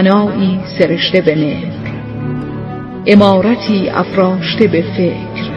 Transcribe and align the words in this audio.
بنایی 0.00 0.60
سرشته 0.78 1.20
به 1.20 1.34
مهر 1.34 1.72
امارتی 3.06 3.90
افراشته 3.90 4.66
به 4.66 4.84
فکر. 4.96 5.50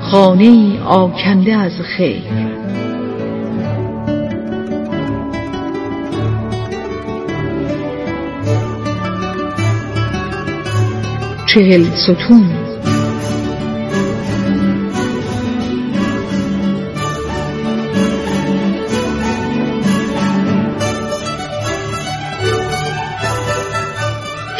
خانه 0.00 0.82
آکنده 0.82 1.54
از 1.56 1.72
خیر. 1.96 2.22
چهل 11.46 11.84
ستون 11.84 12.63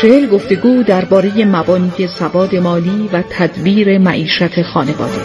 چهل 0.01 0.27
گفتگو 0.27 0.83
درباره 0.83 1.45
مبانی 1.45 2.07
سواد 2.19 2.57
مالی 2.57 3.11
و 3.12 3.23
تدبیر 3.30 3.98
معیشت 3.98 4.62
خانواده. 4.62 5.21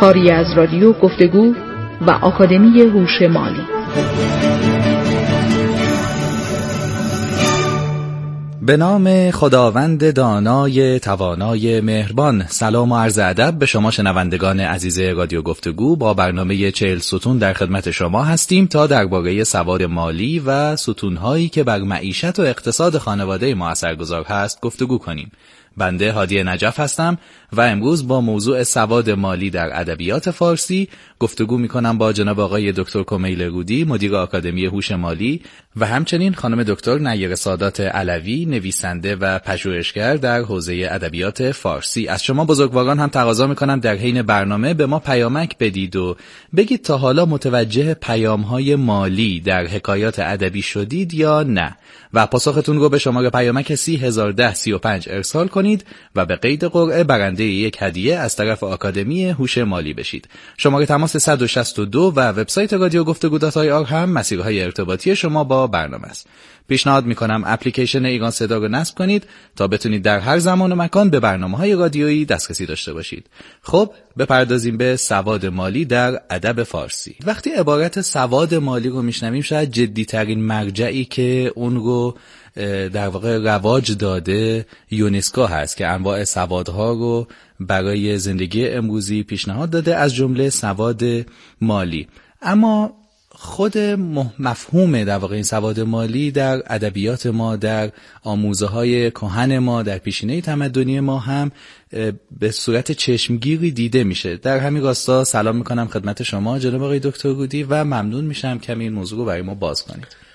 کاری 0.00 0.30
از 0.30 0.52
رادیو 0.56 0.92
گفتگو 0.92 1.54
و 2.06 2.10
آکادمی 2.10 2.80
هوش 2.80 3.22
مالی. 3.22 3.62
به 8.66 8.76
نام 8.76 9.30
خداوند 9.30 10.14
دانای 10.14 11.00
توانای 11.00 11.80
مهربان. 11.80 12.46
سلام 12.48 12.92
و 12.92 12.96
عرض 12.98 13.18
ادب 13.18 13.54
به 13.58 13.66
شما 13.66 13.90
شنوندگان 13.90 14.60
عزیز 14.60 14.98
رادیو 14.98 15.42
گفتگو. 15.42 15.96
با 15.96 16.14
برنامه 16.14 16.70
چهل 16.70 16.98
ستون 16.98 17.38
در 17.38 17.52
خدمت 17.52 17.90
شما 17.90 18.24
هستیم 18.24 18.66
تا 18.66 18.86
درباره 18.86 19.44
سواد 19.44 19.82
مالی 19.82 20.38
و 20.38 20.76
ستونهایی 20.76 21.48
که 21.48 21.64
بر 21.64 21.78
معیشت 21.78 22.38
و 22.38 22.42
اقتصاد 22.42 22.98
خانواده 22.98 23.54
ما 23.54 23.68
اثرگذار 23.68 24.24
هست 24.24 24.60
گفتگو 24.60 24.98
کنیم. 24.98 25.32
بنده 25.76 26.12
هادی 26.12 26.42
نجف 26.42 26.80
هستم. 26.80 27.18
و 27.56 27.60
امروز 27.60 28.08
با 28.08 28.20
موضوع 28.20 28.62
سواد 28.62 29.10
مالی 29.10 29.50
در 29.50 29.80
ادبیات 29.80 30.30
فارسی 30.30 30.88
گفتگو 31.18 31.58
می 31.58 31.68
کنم 31.68 31.98
با 31.98 32.12
جناب 32.12 32.40
آقای 32.40 32.72
دکتر 32.72 33.02
کمیل 33.02 33.42
رودی 33.42 33.84
مدیر 33.84 34.16
آکادمی 34.16 34.66
هوش 34.66 34.92
مالی 34.92 35.42
و 35.76 35.86
همچنین 35.86 36.34
خانم 36.34 36.62
دکتر 36.62 36.98
نیر 36.98 37.34
سادات 37.34 37.80
علوی 37.80 38.44
نویسنده 38.44 39.16
و 39.16 39.38
پژوهشگر 39.38 40.16
در 40.16 40.40
حوزه 40.40 40.88
ادبیات 40.90 41.52
فارسی. 41.52 42.08
از 42.08 42.24
شما 42.24 42.44
بزرگواران 42.44 42.98
هم 42.98 43.08
تقاضا 43.08 43.46
می 43.46 43.54
کنم 43.54 43.80
در 43.80 43.94
حین 43.94 44.22
برنامه 44.22 44.74
به 44.74 44.86
ما 44.86 44.98
پیامک 44.98 45.58
بدید 45.58 45.96
و 45.96 46.16
بگید 46.56 46.82
تا 46.82 46.98
حالا 46.98 47.26
متوجه 47.26 47.94
پیام 47.94 48.40
های 48.40 48.76
مالی 48.76 49.40
در 49.40 49.66
حکایات 49.66 50.18
ادبی 50.18 50.62
شدید 50.62 51.14
یا 51.14 51.42
نه. 51.42 51.76
و 52.14 52.26
پاسختون 52.26 52.78
رو 52.78 52.88
به 52.88 52.98
شماره 52.98 53.30
پیامک 53.30 53.74
301035 53.74 55.08
ارسال 55.10 55.48
کنید 55.48 55.84
و 56.14 56.26
به 56.26 56.36
قید 56.36 56.64
قرعه 56.64 57.04
برنده 57.04 57.44
یک 57.48 57.76
هدیه 57.80 58.16
از 58.16 58.36
طرف 58.36 58.64
آکادمی 58.64 59.24
هوش 59.30 59.58
مالی 59.58 59.94
بشید. 59.94 60.28
شماره 60.56 60.86
تماس 60.86 61.16
162 61.16 62.12
و 62.16 62.20
وبسایت 62.20 62.72
رادیو 62.72 63.04
گفتگو 63.04 63.38
آر 63.56 63.84
هم 63.84 64.10
مسیرهای 64.10 64.62
ارتباطی 64.62 65.16
شما 65.16 65.44
با 65.44 65.66
برنامه 65.66 66.04
است. 66.04 66.26
پیشنهاد 66.68 67.06
می‌کنم 67.06 67.42
اپلیکیشن 67.46 68.04
ایران 68.04 68.30
صدا 68.30 68.58
رو 68.58 68.68
نصب 68.68 68.98
کنید 68.98 69.26
تا 69.56 69.68
بتونید 69.68 70.02
در 70.02 70.18
هر 70.18 70.38
زمان 70.38 70.72
و 70.72 70.74
مکان 70.74 71.10
به 71.10 71.20
برنامه 71.20 71.56
های 71.56 71.74
رادیویی 71.74 72.24
دسترسی 72.24 72.66
داشته 72.66 72.92
باشید. 72.92 73.26
خب 73.62 73.90
بپردازیم 74.18 74.76
به 74.76 74.96
سواد 74.96 75.46
مالی 75.46 75.84
در 75.84 76.20
ادب 76.30 76.62
فارسی. 76.62 77.16
وقتی 77.26 77.50
عبارت 77.50 78.00
سواد 78.00 78.54
مالی 78.54 78.88
رو 78.88 79.02
میشنویم 79.02 79.42
شاید 79.42 79.70
جدی 79.70 80.04
ترین 80.04 80.40
مرجعی 80.40 81.04
که 81.04 81.52
اون 81.54 81.76
رو 81.76 82.16
در 82.92 83.08
واقع 83.08 83.38
رواج 83.38 83.96
داده 83.96 84.66
یونسکو 84.90 85.44
هست 85.44 85.76
که 85.76 85.86
انواع 85.86 86.24
سوادها 86.24 86.92
رو 86.92 87.26
برای 87.60 88.18
زندگی 88.18 88.68
امروزی 88.68 89.22
پیشنهاد 89.22 89.70
داده 89.70 89.96
از 89.96 90.14
جمله 90.14 90.50
سواد 90.50 91.02
مالی. 91.60 92.08
اما 92.42 92.92
خود 93.38 93.78
مفهوم 94.38 95.04
در 95.04 95.18
واقع 95.18 95.34
این 95.34 95.42
سواد 95.42 95.80
مالی 95.80 96.30
در 96.30 96.62
ادبیات 96.66 97.26
ما 97.26 97.56
در 97.56 97.92
آموزه 98.22 98.66
های 98.66 99.10
کهن 99.10 99.58
ما 99.58 99.82
در 99.82 99.98
پیشینه 99.98 100.40
تمدنی 100.40 101.00
ما 101.00 101.18
هم 101.18 101.52
به 102.40 102.50
صورت 102.50 102.92
چشمگیری 102.92 103.70
دیده 103.70 104.04
میشه. 104.04 104.36
در 104.36 104.58
همین 104.58 104.82
راستا 104.82 105.24
سلام 105.24 105.56
می‌کنم 105.56 105.88
خدمت 105.88 106.22
شما 106.22 106.58
جناب 106.58 106.82
آقای 106.82 107.00
دکتر 107.00 107.32
گودی 107.32 107.62
و 107.62 107.84
ممنون 107.84 108.24
میشم 108.24 108.58
کمی 108.58 108.84
این 108.84 108.92
موضوع 108.92 109.18
رو 109.18 109.24
برای 109.24 109.42
ما 109.42 109.54
باز 109.54 109.82
کنید. 109.82 110.25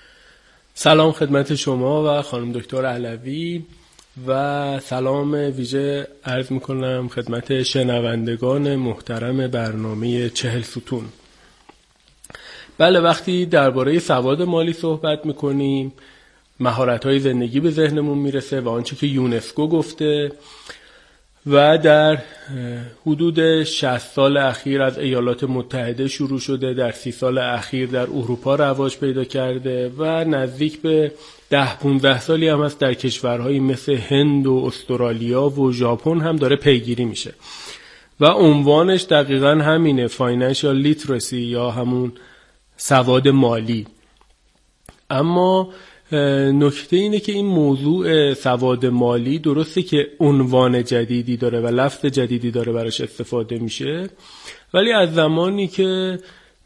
سلام 0.74 1.12
خدمت 1.12 1.54
شما 1.54 2.18
و 2.18 2.22
خانم 2.22 2.52
دکتر 2.52 2.86
علوی 2.86 3.64
و 4.26 4.80
سلام 4.80 5.32
ویژه 5.32 6.06
عرض 6.24 6.52
می‌کنم 6.52 7.08
خدمت 7.08 7.62
شنوندگان 7.62 8.76
محترم 8.76 9.46
برنامه 9.46 10.28
چهل 10.28 10.62
ستون. 10.62 11.04
بله 12.78 13.00
وقتی 13.00 13.46
درباره 13.46 13.98
سواد 13.98 14.42
مالی 14.42 14.72
صحبت 14.72 15.26
می‌کنیم 15.26 15.92
مهارت 16.60 17.06
های 17.06 17.20
زندگی 17.20 17.60
به 17.60 17.70
ذهنمون 17.70 18.18
می‌رسه 18.18 18.60
و 18.60 18.68
آنچه 18.68 18.96
که 18.96 19.06
یونسکو 19.06 19.68
گفته 19.68 20.32
و 21.46 21.78
در 21.78 22.18
حدود 23.06 23.62
60 23.64 23.98
سال 23.98 24.36
اخیر 24.36 24.82
از 24.82 24.98
ایالات 24.98 25.44
متحده 25.44 26.08
شروع 26.08 26.40
شده 26.40 26.74
در 26.74 26.90
سی 26.90 27.12
سال 27.12 27.38
اخیر 27.38 27.88
در 27.88 28.02
اروپا 28.02 28.54
رواج 28.54 28.96
پیدا 28.96 29.24
کرده 29.24 29.92
و 29.98 30.24
نزدیک 30.24 30.82
به 30.82 31.12
ده 31.50 31.76
15 31.76 32.20
سالی 32.20 32.48
هم 32.48 32.62
هست 32.62 32.78
در 32.78 32.94
کشورهایی 32.94 33.60
مثل 33.60 33.96
هند 33.96 34.46
و 34.46 34.64
استرالیا 34.66 35.48
و 35.48 35.72
ژاپن 35.72 36.20
هم 36.20 36.36
داره 36.36 36.56
پیگیری 36.56 37.04
میشه. 37.04 37.34
و 38.20 38.26
عنوانش 38.26 39.04
دقیقا 39.04 39.50
همینه 39.50 40.06
فاینانشال 40.06 40.76
لیترسی 40.76 41.40
یا 41.40 41.70
همون 41.70 42.12
سواد 42.76 43.28
مالی. 43.28 43.86
اما 45.10 45.72
نکته 46.54 46.96
اینه 46.96 47.20
که 47.20 47.32
این 47.32 47.46
موضوع 47.46 48.34
سواد 48.34 48.86
مالی 48.86 49.38
درسته 49.38 49.82
که 49.82 50.08
عنوان 50.20 50.84
جدیدی 50.84 51.36
داره 51.36 51.60
و 51.60 51.66
لفظ 51.66 52.06
جدیدی 52.06 52.50
داره 52.50 52.72
براش 52.72 53.00
استفاده 53.00 53.58
میشه 53.58 54.10
ولی 54.74 54.92
از 54.92 55.14
زمانی 55.14 55.68
که 55.68 56.18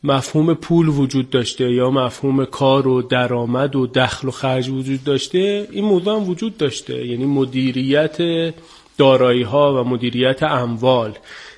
مفهوم 0.05 0.55
پول 0.55 0.89
وجود 0.89 1.31
داشته 1.31 1.73
یا 1.73 1.91
مفهوم 1.91 2.45
کار 2.45 2.89
و 2.89 3.03
درآمد 3.03 3.77
و 3.77 3.87
دخل 3.87 4.29
و 4.29 4.31
خرج 4.31 4.69
وجود 4.69 5.05
داشته 5.05 5.69
این 5.71 5.85
موضوع 5.85 6.17
هم 6.17 6.29
وجود 6.29 6.57
داشته. 6.57 7.07
یعنی 7.07 7.25
مدیریت 7.25 8.17
دارایی 8.99 9.43
ها 9.43 9.85
و 9.85 9.89
مدیریت 9.89 10.43
اموال. 10.43 11.15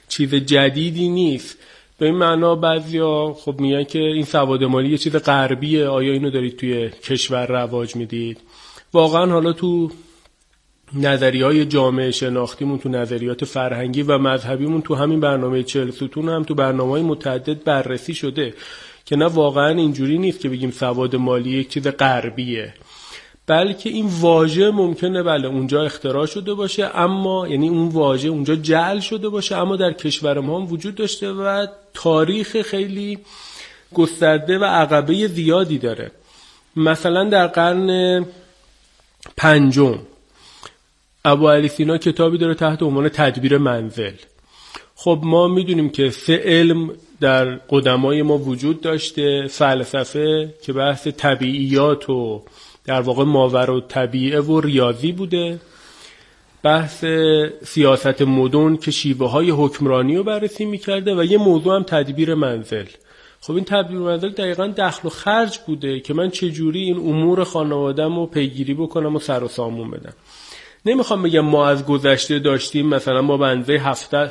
چیز 0.09 0.35
جدیدی 0.35 1.09
نیست. 1.09 1.59
به 1.99 2.07
این 2.07 2.15
معنا 2.15 2.55
بعضیا 2.55 3.33
خب 3.33 3.61
میگن 3.61 3.85
که 3.85 3.99
این 3.99 4.25
سواد 4.25 4.65
مالی 4.65 4.89
یه 4.89 4.99
چیز 4.99 5.17
غربیه. 5.17 5.87
آیا 5.87 6.13
اینو 6.13 6.31
دارید 6.31 6.57
توی 6.57 6.91
کشور 6.91 7.47
رواج 7.47 7.97
می‌دید؟ 7.97 8.41
واقعا 8.93 9.27
حالا 9.27 9.53
تو 9.53 9.91
نظری 10.95 11.43
های 11.43 11.65
جامعه 11.65 12.11
شناختیمون 12.11 12.79
تو 12.79 12.89
نظریات 12.89 13.45
فرهنگی 13.45 14.03
و 14.03 14.19
مذهبیمون 14.19 14.83
تو 14.83 14.95
همین 14.95 15.21
برنامه 15.21 15.63
چهل 15.63 15.91
ستون 15.91 16.29
هم 16.29 16.43
تو 16.43 16.55
برنامه 16.55 16.91
های 16.91 17.03
متعدد 17.03 17.65
بررسی 17.65 18.15
شده 18.15 18.55
که 19.05 19.17
نه 19.17 19.25
واقعا 19.25 19.69
اینجوری 19.69 20.19
نیست 20.19 20.41
که 20.41 20.49
بگیم 20.49 20.71
سواد 20.71 21.17
مالی 21.17 21.51
یک 21.51 21.69
چیز 21.69 21.89
غربیه. 21.89 22.75
بلکه 23.49 23.91
این 23.91 24.07
واژه 24.21 24.71
ممکنه 24.71 25.23
بله 25.23 25.49
اونجا 25.49 25.83
اختراع 25.83 26.27
شده 26.27 26.55
باشه 26.55 26.91
اما 26.95 27.49
یعنی 27.49 27.69
اون 27.69 27.89
واژه 27.89 28.29
اونجا 28.29 28.57
جعل 28.57 29.01
شده 29.01 29.29
باشه 29.29 29.57
اما 29.57 29.77
در 29.77 29.93
کشور 29.93 30.41
ما 30.41 30.61
هم 30.61 30.73
وجود 30.73 30.95
داشته 30.95 31.33
و 31.33 31.67
تاریخ 31.95 32.63
خیلی 32.63 33.19
گسترده 33.95 34.59
و 34.59 34.65
عقبه 34.65 35.27
زیادی 35.27 35.79
داره. 35.79 36.11
مثلا 36.77 37.25
در 37.25 37.47
قرن 37.47 38.25
پنجم 39.37 39.99
ابو 41.25 41.49
علی 41.49 41.69
سینا 41.69 41.99
کتابی 41.99 42.39
داره 42.39 42.55
تحت 42.55 42.83
عنوان 42.83 43.09
تدبیر 43.09 43.59
منزل. 43.59 44.15
خب 44.95 45.21
ما 45.23 45.49
می‌دونیم 45.49 45.91
که 45.91 46.11
سه 46.11 46.43
علم 46.45 46.91
در 47.21 47.45
قدمای 47.45 48.23
ما 48.23 48.39
وجود 48.39 48.81
داشته 48.81 49.47
فلسفه 49.47 50.55
که 50.63 50.73
بحث 50.73 51.07
طبیعیات 51.07 52.11
و 52.11 52.43
در 52.89 53.01
واقع 53.01 53.25
ماور 53.25 53.71
و 53.71 53.81
طبیعه 53.81 54.41
و 54.41 54.61
ریاضی 54.61 55.13
بوده. 55.13 55.61
بحث 56.63 57.05
سیاست 57.65 58.23
مدن 58.23 58.77
که 58.77 58.91
شیوه 58.91 59.31
های 59.31 59.51
حکمرانی 59.51 60.17
رو 60.17 60.25
بررسی 60.25 60.65
می‌کرده 60.65 61.15
و 61.15 61.25
یه 61.25 61.39
موضوع 61.39 61.77
هم 61.77 61.83
تدبیر 61.83 62.35
منزل. 62.35 62.85
خب 63.41 63.55
این 63.55 63.65
تدبیر 63.65 63.99
منزل 63.99 64.29
دقیقا 64.29 64.67
دخل 64.67 65.09
و 65.09 65.11
خرج 65.11 65.59
بوده 65.67 66.01
که 66.01 66.15
من 66.15 66.31
چجوری 66.31 66.81
این 66.81 66.97
امور 66.97 67.45
خانوادم 67.45 68.17
رو 68.17 68.27
پیگیری 68.27 68.75
بکنم 68.75 69.17
و 69.17 69.19
سر 69.19 69.45
و 69.45 69.49
سامون 69.49 69.91
بدم. 69.91 70.13
نمی‌خوام 70.87 71.23
بگم 71.23 71.41
ما 71.41 71.67
از 71.67 71.87
گذشته 71.87 72.39
داشتیم 72.39 72.87
مثلا 72.87 73.23
ما 73.23 73.37
بنده 73.37 73.83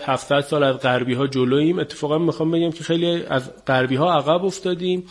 700 0.05 0.41
سال 0.41 0.63
از 0.63 0.79
غربی 0.79 1.13
ها 1.13 1.27
جلوییم. 1.27 1.79
اتفاقا 1.79 2.17
می‌خوام 2.17 2.51
بگم 2.51 2.71
که 2.71 2.83
خیلی 2.83 3.23
از 3.29 3.65
غربی 3.67 3.95
ها 3.95 4.13
عقب 4.13 4.45
افتادیم. 4.45 5.03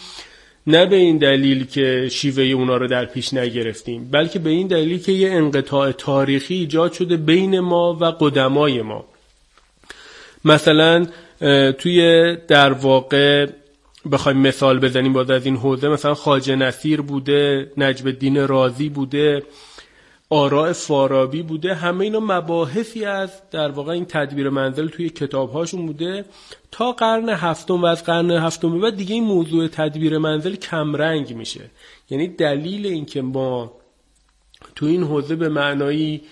نه 0.67 0.87
به 0.87 0.97
این 0.97 1.19
دلیل 1.19 1.67
که 1.67 2.09
شیوه 2.13 2.43
اونا 2.43 2.77
رو 2.77 2.87
در 2.87 3.05
پیش 3.05 3.35
نگرفتیم 3.35 4.09
بلکه 4.11 4.39
به 4.39 4.51
این 4.51 4.67
دلیل 4.67 5.03
که 5.03 5.13
یه 5.13 5.31
انقطاع 5.31 5.93
تاریخی 5.93 6.55
ایجاد 6.55 6.93
شده 6.93 7.17
بین 7.17 7.61
ما 7.61 7.99
و 8.01 8.05
قدمای 8.05 8.83
ما. 8.83 9.05
مثلا 10.45 11.07
توی 11.79 12.37
در 12.49 12.73
واقع 12.73 13.47
بخوایم 14.13 14.39
مثال 14.39 14.79
بزنیم 14.79 15.13
باز 15.13 15.31
از 15.31 15.47
این 15.47 15.57
حوزه 15.57 15.89
مثلا 15.89 16.15
خاجه 16.15 16.57
نصیر 16.57 17.01
بوده 17.01 17.73
نجب 17.77 18.07
الدین 18.07 18.49
رازی 18.49 18.89
بوده 18.89 19.43
آراء 20.31 20.73
فارابی 20.73 21.43
بوده. 21.43 21.75
همه 21.75 22.05
اینا 22.05 22.21
مباحثی 22.21 23.05
از 23.05 23.31
در 23.51 23.71
واقع 23.71 23.93
این 23.93 24.05
تدبیر 24.05 24.49
منزل 24.49 24.89
توی 24.89 25.11
کتاب 25.11 25.53
هاشون 25.53 25.87
بوده. 25.87 26.25
تا 26.71 26.93
قرن 26.93 27.29
هفتم 27.29 27.83
و 27.83 27.87
از 27.87 28.05
قرن 28.05 28.31
هفتم 28.31 28.81
بعد 28.81 28.97
دیگه 28.97 29.15
این 29.15 29.25
موضوع 29.25 29.69
تدبیر 29.69 30.19
منزل 30.19 30.55
کمرنگ 30.55 31.35
میشه. 31.35 31.71
یعنی 32.11 32.29
دلیل 32.29 32.87
اینکه 32.87 33.23
ما 33.23 33.73
تو 34.75 34.87
این 34.87 35.03
حوزه 35.03 35.37
به 35.37 35.49
معنایی 35.49 36.23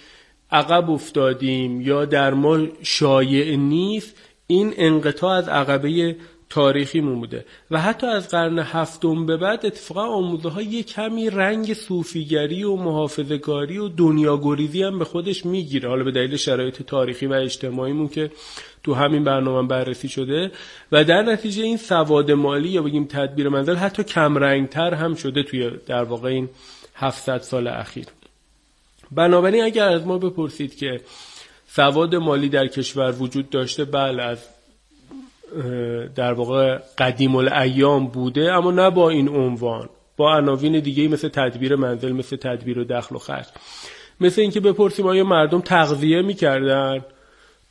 عقب 0.50 0.90
افتادیم 0.90 1.80
یا 1.80 2.04
در 2.04 2.34
ما 2.34 2.66
شایع 2.82 3.56
نیست 3.56 4.16
این 4.46 4.74
انقطاع 4.76 5.30
از 5.30 5.48
عقبه 5.48 6.16
تاریخی 6.54 7.00
بوده. 7.00 7.44
و 7.70 7.80
حتی 7.80 8.06
از 8.06 8.28
قرن 8.28 8.58
هفتم 8.58 9.26
به 9.26 9.36
بعد 9.36 9.66
اتفاقا 9.66 10.06
آموزه 10.06 10.48
ها 10.48 10.62
یه 10.62 10.82
کمی 10.82 11.30
رنگ 11.30 11.74
صوفیگری 11.74 12.64
و 12.64 12.76
محافظگاری 12.76 13.78
و 13.78 13.88
دنیاگریزی 13.88 14.82
هم 14.82 14.98
به 14.98 15.04
خودش 15.04 15.46
می‌گیره. 15.46 15.88
حالا 15.88 16.04
به 16.04 16.10
دلیل 16.10 16.36
شرایط 16.36 16.82
تاریخی 16.82 17.26
و 17.26 17.32
اجتماعیمون 17.32 18.08
که 18.08 18.30
تو 18.82 18.94
همین 18.94 19.24
برنامه 19.24 19.68
بررسی 19.68 20.08
شده. 20.08 20.52
و 20.92 21.04
در 21.04 21.22
نتیجه 21.22 21.62
این 21.62 21.76
سواد 21.76 22.30
مالی 22.30 22.68
یا 22.68 22.82
بگیم 22.82 23.04
تدبیر 23.04 23.48
منزل 23.48 23.76
حتی 23.76 24.04
کم 24.04 24.66
تر 24.66 24.94
هم 24.94 25.14
شده 25.14 25.42
توی 25.42 25.70
در 25.86 26.04
واقع 26.04 26.28
این 26.28 26.48
700 26.94 27.38
سال 27.38 27.66
اخیر. 27.66 28.06
بنابراین 29.12 29.64
اگر 29.64 29.88
از 29.88 30.06
ما 30.06 30.18
بپرسید 30.18 30.76
که 30.76 31.00
سواد 31.68 32.14
مالی 32.14 32.48
در 32.48 32.66
کشور 32.66 33.12
وجود 33.12 33.50
داشته 33.50 33.84
بله 33.84 34.22
از 34.22 34.53
در 36.14 36.32
واقع 36.32 36.78
قدیم 36.98 37.36
الایام 37.36 38.06
بوده 38.06 38.52
اما 38.52 38.70
نه 38.70 38.90
با 38.90 39.10
این 39.10 39.28
عنوان 39.28 39.88
با 40.16 40.36
عناوین 40.36 40.80
دیگه 40.80 41.08
مثل 41.08 41.28
تدبیر 41.28 41.76
منزل 41.76 42.12
مثل 42.12 42.36
تدبیر 42.36 42.78
و 42.78 42.84
دخل 42.84 43.16
و 43.16 43.18
خرج. 43.18 43.46
مثل 44.20 44.40
اینکه 44.40 44.60
بپرسیم 44.60 45.06
آیا 45.06 45.24
مردم 45.24 45.60
تغذیه 45.60 46.22
می‌کردن؟ 46.22 47.04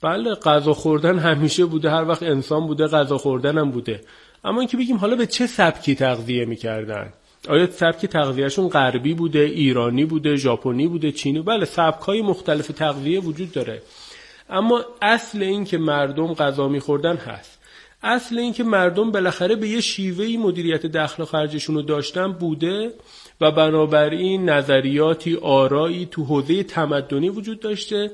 بله 0.01 0.35
غذا 0.35 0.73
خوردن 0.73 1.19
همیشه 1.19 1.65
بوده 1.65 1.89
هر 1.89 2.07
وقت 2.07 2.23
انسان 2.23 2.67
بوده 2.67 2.87
غذا 2.87 3.17
خوردن 3.17 3.57
هم 3.57 3.71
بوده. 3.71 4.01
اما 4.43 4.59
اینکه 4.59 4.77
بگیم 4.77 4.97
حالا 4.97 5.15
به 5.15 5.25
چه 5.25 5.47
سبکی 5.47 5.95
تغذیه 5.95 6.45
می‌کردن؟ 6.45 7.13
آیا 7.49 7.67
سبک 7.71 8.05
تغذیهشون 8.05 8.67
غربی 8.69 9.13
بوده 9.13 9.39
ایرانی 9.39 10.05
بوده 10.05 10.35
ژاپنی 10.35 10.87
بوده 10.87 11.11
چینی؟ 11.11 11.41
بله 11.41 11.65
سبک 11.65 12.01
های 12.01 12.21
مختلف 12.21 12.67
تغذیه 12.67 13.19
وجود 13.19 13.51
داره. 13.51 13.81
اما 14.49 14.81
اصل 15.01 15.43
این 15.43 15.65
که 15.65 15.77
مردم 15.77 16.33
غذا 16.33 16.67
میخوردن 16.67 17.15
هست. 17.15 17.52
اصل 18.03 18.39
این 18.39 18.53
که 18.53 18.63
مردم 18.63 19.11
بالاخره 19.11 19.55
به 19.55 19.67
یه 19.67 19.81
شیوهی 19.81 20.37
مدیریت 20.37 20.85
دخل 20.85 21.23
و 21.23 21.25
خرجشون 21.25 21.75
رو 21.75 21.81
داشتن 21.81 22.31
بوده 22.31 22.93
و 23.41 23.51
بنابراین 23.51 24.49
نظریاتی 24.49 25.35
آرایی 25.35 26.05
تو 26.05 26.23
حوزه 26.23 26.63
تمدنی 26.63 27.29
وجود 27.29 27.59
داشته 27.59 28.11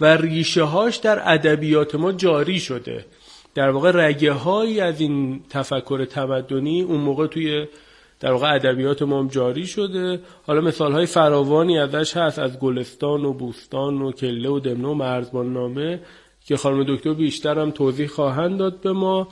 و 0.00 0.16
ریشه 0.16 0.62
هاش 0.62 0.96
در 0.96 1.32
ادبیات 1.32 1.94
ما 1.94 2.12
جاری 2.12 2.60
شده. 2.60 3.04
در 3.54 3.70
واقع 3.70 3.90
رگه 3.94 4.32
هایی 4.32 4.80
از 4.80 5.00
این 5.00 5.42
تفکر 5.50 6.04
تمدنی 6.04 6.82
اون 6.82 7.00
موقع 7.00 7.26
توی 7.26 7.66
در 8.20 8.32
واقع 8.32 8.54
ادبیات 8.54 9.02
ما 9.02 9.18
هم 9.18 9.28
جاری 9.28 9.66
شده. 9.66 10.20
حالا 10.46 10.60
مثال 10.60 10.92
های 10.92 11.06
فراوانی 11.06 11.78
ازش 11.78 12.16
هست 12.16 12.38
از 12.38 12.58
گلستان 12.58 13.24
و 13.24 13.32
بوستان 13.32 14.02
و 14.02 14.12
کله 14.12 14.48
و 14.48 14.60
دمنه 14.60 14.88
و 14.88 14.94
مرزبان 14.94 15.52
نامه 15.52 16.00
که 16.44 16.56
خانم 16.56 16.84
دکتر 16.88 17.12
بیشتر 17.12 17.58
هم 17.58 17.70
توضیح 17.70 18.06
خواهند 18.06 18.58
داد 18.58 18.80
به 18.80 18.92
ما. 18.92 19.28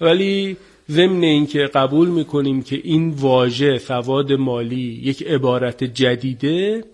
ولی 0.00 0.56
ضمن 0.90 1.22
اینکه 1.22 1.58
قبول 1.58 2.08
می‌کنیم 2.08 2.62
که 2.62 2.80
این 2.84 3.10
واژه 3.10 3.78
سواد 3.78 4.32
مالی 4.32 5.00
یک 5.04 5.22
عبارت 5.22 5.84
جدیده 5.84 6.84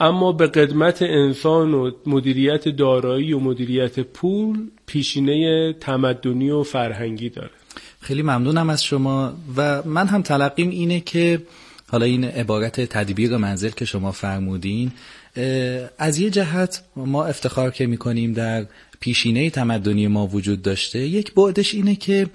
اما 0.00 0.32
به 0.32 0.46
قدمت 0.46 1.02
انسان 1.02 1.74
و 1.74 1.90
مدیریت 2.06 2.68
دارایی 2.68 3.32
و 3.32 3.38
مدیریت 3.38 4.00
پول 4.00 4.58
پیشینه 4.86 5.72
تمدنی 5.72 6.50
و 6.50 6.62
فرهنگی 6.62 7.28
داره. 7.28 7.50
خیلی 8.00 8.22
ممنونم 8.22 8.70
از 8.70 8.84
شما. 8.84 9.32
و 9.56 9.82
من 9.82 10.06
هم 10.06 10.22
تلقیم 10.22 10.70
اینه 10.70 11.00
که 11.00 11.42
حالا 11.90 12.06
این 12.06 12.24
عبارت 12.24 12.80
تدبیر 12.80 13.36
منزل 13.36 13.70
که 13.70 13.84
شما 13.84 14.12
فرمودین 14.12 14.92
از 15.98 16.18
یه 16.18 16.30
جهت 16.30 16.82
ما 16.96 17.24
افتخار 17.24 17.70
که 17.70 17.86
می‌کنیم 17.86 18.32
در 18.32 18.66
پیشینه 19.00 19.50
تمدنی 19.50 20.06
ما 20.06 20.26
وجود 20.26 20.62
داشته 20.62 20.98
یک 20.98 21.34
بعدش 21.34 21.74
اینه 21.74 21.94
که 21.94 22.26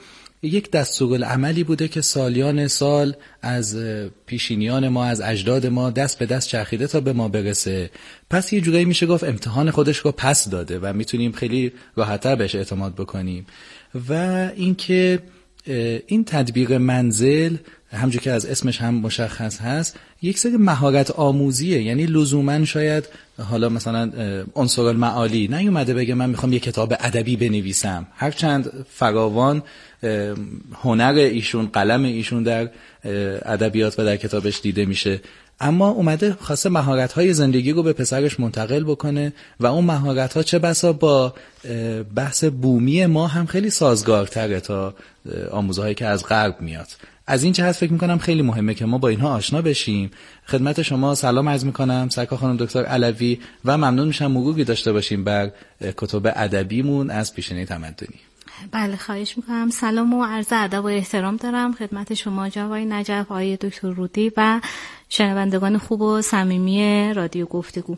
یک 0.41 0.71
دستور 0.71 1.23
عملی 1.23 1.63
بوده 1.63 1.87
که 1.87 2.01
سالیان 2.01 2.67
سال 2.67 3.15
از 3.41 3.77
پیشینیان 4.25 4.87
ما 4.87 5.05
از 5.05 5.21
اجداد 5.21 5.67
ما 5.67 5.89
دست 5.89 6.19
به 6.19 6.25
دست 6.25 6.47
چرخیده 6.47 6.87
تا 6.87 6.99
به 7.01 7.13
ما 7.13 7.27
برسه. 7.27 7.89
پس 8.29 8.53
یه 8.53 8.61
جورایی 8.61 8.85
میشه 8.85 9.05
گفت 9.05 9.23
امتحان 9.23 9.71
خودش 9.71 9.97
رو 9.97 10.11
پس 10.11 10.49
داده 10.49 10.79
و 10.79 10.93
می‌تونیم 10.93 11.31
خیلی 11.31 11.71
راحتتر 11.95 12.35
بهش 12.35 12.55
اعتماد 12.55 12.95
بکنیم. 12.95 13.45
و 14.09 14.13
اینکه 14.55 15.19
این 16.07 16.25
تدبیر 16.25 16.77
منزل 16.77 17.55
همجور 17.95 18.21
که 18.21 18.31
از 18.31 18.45
اسمش 18.45 18.81
هم 18.81 18.93
مشخص 18.93 19.61
هست 19.61 19.99
یک 20.21 20.39
سری 20.39 20.57
مهارت 20.57 21.11
آموزیه. 21.11 21.83
یعنی 21.83 22.05
لزوما 22.05 22.65
شاید 22.65 23.03
حالا 23.37 23.69
مثلا 23.69 24.11
عنصر 24.55 24.81
المعالی 24.81 25.47
نیومده 25.47 25.93
بگه 25.93 26.13
من 26.13 26.29
می‌خوام 26.29 26.53
یه 26.53 26.59
کتاب 26.59 26.93
ادبی 26.99 27.35
بنویسم. 27.35 28.07
هرچند 28.15 28.85
فراوان 28.93 29.63
هنر 30.83 31.13
ایشون 31.13 31.65
قلم 31.65 32.03
ایشون 32.03 32.43
در 32.43 32.69
ادبیات 33.45 33.99
و 33.99 34.05
در 34.05 34.17
کتابش 34.17 34.61
دیده 34.61 34.85
میشه. 34.85 35.21
اما 35.59 35.89
اومده 35.89 36.37
خواسته 36.39 36.69
مهارت 36.69 37.13
های 37.13 37.33
زندگی 37.33 37.71
رو 37.71 37.83
به 37.83 37.93
پسرش 37.93 38.39
منتقل 38.39 38.83
بکنه 38.83 39.33
و 39.59 39.65
اون 39.65 39.85
مهارت 39.85 40.33
ها 40.33 40.43
چه 40.43 40.59
بسا 40.59 40.93
با 40.93 41.33
بحث 42.15 42.43
بومی 42.43 43.05
ما 43.05 43.27
هم 43.27 43.45
خیلی 43.45 43.69
سازگارتره 43.69 44.59
تا 44.59 44.93
آموزهایی 45.51 45.95
که 45.95 46.05
از 46.05 46.25
غرب 46.25 46.61
میاد. 46.61 46.87
از 47.27 47.43
این 47.43 47.53
جهت 47.53 47.71
فکر 47.71 47.93
می‌کنم 47.93 48.17
خیلی 48.17 48.41
مهمه 48.41 48.73
که 48.73 48.85
ما 48.85 48.97
با 48.97 49.07
اینها 49.07 49.33
آشنا 49.33 49.61
بشیم. 49.61 50.11
خدمت 50.47 50.81
شما 50.81 51.15
سلام 51.15 51.49
عرض 51.49 51.65
می‌کنم. 51.65 52.09
سرکار 52.09 52.39
خانم 52.39 52.57
دکتر 52.57 52.83
علوی 52.83 53.39
و 53.65 53.77
ممنون 53.77 54.07
میشم 54.07 54.31
مروری 54.31 54.63
داشته 54.63 54.93
باشیم 54.93 55.23
بر 55.23 55.51
کتب 55.97 56.21
ادبیمون 56.35 57.09
از 57.09 57.33
پیشنه 57.33 57.65
تمدنی. 57.65 58.19
بله 58.71 58.95
خواهش 58.95 59.37
می‌کنم. 59.37 59.69
سلام 59.69 60.13
و 60.13 60.25
عرض 60.25 60.47
ادب 60.51 60.83
و 60.83 60.87
احترام 60.87 61.35
دارم. 61.35 61.73
خدمت 61.73 62.13
شما 62.13 62.49
جوای 62.49 62.85
نجف 62.85 63.31
آقای 63.31 63.57
دکتر 63.57 63.89
رودی 63.89 64.31
و 64.37 64.61
شنوندگان 65.09 65.77
خوب 65.77 66.01
و 66.01 66.21
صمیمی 66.21 67.13
رادیو 67.13 67.45
گفتگو. 67.45 67.97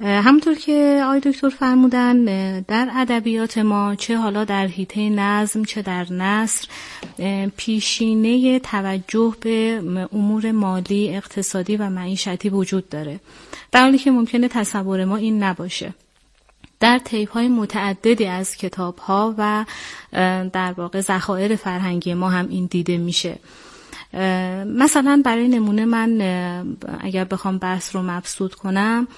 همونطور 0.00 0.54
که 0.54 1.00
آقای 1.04 1.20
دکتر 1.20 1.48
فرمودن 1.48 2.24
در 2.60 2.88
ادبیات 2.96 3.58
ما 3.58 3.94
چه 3.94 4.16
حالا 4.16 4.44
در 4.44 4.66
حیطه 4.66 5.10
نظم 5.10 5.64
چه 5.64 5.82
در 5.82 6.12
نصر 6.12 6.68
پیشینه 7.56 8.58
توجه 8.58 9.34
به 9.40 9.82
امور 10.12 10.52
مالی 10.52 11.16
اقتصادی 11.16 11.76
و 11.76 11.90
معیشتی 11.90 12.48
وجود 12.48 12.88
داره. 12.88 13.20
در 13.72 13.80
حالی 13.82 13.98
که 13.98 14.10
ممکنه 14.10 14.48
تصور 14.48 15.04
ما 15.04 15.16
این 15.16 15.42
نباشه. 15.42 15.94
در 16.80 16.98
تیپ 16.98 17.30
های 17.30 17.48
متعددی 17.48 18.26
از 18.26 18.56
کتاب 18.56 18.98
ها 18.98 19.34
و 19.38 19.64
در 20.52 20.74
واقع 20.76 21.00
ذخایر 21.00 21.56
فرهنگی 21.56 22.14
ما 22.14 22.30
هم 22.30 22.48
این 22.48 22.66
دیده 22.66 22.98
میشه. 22.98 23.38
مثلا 24.64 25.22
برای 25.24 25.48
نمونه 25.48 25.84
من 25.84 26.20
اگر 27.00 27.24
بخوام 27.24 27.58
بحث 27.58 27.96
رو 27.96 28.02
مبسوط 28.02 28.54
کنم 28.54 29.08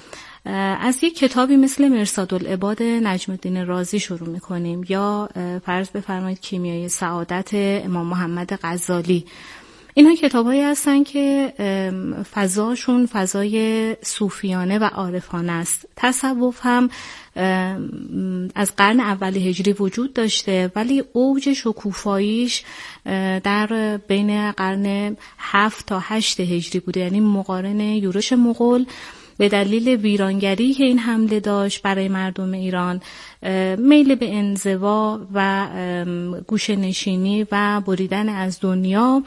از 0.44 1.04
یک 1.04 1.18
کتابی 1.18 1.56
مثل 1.56 1.88
مرساد 1.88 2.34
العباد 2.34 2.82
نجم 2.82 3.32
الدین 3.32 3.66
رازی 3.66 4.00
شروع 4.00 4.28
می‌کنیم. 4.28 4.84
یا 4.88 5.28
فرض 5.66 5.90
بفرمایید 5.90 6.40
کیمیای 6.40 6.88
سعادت 6.88 7.48
امام 7.54 8.06
محمد 8.06 8.58
غزالی. 8.62 9.24
اینا 9.94 10.14
کتابهایی 10.14 10.62
هستن 10.62 11.04
که 11.04 11.52
فضاشون 12.34 13.06
فضای 13.06 13.96
صوفیانه 14.02 14.78
و 14.78 14.84
عارفانه 14.84 15.52
است. 15.52 15.88
تصوف 15.96 16.60
هم 16.62 16.90
از 18.54 18.76
قرن 18.76 19.00
اول 19.00 19.36
هجری 19.36 19.72
وجود 19.72 20.12
داشته 20.12 20.72
ولی 20.76 21.04
اوج 21.12 21.52
شکوفاییش 21.52 22.64
در 23.44 24.00
بین 24.08 24.52
قرن 24.52 25.16
هفت 25.38 25.86
تا 25.86 25.98
هشت 26.02 26.40
هجری 26.40 26.80
بوده. 26.80 27.00
یعنی 27.00 27.20
مقارن 27.20 27.80
یورش 27.80 28.32
مغول 28.32 28.86
به 29.40 29.48
دلیل 29.48 29.88
ویرانگری 29.88 30.74
که 30.74 30.84
این 30.84 30.98
حمله 30.98 31.40
داشت 31.40 31.82
برای 31.82 32.08
مردم 32.08 32.52
ایران 32.52 33.00
میل 33.78 34.14
به 34.14 34.36
انزوا 34.36 35.20
و 35.34 35.66
گوش 36.46 36.70
نشینی 36.70 37.46
و 37.52 37.80
بریدن 37.86 38.28
از 38.28 38.58
دنیا 38.60 39.22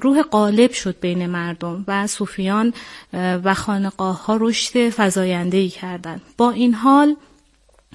روح 0.00 0.22
غالب 0.22 0.72
شد 0.72 1.00
بین 1.00 1.26
مردم 1.26 1.84
و 1.88 2.06
صوفیان 2.06 2.72
و 3.12 3.54
خانقاه 3.54 4.26
ها 4.26 4.38
رشد 4.40 4.88
فضاینده 4.88 5.56
ای 5.56 5.68
کردند. 5.68 6.20
با 6.36 6.50
این 6.50 6.74
حال 6.74 7.16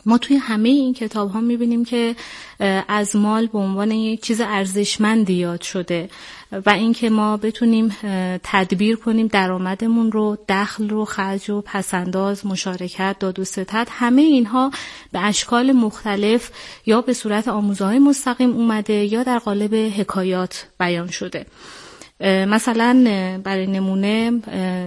ما 0.05 0.17
توی 0.17 0.37
همه 0.37 0.69
این 0.69 0.93
کتاب 0.93 1.31
ها 1.31 1.41
می‌بینیم 1.41 1.85
که 1.85 2.15
از 2.87 3.15
مال 3.15 3.47
به 3.47 3.57
عنوان 3.57 3.91
یک 3.91 4.21
چیز 4.21 4.41
ارزشمندی 4.41 5.33
یاد 5.33 5.61
شده 5.61 6.09
و 6.65 6.69
اینکه 6.69 7.09
ما 7.09 7.37
بتونیم 7.37 7.95
تدبیر 8.43 8.95
کنیم 8.95 9.27
درآمدمون 9.27 10.11
رو 10.11 10.37
دخل 10.49 10.89
رو 10.89 11.05
خرج 11.05 11.49
و 11.49 11.61
پسنداز 11.61 12.45
مشارکت 12.45 13.15
داد 13.19 13.39
و 13.39 13.43
ستد 13.43 13.87
همه 13.91 14.21
اینها 14.21 14.71
به 15.11 15.19
اشکال 15.19 15.71
مختلف 15.71 16.51
یا 16.85 17.01
به 17.01 17.13
صورت 17.13 17.47
آموزهای 17.47 17.99
مستقیم 17.99 18.51
اومده 18.51 18.93
یا 18.93 19.23
در 19.23 19.39
قالب 19.39 19.75
حکایات 19.75 20.67
بیان 20.79 21.07
شده. 21.07 21.45
مثلا 22.21 23.03
برای 23.43 23.67
نمونه 23.67 24.31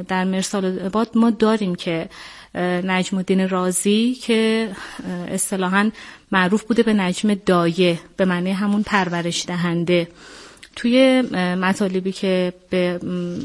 در 0.08 0.24
مرسال 0.24 0.90
ما 1.14 1.30
داریم 1.30 1.74
که 1.74 2.08
نجم 2.60 3.16
الدین 3.16 3.48
رازی 3.48 4.14
که 4.14 4.70
اصطلاحا 5.28 5.90
معروف 6.32 6.64
بوده 6.64 6.82
به 6.82 6.92
نجم 6.92 7.34
دایه 7.34 7.98
به 8.16 8.24
معنی 8.24 8.52
همون 8.52 8.82
پرورش 8.82 9.46
دهنده. 9.46 10.08
توی 10.76 11.22
مطالبی 11.60 12.12
که 12.12 12.52
به 12.70 13.00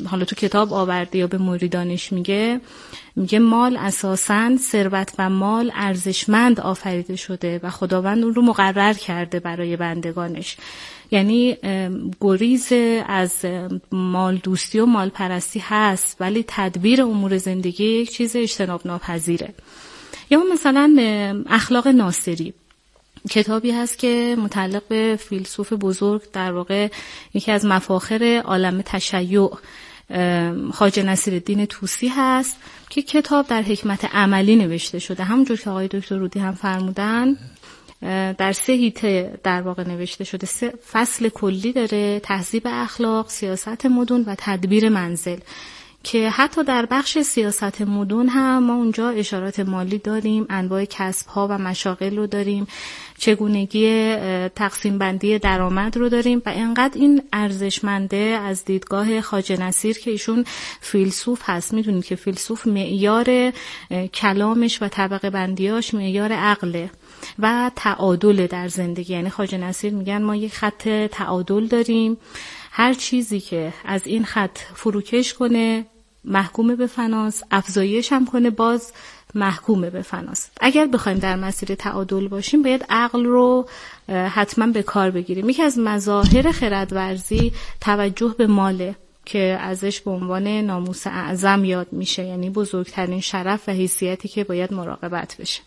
حالا 0.05 0.25
تو 0.25 0.35
کتاب 0.35 0.73
آورده 0.73 1.17
یا 1.17 1.27
به 1.27 1.37
مریدانش 1.37 2.13
میگه 2.13 2.61
میگه 3.15 3.39
مال 3.39 3.77
اساسا 3.77 4.57
ثروت 4.57 5.13
و 5.19 5.29
مال 5.29 5.71
ارزشمند 5.75 6.59
آفریده 6.59 7.15
شده 7.15 7.59
و 7.63 7.69
خداوند 7.69 8.23
اون 8.23 8.33
رو 8.33 8.41
مقرر 8.41 8.93
کرده 8.93 9.39
برای 9.39 9.77
بندگانش. 9.77 10.57
یعنی 11.11 11.57
گریز 12.21 12.73
از 13.07 13.45
مال 13.91 14.35
دوستی 14.35 14.79
و 14.79 14.85
مال 14.85 15.09
پرستی 15.09 15.63
هست 15.65 16.17
ولی 16.19 16.45
تدبیر 16.47 17.01
امور 17.01 17.37
زندگی 17.37 17.83
یک 17.83 18.11
چیز 18.11 18.35
اجتناب 18.35 18.81
ناپذیره 18.87 19.53
یا 20.29 20.43
مثلا 20.53 20.95
اخلاق 21.49 21.87
ناصری. 21.87 22.53
کتابی 23.29 23.71
هست 23.71 23.97
که 23.97 24.35
متعلق 24.39 24.83
به 24.89 25.19
فیلسوف 25.19 25.73
بزرگ 25.73 26.21
در 26.33 26.51
واقع 26.51 26.87
یکی 27.33 27.51
از 27.51 27.65
مفاخر 27.65 28.41
عالم 28.45 28.81
تشیع 28.81 29.49
خاج 30.73 30.99
نصیر 30.99 31.33
الدین 31.33 31.65
توسی 31.65 32.07
هست 32.07 32.55
که 32.89 33.01
کتاب 33.01 33.47
در 33.47 33.61
حکمت 33.61 34.05
عملی 34.05 34.55
نوشته 34.55 34.99
شده. 34.99 35.23
همونجور 35.23 35.57
که 35.57 35.69
آقای 35.69 35.87
دکتر 35.87 36.15
رودی 36.15 36.39
هم 36.39 36.53
فرمودن 36.53 37.37
در 38.37 38.51
سه 38.51 38.73
هیته 38.73 39.39
در 39.43 39.61
واقع 39.61 39.83
نوشته 39.83 40.23
شده. 40.23 40.47
سه 40.47 40.73
فصل 40.91 41.29
کلی 41.29 41.73
داره 41.73 42.19
تهذیب 42.19 42.63
اخلاق 42.65 43.29
سیاست 43.29 43.85
مدون 43.85 44.23
و 44.27 44.35
تدبیر 44.37 44.89
منزل 44.89 45.37
که 46.03 46.29
حتی 46.29 46.63
در 46.63 46.85
بخش 46.85 47.17
سیاست 47.17 47.81
مدون 47.81 48.27
هم 48.27 48.63
ما 48.63 48.75
اونجا 48.75 49.09
اشارات 49.09 49.59
مالی 49.59 49.97
داریم 49.97 50.45
انواع 50.49 50.85
کسب 50.85 51.27
ها 51.27 51.47
و 51.47 51.57
مشاغل 51.57 52.17
رو 52.17 52.27
داریم 52.27 52.67
چگونگی 53.17 54.15
تقسیم 54.55 54.97
بندی 54.97 55.39
درآمد 55.39 55.97
رو 55.97 56.09
داریم 56.09 56.41
و 56.45 56.51
انقدر 56.55 56.99
این 56.99 57.21
ارزشمنده 57.33 58.17
از 58.17 58.65
دیدگاه 58.65 59.21
خاجه 59.21 59.61
نصیر 59.61 59.97
که 59.97 60.11
ایشون 60.11 60.45
فیلسوف 60.81 61.41
هست. 61.43 61.73
می‌دونید 61.73 62.05
که 62.05 62.15
فیلسوف 62.15 62.67
معیار 62.67 63.53
کلامش 64.13 64.81
و 64.81 64.87
طبقه 64.87 65.29
بندیاش 65.29 65.93
معیار 65.93 66.31
عقله. 66.31 66.89
و 67.39 67.71
تعادل 67.75 68.47
در 68.47 68.67
زندگی. 68.67 69.13
یعنی 69.13 69.29
خاجه 69.29 69.57
نصیر 69.57 69.93
میگن 69.93 70.21
ما 70.21 70.35
یک 70.35 70.53
خط 70.53 70.89
تعادل 71.11 71.67
داریم. 71.67 72.17
هر 72.71 72.93
چیزی 72.93 73.39
که 73.39 73.73
از 73.85 74.07
این 74.07 74.25
خط 74.25 74.57
فروکش 74.75 75.33
کنه 75.33 75.85
محکوم 76.25 76.75
به 76.75 76.87
فناس 76.87 77.43
افزایش 77.51 78.11
هم 78.13 78.25
کنه 78.25 78.49
باز 78.49 78.91
محکوم 79.35 79.89
به 79.89 80.01
فناس. 80.01 80.49
اگر 80.61 80.85
بخوایم 80.85 81.17
در 81.17 81.35
مسیر 81.35 81.75
تعادل 81.75 82.27
باشیم 82.27 82.63
باید 82.63 82.85
عقل 82.89 83.25
رو 83.25 83.67
حتما 84.09 84.67
به 84.67 84.83
کار 84.83 85.11
بگیریم. 85.11 85.49
یکی 85.49 85.63
از 85.63 85.79
مظاهر 85.79 86.51
خردورزی 86.51 87.53
توجه 87.81 88.35
به 88.37 88.47
ماله 88.47 88.95
که 89.25 89.57
ازش 89.61 90.01
به 90.01 90.11
عنوان 90.11 90.47
ناموس 90.47 91.07
اعظم 91.07 91.65
یاد 91.65 91.87
میشه 91.91 92.23
یعنی 92.23 92.49
بزرگترین 92.49 93.21
شرف 93.21 93.69
و 93.69 93.71
حیثیتی 93.71 94.27
که 94.27 94.43
باید 94.43 94.73
مراقبت 94.73 95.35
بشه. 95.39 95.61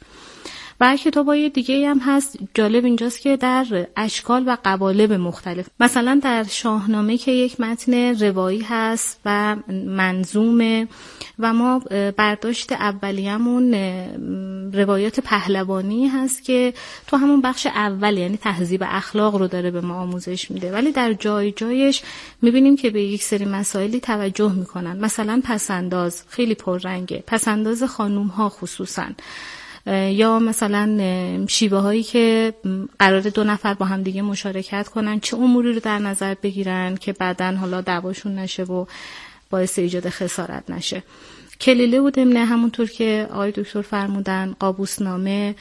و 0.81 0.97
های 1.27 1.49
دیگه 1.49 1.89
هم 1.89 1.99
هست 1.99 2.39
جالب 2.55 2.85
اینجاست 2.85 3.21
که 3.21 3.37
در 3.37 3.87
اشکال 3.97 4.45
و 4.47 4.57
قوالب 4.65 5.13
مختلف. 5.13 5.67
مثلا 5.81 6.21
در 6.23 6.45
شاهنامه 6.45 7.19
که 7.19 7.33
یک 7.33 7.61
متن 7.61 7.95
روایی 8.19 8.61
هست 8.61 9.21
و 9.25 9.57
منظومه 9.87 10.89
و 11.39 11.53
ما 11.55 11.79
برداشت 12.17 12.73
اولیمون 12.73 13.75
روایات 14.75 15.21
پهلوانی 15.21 16.09
هست 16.09 16.45
که 16.45 16.75
تو 17.07 17.17
همون 17.17 17.41
بخش 17.41 17.67
اول 17.67 18.19
یعنی 18.19 18.37
تهذیب 18.37 18.83
اخلاق 18.87 19.37
رو 19.37 19.47
داره 19.47 19.71
به 19.71 19.81
ما 19.81 19.95
آموزش 19.95 20.51
میده. 20.51 20.73
ولی 20.73 20.93
در 20.93 21.13
جای 21.13 21.53
جایش 21.53 22.03
می‌بینیم 22.43 22.77
که 22.77 22.91
به 22.91 23.03
یک 23.03 23.23
سری 23.23 23.45
مسائلی 23.45 24.01
توجه 24.01 24.53
می‌کنن. 24.53 24.97
مثلا 24.99 25.41
پسنداز 25.45 26.23
خیلی 26.29 26.55
پررنگه. 26.55 27.25
پسنداز 27.27 27.83
خانوم 27.83 28.27
ها 28.27 28.49
خصوصا. 28.49 29.07
یا 29.87 30.39
مثلا 30.39 30.99
شیوه 31.49 31.79
هایی 31.79 32.03
که 32.03 32.55
قرار 32.99 33.21
دو 33.21 33.45
نفر 33.45 33.75
با 33.75 33.87
هم 33.87 34.03
دیگه 34.03 34.23
مشارکت 34.23 34.89
کنن 34.89 35.21
چه 35.21 35.37
اموری 35.37 35.73
رو 35.73 35.81
در 35.81 35.99
نظر 35.99 36.35
بگیرن 36.43 36.97
که 36.97 37.13
بعدا 37.13 37.57
حالا 37.57 37.81
دعواشون 37.81 38.35
نشه 38.35 38.63
و 38.63 38.85
باعث 39.51 39.79
ایجاد 39.79 40.09
خسارت 40.09 40.71
نشه. 40.71 41.03
کلیله 41.61 42.01
و 42.01 42.11
دمنه 42.11 42.45
همونطور 42.45 42.87
که 42.87 43.29
آقای 43.31 43.51
دکتر 43.51 43.83
فرمودن 43.83 44.57
قابوس 44.59 45.03
نامه 45.03 45.55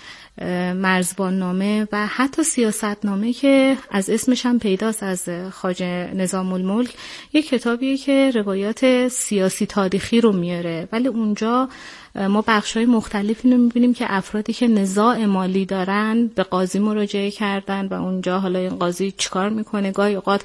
مرزبان 0.73 1.39
نامه 1.39 1.88
و 1.91 2.07
حتی 2.07 2.43
سیاست 2.43 3.05
نامه 3.05 3.33
که 3.33 3.77
از 3.91 4.09
اسمش 4.09 4.45
هم 4.45 4.59
پیداست 4.59 5.03
از 5.03 5.29
خاج 5.51 5.83
نظام 5.83 6.53
الملک 6.53 6.93
یک 7.33 7.49
کتابیه 7.49 7.97
که 7.97 8.31
روایات 8.35 9.07
سیاسی 9.07 9.65
تاریخی 9.65 10.21
رو 10.21 10.31
میاره. 10.31 10.88
ولی 10.91 11.07
اونجا 11.07 11.69
ما 12.15 12.43
بخش 12.47 12.77
های 12.77 12.85
مختلفی 12.85 13.51
رو 13.51 13.57
می‌بینیم 13.57 13.93
که 13.93 14.05
افرادی 14.09 14.53
که 14.53 14.67
نزاع 14.67 15.25
مالی 15.25 15.65
دارن 15.65 16.27
به 16.27 16.43
قاضی 16.43 16.79
مراجعه 16.79 17.31
کردن 17.31 17.87
و 17.87 17.93
اونجا 17.93 18.39
حالا 18.39 18.59
این 18.59 18.75
قاضی 18.75 19.13
چیکار 19.17 19.49
می‌کنه؟ 19.49 19.91
گاهی 19.91 20.15
اوقات 20.15 20.41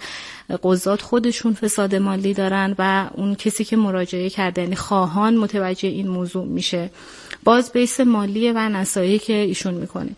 قضات 0.63 1.03
خودشون 1.03 1.55
فساد 1.55 1.95
مالی 1.95 2.35
دارن 2.35 2.75
و 2.79 3.11
اون 3.15 3.35
کسی 3.35 3.65
که 3.65 3.77
مراجعه 3.77 4.31
کرده 4.31 4.63
یعنی 4.63 4.77
خواهان 4.77 5.37
متوجه 5.37 5.89
این 5.89 6.09
موضوع 6.09 6.47
میشه. 6.47 6.91
باز 7.45 7.73
بیس 7.73 8.01
مالی 8.01 8.51
و 8.51 8.69
نصایی 8.69 9.19
که 9.19 9.33
ایشون 9.33 9.75
می‌کنه. 9.75 10.11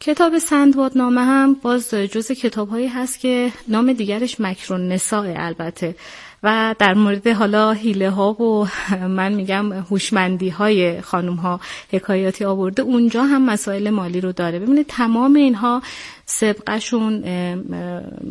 کتاب 0.00 0.38
سندباد 0.38 0.98
نامه 0.98 1.20
هم 1.20 1.56
باز 1.62 1.94
جز 1.94 2.32
کتاب 2.32 2.68
هایی 2.68 2.88
هست 2.88 3.20
که 3.20 3.52
نام 3.68 3.92
دیگرش 3.92 4.40
مکرون 4.40 4.88
نساء 4.88 5.34
البته. 5.36 5.94
و 6.42 6.74
در 6.78 6.94
مورد 6.94 7.28
حالا 7.28 7.72
حیله 7.72 8.10
ها 8.10 8.32
و 8.32 8.68
من 9.18 9.32
میگم 9.32 9.72
هوشمندی 9.72 10.48
های 10.48 11.00
خانم 11.00 11.34
ها 11.34 11.60
حکایاتی 11.92 12.44
آورده 12.44 12.82
اونجا 12.82 13.22
هم 13.22 13.50
مسائل 13.50 13.90
مالی 13.90 14.20
رو 14.20 14.32
داره. 14.32 14.58
ببینید 14.58 14.86
تمام 14.86 15.34
اینها 15.34 15.82
سبقشون 16.26 17.24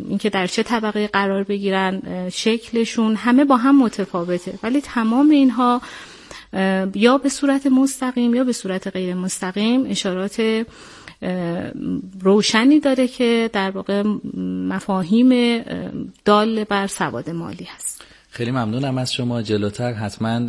اینکه 0.08 0.30
در 0.30 0.46
چه 0.46 0.62
طبقه 0.62 1.06
قرار 1.06 1.42
بگیرن 1.42 2.02
شکلشون 2.28 3.16
همه 3.16 3.44
با 3.44 3.56
هم 3.56 3.82
متفاوته. 3.82 4.58
ولی 4.62 4.80
تمام 4.80 5.30
اینها 5.30 5.80
یا 6.94 7.18
به 7.18 7.28
صورت 7.28 7.66
مستقیم 7.66 8.34
یا 8.34 8.44
به 8.44 8.52
صورت 8.52 8.88
غیر 8.88 9.14
مستقیم 9.14 9.86
اشارات 9.90 10.64
روشنی 12.20 12.80
داره 12.80 13.08
که 13.08 13.50
در 13.52 13.70
واقع 13.70 14.02
مفاهیم 14.68 15.62
دال 16.24 16.64
بر 16.64 16.86
سواد 16.86 17.30
مالی 17.30 17.64
هست. 17.64 17.91
خیلی 18.34 18.50
ممنونم 18.50 18.98
از 18.98 19.12
شما. 19.12 19.42
جلوتر 19.42 19.92
حتما 19.92 20.40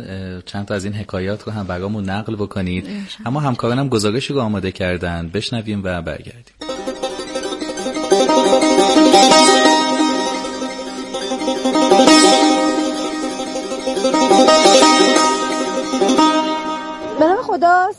چند 0.46 0.66
تا 0.66 0.74
از 0.74 0.84
این 0.84 0.94
حکایات 0.94 1.42
رو 1.42 1.52
هم 1.52 1.66
برامون 1.66 2.10
نقل 2.10 2.36
بکنید. 2.36 2.86
اما 3.26 3.40
همکارانم 3.40 3.88
گزارشی 3.88 4.32
رو 4.32 4.40
آماده 4.40 4.72
کردن. 4.72 5.28
بشنویم 5.28 5.80
و 5.84 6.02
برگردیم. 6.02 6.73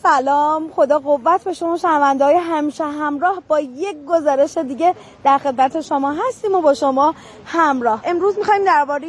سلام. 0.04 0.72
خدا 0.76 1.00
قوت 1.00 1.44
به 1.44 1.54
شما 1.54 1.78
شنونده 1.78 2.24
های 2.26 2.36
همیشه 2.36 2.84
همراه 2.84 3.42
با 3.48 3.60
یک 3.60 3.98
گزارش 4.08 4.58
دیگه 4.58 4.96
در 5.24 5.38
خدمت 5.38 5.82
شما 5.82 6.16
هستیم 6.28 6.56
و 6.56 6.62
با 6.62 6.74
شما 6.74 7.16
همراه. 7.46 8.02
امروز 8.06 8.38
می‌خوایم 8.38 8.66
درباره 8.66 9.08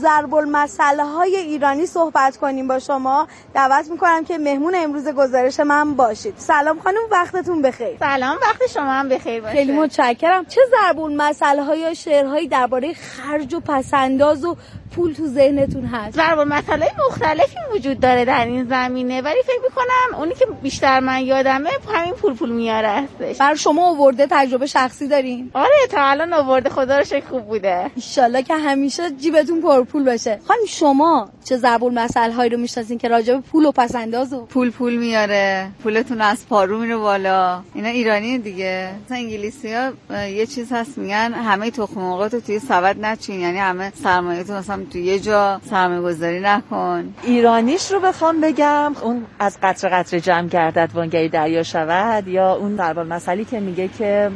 ضرب 0.00 0.34
المثل 0.34 1.00
های 1.00 1.36
ایرانی 1.36 1.86
صحبت 1.86 2.36
کنیم 2.36 2.68
با 2.68 2.78
شما. 2.78 3.28
دعوت 3.54 3.90
می‌کنم 3.90 4.24
که 4.24 4.38
مهمون 4.38 4.74
امروز 4.76 5.08
گزارش 5.08 5.60
من 5.60 5.94
باشید. 5.94 6.34
سلام 6.36 6.80
خانم 6.80 7.00
وقتتون 7.10 7.62
بخیر. 7.62 7.96
سلام 7.98 8.36
وقت 8.42 8.66
شما 8.74 8.92
هم 8.92 9.08
بخیر 9.08 9.40
باشه. 9.40 9.52
خیلی 9.52 9.72
متشکرم. 9.72 10.44
چه 10.44 10.60
ضرب 10.70 11.00
المثل 11.00 11.58
های 11.58 11.80
یا 11.80 11.94
شعرهایی 11.94 12.48
درباره 12.48 12.94
خرج 12.94 13.54
و 13.54 13.60
پسنداز 13.60 14.44
و 14.44 14.56
پول 14.96 15.12
تو 15.12 15.26
ذهنتون 15.26 15.84
هست. 15.84 16.16
ضرب 16.16 16.38
المثل 16.38 16.84
مختلفی 17.08 17.56
وجود 17.74 18.00
داره 18.00 18.24
در 18.24 18.46
این 18.46 18.64
زمینه. 18.64 19.22
ولی 19.22 19.42
فکر 19.42 19.60
می‌کنم 19.68 20.18
اونی 20.18 20.34
که 20.34 20.46
بیشتر 20.62 21.00
من 21.00 21.20
یادمه 21.24 21.70
همین 21.94 22.14
پول 22.14 22.34
پول 22.34 22.50
میاره 22.50 22.88
هستش. 22.88 23.38
بر 23.38 23.54
شما 23.54 23.90
آورده 23.90 24.26
تجربه 24.30 24.66
شخصی 24.66 25.08
دارین؟ 25.08 25.50
آره 25.54 25.86
تا 25.90 26.02
الان 26.02 26.32
آورده. 26.32 26.70
خدا 26.70 26.98
رو 26.98 27.04
خوب 27.30 27.46
بوده. 27.46 27.90
ان 28.18 28.42
که 28.42 28.54
همیشه 28.54 29.10
جیبتون 29.10 29.60
پر 29.60 29.84
پول 29.84 30.04
باشه. 30.04 30.38
خانم 30.48 30.66
شما 30.68 31.28
چه 31.44 31.56
ضرب 31.56 31.84
المثل 31.84 32.30
هایی 32.30 32.50
رو 32.50 32.58
می‌شناسین 32.58 32.98
که 32.98 33.08
راجع 33.08 33.34
به 33.34 33.40
پول 33.40 33.64
و 33.64 33.72
پسنداز 33.72 34.32
و 34.32 34.46
پول 34.46 34.70
پول 34.70 34.96
میاره. 34.96 35.68
پولتون 35.82 36.20
از 36.20 36.48
پارو 36.48 36.78
میره 36.78 36.96
بالا. 36.96 37.62
اینا 37.74 37.88
ایرانی 37.88 38.38
دیگه. 38.38 38.90
مثلا 39.04 39.16
انگلیسی 39.16 39.72
ها 39.72 39.92
یه 40.26 40.46
چیز 40.46 40.72
هست 40.72 40.98
میگن 40.98 41.32
همه 41.32 41.70
تخم 41.70 42.00
مرغ 42.00 42.28
تو 42.28 42.40
توی 42.40 42.58
سبد 42.58 43.00
نچین. 43.00 43.40
یعنی 43.40 43.58
همه 43.58 43.92
سرمایه‌تون 44.02 44.56
مثلا 44.56 44.83
تو 44.92 44.98
یه 44.98 45.18
جا 45.18 45.60
سرمایه 45.70 46.00
گذاری 46.00 46.40
نکن. 46.40 47.14
ایرانیش 47.22 47.92
رو 47.92 48.00
بخوام 48.00 48.40
بگم 48.40 48.92
اون 49.02 49.24
از 49.38 49.58
قطر 49.62 49.88
قطر 49.88 50.18
جمع 50.18 50.48
گردد 50.48 50.90
وانگهی 50.94 51.28
دریا 51.28 51.62
شود 51.62 52.28
یا 52.28 52.54
اون 52.54 52.76
ضرب 52.76 52.98
مسئله 52.98 53.44
که 53.44 53.60
میگه 53.60 53.88
که 53.88 54.30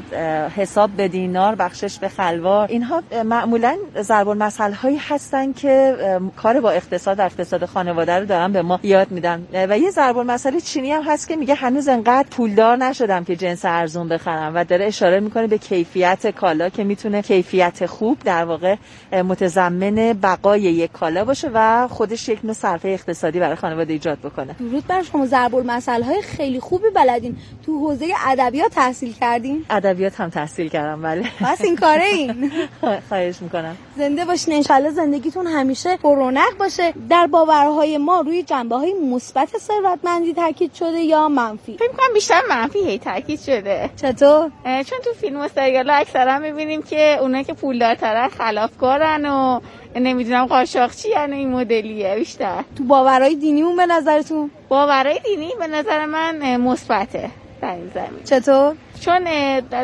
حساب 0.57 0.91
به 0.91 1.09
دینار 1.09 1.55
بخشش 1.55 1.99
به 1.99 2.09
خلوار. 2.09 2.69
اینها 2.69 3.03
معمولا 3.25 3.77
ضرب 4.01 4.29
المثل 4.29 4.73
هایی 4.73 4.97
هستن 4.97 5.53
که 5.53 5.97
کار 6.37 6.61
با 6.61 6.71
اقتصاد 6.71 7.21
اقتصاد 7.21 7.65
خانواده 7.65 8.19
رو 8.19 8.25
دارن 8.27 8.53
به 8.53 8.63
ما 8.63 8.81
یاد 8.83 9.11
میدن. 9.11 9.47
و 9.69 9.79
یه 9.79 9.91
ضرب 9.91 10.19
المثل 10.19 10.61
چینی 10.61 10.93
هم 10.93 11.03
هست 11.03 11.29
که 11.29 11.37
میگه 11.37 11.55
هنوز 11.55 11.89
انقدر 11.89 12.29
پولدار 12.31 12.77
نشدم 12.77 13.25
که 13.25 13.37
جنس 13.37 13.65
ارزون 13.65 14.09
بخرم 14.09 14.53
و 14.55 14.65
داره 14.65 14.85
اشاره 14.85 15.21
می‌کنه 15.21 15.47
به 15.47 15.59
کیفیت 15.59 16.31
کالا 16.31 16.69
که 16.69 16.85
می‌تونه 16.85 17.23
کیفیت 17.23 17.87
خوب 17.87 18.19
در 18.25 18.45
واقع 18.45 18.77
متضمن 19.13 20.13
بقای 20.45 20.61
یک 20.61 20.93
کالا 20.93 21.25
باشه 21.25 21.51
و 21.55 21.89
خودش 21.89 22.29
یک 22.29 22.45
نوع 22.45 22.55
صرفه 22.55 22.89
اقتصادی 22.89 23.41
برای 23.41 23.57
خانواده 23.57 23.93
ایجاد 23.93 24.19
بکنه. 24.19 24.53
درود 24.53 24.87
بر 24.87 25.03
شما. 25.03 25.27
ضرب 25.27 25.55
المثل 25.55 26.03
های 26.03 26.23
خیلی 26.23 26.61
خوبی 26.61 26.91
بلدین. 26.95 27.37
تو 27.67 27.79
حوزه 27.79 28.07
ادبیات 28.27 28.73
تحصیل 28.73 29.13
کردین؟ 29.13 29.65
ادبیات 29.71 30.21
هم 30.21 30.31
تحصیل 30.31 30.69
کردم 30.69 31.03
بله. 31.03 31.23
بس 31.53 31.61
این 31.61 31.77
کاره 31.77 32.05
این. 32.05 32.51
خواهش 33.09 33.43
می‌کنم. 33.43 33.77
زنده 33.97 34.25
باشین. 34.25 34.55
انشالله 34.55 34.91
زندگیتون 34.91 35.47
همیشه 35.47 35.97
پرونق 35.97 36.57
باشه. 36.59 36.93
در 37.11 37.27
باورهای 37.27 37.99
ما 37.99 38.21
روی 38.21 38.43
جنبه 38.43 38.77
های 38.77 38.95
مثبت 38.95 39.49
ثروتمندی 39.59 40.35
تاکید 40.35 40.75
شده 40.75 40.99
یا 40.99 41.29
منفی؟ 41.29 41.77
فکر 41.77 41.89
کنم 41.89 42.15
بیشتر 42.15 42.41
منفی 42.49 42.79
هی 42.79 42.99
تاکید 42.99 43.41
شده. 43.41 43.91
چطور؟ 43.97 44.51
چون 44.65 44.99
تو 45.05 45.13
فیلم 45.21 45.41
و 45.41 45.49
سریال 45.49 45.91
اکثرا 45.91 46.39
می‌بینیم 46.39 46.83
که 46.83 47.19
اونایی 47.21 47.45
که 47.45 47.53
پولدارترن 47.53 48.29
خلافکارن 48.29 49.25
و 49.25 49.61
نمی‌دونم 49.99 50.47
قاشاقچی 50.47 51.09
یعنی 51.09 51.37
این 51.37 51.53
مدلیه 51.53 52.15
بیشتر. 52.15 52.65
تو 52.77 52.85
باورهای 52.85 53.35
دینیمون 53.35 53.77
به 53.77 53.87
نظرتون؟ 53.87 54.51
باورهای 54.69 55.21
دینی 55.25 55.51
به 55.59 55.67
نظر 55.67 56.05
من 56.07 56.57
مثبته 56.57 57.31
در 57.61 57.75
این 57.75 57.91
زمین. 57.95 58.25
چطور؟ 58.25 58.75
چون 59.01 59.25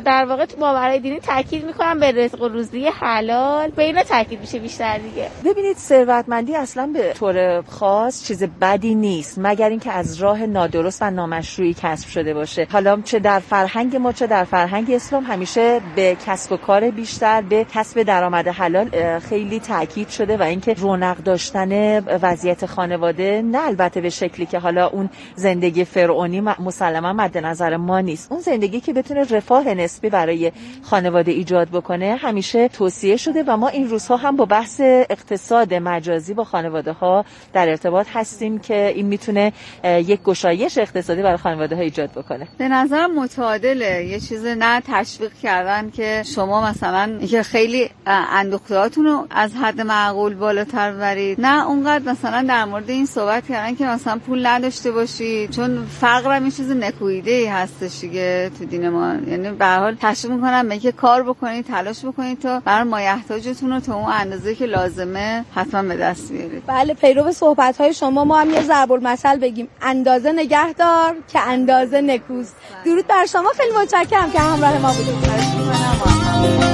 در 0.01 0.25
واقع 0.29 0.45
تو 0.45 0.57
باورهای 0.57 1.01
دینی 1.01 1.21
تاکید 1.21 1.65
می‌کنم 1.65 2.01
به 2.01 2.13
رزق 2.13 2.43
و 2.43 2.49
روزی 2.49 2.87
حلال 3.01 3.71
به 3.71 3.83
اینا 3.83 4.03
تاکید 4.03 4.41
میشه 4.41 4.59
بیشتر 4.59 4.99
دیگه. 4.99 5.31
ببینید 5.45 5.77
ثروتمندی 5.77 6.57
اصلا 6.57 6.91
به 6.95 7.13
طور 7.13 7.63
خاص 7.63 8.27
چیز 8.27 8.43
بدی 8.61 8.95
نیست 8.95 9.39
مگر 9.39 9.69
اینکه 9.69 9.93
از 9.93 10.17
راه 10.17 10.47
نادرست 10.47 11.03
و 11.03 11.11
نامشروعی 11.11 11.75
کسب 11.83 12.09
شده 12.09 12.35
باشه. 12.35 12.67
حالا 12.73 13.01
چه 13.05 13.19
در 13.19 13.39
فرهنگ 13.39 13.97
ما 13.97 14.13
چه 14.13 14.27
در 14.27 14.45
فرهنگ 14.45 14.91
اسلام 14.91 15.25
همیشه 15.25 15.81
به 15.97 16.17
کسب 16.27 16.53
و 16.53 16.57
کار 16.57 16.91
بیشتر 16.91 17.43
به 17.43 17.67
کسب 17.75 18.03
درآمد 18.03 18.49
حلال 18.49 19.19
خیلی 19.19 19.61
تاکید 19.61 20.09
شده 20.09 20.37
و 20.37 20.43
اینکه 20.43 20.75
رونق 20.75 21.17
داشتن 21.17 21.99
وضعیت 21.99 22.67
خانواده 22.67 23.43
نه 23.43 23.59
البته 23.67 24.01
به 24.01 24.11
شکلی 24.11 24.47
که 24.47 24.59
حالا 24.59 24.87
اون 24.87 25.11
زندگی 25.35 25.85
فرعونی 25.85 26.41
مسلما 26.41 27.13
مد 27.13 27.39
نظر 27.39 27.77
ما 27.77 28.01
نیست. 28.01 28.33
اون 28.33 28.41
زندگی 28.41 28.81
که 28.81 28.93
بتونه 29.05 29.25
رفاه 29.25 29.75
نسبی 29.75 30.11
برای 30.11 30.53
خانواده 30.83 31.33
ایجاد 31.33 31.69
بکنه 31.69 32.17
همیشه 32.21 32.69
توصیه 32.69 33.17
شده 33.17 33.45
و 33.47 33.57
ما 33.57 33.69
این 33.69 33.89
روزها 33.89 34.17
هم 34.17 34.37
با 34.37 34.45
بحث 34.45 34.81
اقتصاد 34.81 35.75
مجازی 35.75 36.35
با 36.35 36.45
خانواده 36.45 36.93
ها 36.93 37.25
در 37.53 37.69
ارتباط 37.69 38.07
هستیم 38.13 38.59
که 38.59 38.93
این 38.97 39.07
می‌تونه 39.07 39.53
یک 39.85 40.23
گشایش 40.23 40.79
اقتصادی 40.79 41.23
برای 41.23 41.37
خانواده 41.37 41.77
ها 41.77 41.83
ایجاد 41.83 42.11
بکنه. 42.11 42.49
به 42.59 42.69
نظر 42.69 43.07
متعادله. 43.07 44.05
یه 44.05 44.21
چیز 44.21 44.47
نه 44.47 44.83
تشویق 44.89 45.33
کردن 45.43 45.91
که 45.91 46.23
شما 46.35 46.71
مثلا 46.71 47.19
که 47.31 47.43
خیلی 47.43 47.91
اندوختهاتون 48.07 49.05
رو 49.05 49.27
از 49.31 49.55
حد 49.55 49.81
معقول 49.81 50.35
بالاتر 50.35 50.93
برید. 50.93 51.41
نه 51.41 51.67
اونقدر 51.67 52.13
مثلا 52.13 52.45
در 52.49 52.65
مورد 52.65 52.91
این 52.91 53.07
صحبت 53.07 53.47
کردن 53.49 53.75
که 53.75 53.87
مثلا 53.87 54.19
پول 54.19 54.47
نداشته 54.47 54.91
باشید 54.91 55.51
چون 55.51 55.87
فقر 56.01 56.37
هم 56.37 56.51
چیز 56.51 56.71
نکویده 56.71 57.53
هستش 57.53 58.01
دیگه 58.01 58.51
تو 58.59 58.65
دین 58.65 58.89
ما 58.95 59.15
یعنی 59.31 59.51
به 59.51 59.67
حال 59.67 59.95
تشویق 60.01 60.33
می‌کنم 60.33 60.69
به 60.69 60.93
کار 60.93 61.23
بکنید 61.23 61.67
تلاش 61.67 62.05
بکنید 62.05 62.39
تا 62.41 62.61
برای 62.61 62.89
مایحتاجتون 62.89 63.73
رو 63.73 63.81
تا 63.81 63.95
اون 63.95 64.13
اندازه 64.13 64.55
که 64.55 64.67
لازمه 64.67 65.45
حتما 65.55 65.83
به 65.83 65.97
دست 65.97 66.33
بیارید. 66.33 66.63
بله 66.67 66.95
پیرو 66.95 67.33
صحبت 67.33 67.81
های 67.81 67.93
شما 67.95 68.25
ما 68.25 68.41
هم 68.41 68.51
یه 68.51 68.63
ضرب 68.63 68.93
المثل 68.93 69.37
بگیم. 69.39 69.69
اندازه 69.83 70.33
نگهدار 70.33 71.17
که 71.33 71.41
اندازه 71.41 72.01
نکوست. 72.01 72.57
درود 72.85 73.07
بر 73.07 73.27
شما 73.27 73.51
خیلی 73.57 73.77
متشکرم 73.83 74.31
که 74.31 74.41
همراه 74.41 74.79
ما 74.79 74.93
بودید. 74.93 76.74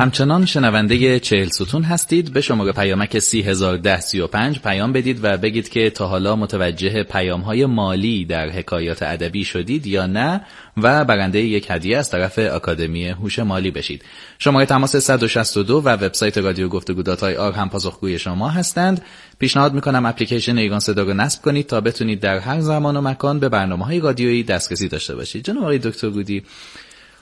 همچنان 0.00 0.46
شنونده 0.46 1.20
چهل 1.20 1.48
ستون 1.48 1.82
هستید. 1.82 2.32
به 2.32 2.40
شماره 2.40 2.72
پیامک 2.72 3.18
سی 3.18 3.42
هزار 3.42 3.76
ده 3.76 4.00
سی 4.00 4.20
و 4.20 4.26
پنج 4.26 4.60
پیام 4.60 4.92
بدید 4.92 5.20
و 5.22 5.36
بگید 5.36 5.68
که 5.68 5.90
تا 5.90 6.06
حالا 6.06 6.36
متوجه 6.36 7.02
پیام 7.02 7.40
های 7.40 7.66
مالی 7.66 8.24
در 8.24 8.50
حکایات 8.50 9.02
ادبی 9.02 9.44
شدید 9.44 9.86
یا 9.86 10.06
نه 10.06 10.40
و 10.76 11.04
برنده 11.04 11.40
یک 11.40 11.66
هدیه 11.70 11.98
از 11.98 12.10
طرف 12.10 12.38
آکادمی 12.38 13.08
هوش 13.08 13.38
مالی 13.38 13.70
بشید. 13.70 14.04
شماره 14.38 14.66
تماس 14.66 14.96
162 14.96 15.76
و 15.76 15.88
وبسایت 15.88 16.38
رادیو 16.38 16.68
گفتگو 16.68 17.02
dot 17.02 17.22
ir 17.22 17.52
هم 17.52 17.68
پاسخگوی 17.68 18.18
شما 18.18 18.48
هستند. 18.48 19.02
پیشنهاد 19.38 19.74
می‌کنم 19.74 20.06
اپلیکیشن 20.06 20.58
ایران 20.58 20.80
صدا 20.80 21.02
رو 21.02 21.14
نصب 21.14 21.42
کنید 21.42 21.66
تا 21.66 21.80
بتونید 21.80 22.20
در 22.20 22.38
هر 22.38 22.60
زمان 22.60 22.96
و 22.96 23.00
مکان 23.00 23.40
به 23.40 23.48
برنامه 23.48 23.84
های 23.84 24.00
رادیویی 24.00 24.42
دسترسی 24.42 24.88
داشته 24.88 25.14
باشید. 25.14 25.44
جناب 25.44 25.76
دکتر 25.76 26.10
گودی 26.10 26.42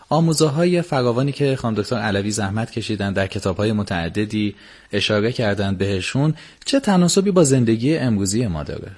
آموزه 0.09 0.47
های 0.47 0.83
فراوانی 0.83 1.33
که 1.33 1.57
خانم 1.57 1.77
دکتر 1.77 1.97
علوی 1.97 2.31
زحمت 2.31 2.71
کشیدن 2.71 3.13
در 3.13 3.27
کتاب 3.27 3.57
های 3.57 3.73
متعددی 3.73 4.55
اشاره 4.93 5.33
کردند 5.33 5.79
بهشون 5.79 6.35
چه 6.65 6.81
تناسبی 6.81 7.31
با 7.31 7.45
زندگی 7.45 7.97
امروزی 7.97 8.47
ما 8.47 8.63
داره؟ 8.63 8.91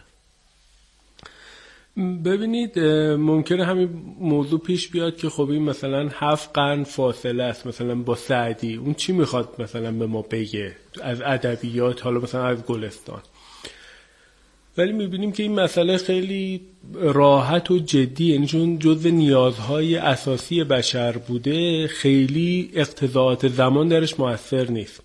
ببینید 2.24 2.78
ممکنه 3.18 3.64
همین 3.64 3.88
موضوع 4.20 4.60
پیش 4.60 4.88
بیاد 4.88 5.16
که 5.16 5.28
خب 5.28 5.50
این 5.50 5.62
مثلا 5.62 6.08
هفت 6.12 6.50
قرن 6.54 6.84
فاصله 6.84 7.42
است 7.42 7.66
مثلا 7.66 7.94
با 7.94 8.14
سعدی. 8.14 8.76
اون 8.76 8.94
چی 8.94 9.12
می‌خواد 9.12 9.48
مثلا 9.58 9.92
به 9.92 10.06
ما 10.06 10.22
بگه؟ 10.22 10.76
از 11.02 11.20
ادبیات 11.20 12.04
حالا 12.04 12.20
مثلا 12.20 12.46
از 12.46 12.62
گلستان. 12.62 13.20
ولی 14.80 14.92
می‌بینیم 14.92 15.32
که 15.32 15.42
این 15.42 15.60
مسئله 15.60 15.98
خیلی 15.98 16.60
راحت 16.94 17.70
و 17.70 17.78
جدی 17.78 18.24
یعنی 18.24 18.46
چون 18.46 18.78
جزو 18.78 19.10
نیازهای 19.10 19.96
اساسی 19.96 20.64
بشر 20.64 21.12
بوده 21.12 21.86
خیلی 21.86 22.70
اقتضاعات 22.74 23.48
زمان 23.48 23.88
درش 23.88 24.20
موثر 24.20 24.70
نیست. 24.70 25.00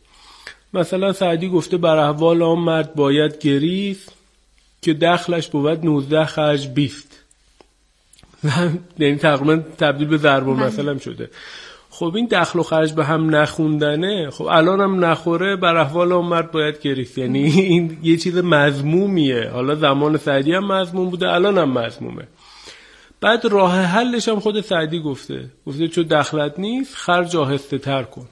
مثلا 0.74 1.14
سعدی 1.14 1.50
گفته 1.50 1.78
بر 1.78 1.98
احوال 1.98 2.42
آن 2.42 2.58
مرد 2.60 2.96
باید 2.96 3.40
گریست 3.40 4.12
که 4.82 4.94
دخلش 4.94 5.48
بود 5.48 5.86
19 5.86 6.26
خرج 6.26 6.68
20 6.68 7.24
یعنی 9.00 9.16
تقریبا 9.16 9.56
تبدیل 9.78 10.08
به 10.08 10.18
ضرب 10.18 10.46
بله. 10.46 10.66
مثلا 10.66 10.98
شده. 10.98 11.30
خب 12.00 12.12
این 12.16 12.26
دخل 12.26 12.60
و 12.60 12.64
خرج 12.64 12.94
به 12.94 13.06
هم 13.06 13.36
نخوندنه. 13.36 14.30
خب 14.30 14.46
الان 14.46 14.82
هم 14.82 15.06
نخوره 15.06 15.56
بر 15.56 15.76
احوال 15.76 16.12
اون 16.12 16.26
مرد 16.26 16.52
باید 16.52 16.82
گریست 16.82 17.18
یعنی 17.18 17.44
این 17.72 17.98
یه 18.04 18.18
چیز 18.18 18.38
مضمومیه. 18.38 19.50
حالا 19.50 19.76
زمان 19.76 20.18
سعدی 20.18 20.54
هم 20.54 20.72
مضموم 20.72 21.10
بوده 21.10 21.30
الان 21.30 21.58
هم 21.58 21.72
مضمومه. 21.72 22.28
بعد 23.22 23.46
راه 23.46 23.82
حلش 23.82 24.30
هم 24.30 24.40
خود 24.40 24.62
سعدی 24.62 25.00
گفته. 25.00 25.46
گفته 25.68 25.88
چون 25.88 26.04
دخلت 26.04 26.60
نیست 26.60 26.96
خرج 26.96 27.36
آهسته 27.36 27.78
تر 27.78 28.04
کن. 28.04 28.28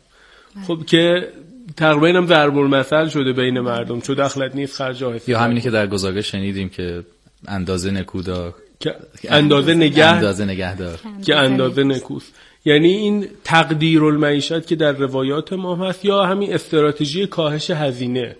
خب 0.67 0.85
که 0.87 1.29
تقریبا 1.77 2.17
هم 2.17 2.27
ضرب 2.27 2.57
المثل 2.57 3.07
شده 3.07 3.33
بین 3.33 3.59
مردم. 3.59 4.01
چون 4.01 4.15
دخلت 4.15 4.55
نیست 4.55 4.75
خرج 4.75 5.03
آهسته 5.03 5.31
یا 5.31 5.39
همینی 5.39 5.61
که 5.61 5.69
در 5.69 5.87
گزارش 5.87 6.31
شنیدیم 6.31 6.69
که 6.69 7.03
اندازه 7.47 7.91
نکودار 7.91 8.53
که 8.79 8.95
اندازه 9.29 9.73
نگه 9.73 10.05
اندازه 10.05 10.45
نگهدار. 10.45 10.99
که 11.25 11.35
اندازه 11.35 11.83
نکوس 11.83 12.29
یعنی 12.65 12.93
این 12.93 13.27
تقدیر 13.43 14.03
المعیشت 14.03 14.67
که 14.67 14.75
در 14.75 14.91
روایات 14.91 15.53
ما 15.53 15.75
هست 15.75 16.05
یا 16.05 16.23
همین 16.23 16.53
استراتژی 16.53 17.27
کاهش 17.27 17.71
هزینه 17.71 18.35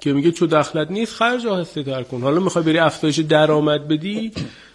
که 0.00 0.12
میگه 0.12 0.32
چو 0.32 0.46
دخلت 0.46 0.90
نیست 0.90 1.14
خرج 1.14 1.46
آهسته 1.46 1.82
تر 1.82 2.02
کن. 2.02 2.20
حالا 2.20 2.40
می‌خوای 2.40 2.64
بری 2.64 2.78
افزایش 2.78 3.18
درآمد 3.18 3.88
بدی 3.88 4.32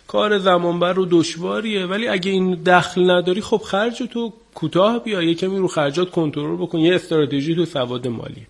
کار 0.08 0.38
زمانبر 0.38 1.00
و 1.00 1.08
دشواریه. 1.12 1.86
ولی 1.86 2.08
اگه 2.08 2.32
این 2.32 2.54
دخل 2.54 3.12
نداری 3.12 3.42
خب 3.42 3.58
خرج 3.58 4.04
تو 4.12 4.34
کوتاه 4.54 5.04
بیا 5.04 5.22
یه 5.22 5.36
کمی 5.36 5.58
رو 5.58 5.68
خرجات 5.68 6.12
کنترل 6.12 6.56
بکن. 6.56 6.80
یه 6.80 6.96
استراتژی 6.96 7.56
تو 7.56 7.66
سواد 7.66 8.08
مالی. 8.08 8.48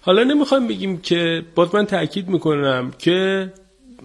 حالا 0.00 0.24
نمی‌خوایم 0.24 0.68
بگیم 0.68 1.00
که 1.00 1.42
باز 1.54 1.74
من 1.74 1.86
تاکید 1.86 2.28
می‌کنم 2.28 2.92
که 2.98 3.52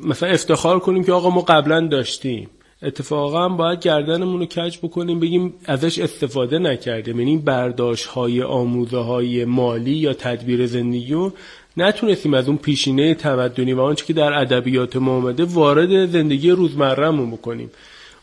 مثلا 0.04 0.30
افتخار 0.30 0.80
کنیم 0.80 1.04
که 1.04 1.12
آقا 1.12 1.30
ما 1.30 1.42
قبلا 1.42 1.88
داشتیم. 1.88 2.50
اتفاقا 2.86 3.50
باید 3.50 3.80
گردنمون 3.80 4.40
رو 4.40 4.46
کج 4.46 4.78
بکنیم 4.78 5.20
بگیم 5.20 5.54
ازش 5.66 6.00
استفاده 6.00 6.60
نکردیم. 6.60 7.20
یعنی 7.20 7.38
برداشت 7.38 8.06
های 8.06 8.42
آموزه 8.42 8.98
های 8.98 9.46
مالی 9.46 9.92
یا 9.92 10.14
تدبیر 10.14 10.66
زندگی 10.66 11.14
رو 11.14 11.34
نتونستیم 11.78 12.34
از 12.34 12.48
اون 12.48 12.58
پیشینه 12.58 13.14
تمدنی 13.14 13.74
و 13.74 13.82
آنچه 13.82 14.06
که 14.06 14.14
در 14.14 14.34
ادبیات 14.34 14.96
ما 14.96 15.16
آمده 15.16 15.44
وارد 15.44 16.06
زندگی 16.06 16.52
روزمرهمون 16.52 17.32
بکنیم. 17.32 17.72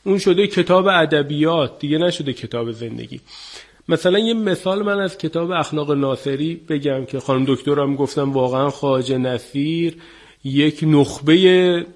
اون 0.04 0.18
شده 0.18 0.46
کتاب 0.46 0.86
ادبیات 0.86 1.78
دیگه 1.78 1.98
نشده 1.98 2.32
کتاب 2.32 2.70
زندگی. 2.70 3.20
مثلا 3.88 4.18
یه 4.18 4.34
مثال 4.34 4.82
من 4.82 5.00
از 5.00 5.18
کتاب 5.18 5.50
اخلاق 5.50 5.92
ناصری 5.92 6.54
بگم 6.68 7.04
که 7.04 7.20
خانم 7.20 7.44
دکترم 7.48 7.96
گفتم 7.96 8.32
واقعا 8.32 8.70
خواجه 8.70 9.18
نصیر 9.18 9.96
یک 10.44 10.80
نخبه 10.82 11.86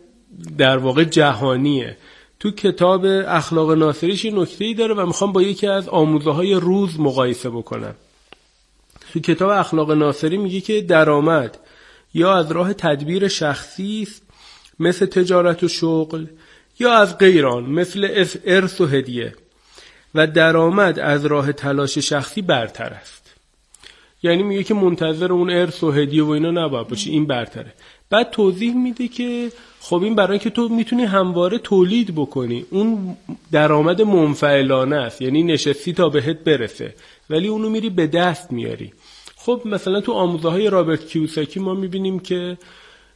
در 0.59 0.76
واقع 0.76 1.05
جهانیه. 1.05 1.96
تو 2.40 2.51
کتاب 2.51 3.05
اخلاق 3.27 3.72
ناصریش 3.72 4.25
یه 4.25 4.35
نکته 4.35 4.64
ای 4.64 4.75
داره 4.75 4.94
و 4.94 5.07
می‌خوام 5.07 5.33
با 5.33 5.42
یکی 5.42 5.66
از 5.66 5.88
آموزه 5.88 6.31
های 6.31 6.55
روز 6.55 7.01
مقایسه 7.01 7.51
بکنم. 7.51 7.94
تو 9.12 9.20
کتاب 9.20 9.51
اخلاق 9.51 9.92
ناصری 9.92 10.37
میگه 10.37 10.61
که 10.61 10.81
درآمد 10.81 11.59
یا 12.14 12.37
از 12.37 12.53
راه 12.53 12.72
تدبیر 12.72 13.29
شخصی 13.29 14.03
است 14.09 14.22
مثل 14.79 15.07
تجارت 15.07 15.62
و 15.62 15.68
شغل 15.68 16.27
یا 16.79 16.92
از 16.92 17.18
غیران 17.18 17.64
مثل 17.64 18.27
ارث 18.44 18.81
و 18.81 18.87
هدیه. 18.87 19.35
و 20.14 20.27
درآمد 20.27 20.99
از 20.99 21.27
راه 21.27 21.53
تلاش 21.53 21.99
شخصی 21.99 22.42
برتر 22.42 22.92
است. 22.92 23.35
یعنی 24.22 24.42
میگه 24.42 24.64
که 24.64 24.75
منتظر 24.75 25.33
اون 25.33 25.51
ارث 25.51 25.83
و 25.83 25.90
هدیه 25.90 26.25
و 26.25 26.31
اینا 26.31 26.51
نباید 26.51 26.88
باشه 26.88 27.11
این 27.11 27.27
برتره. 27.27 27.72
بعد 28.11 28.31
توضیح 28.31 28.75
میده 28.75 29.09
که 29.09 29.53
خب 29.81 30.03
این 30.03 30.14
برای 30.14 30.38
که 30.38 30.51
تو 30.51 30.69
می‌تونی 30.69 31.05
همواره 31.05 31.59
تولید 31.59 32.14
بکنی 32.14 32.66
اون 32.71 33.16
درآمد 33.53 34.03
منفعلانه 34.03 34.97
است 34.97 35.23
یعنی 35.23 35.42
نشستی 35.42 35.92
تا 35.92 36.09
بهت 36.09 36.38
برسه 36.38 36.95
ولی 37.31 37.49
اونو 37.49 37.71
میری 37.71 37.90
به 37.90 38.07
دست 38.07 38.53
میاری. 38.53 38.92
خب 39.37 39.62
مثلا 39.64 40.01
تو 40.01 40.12
آموزه 40.12 40.49
های 40.49 40.71
رابرت 40.71 41.07
کیوساکی 41.07 41.61
ما 41.61 41.75
می‌بینیم 41.75 42.19
که 42.19 42.59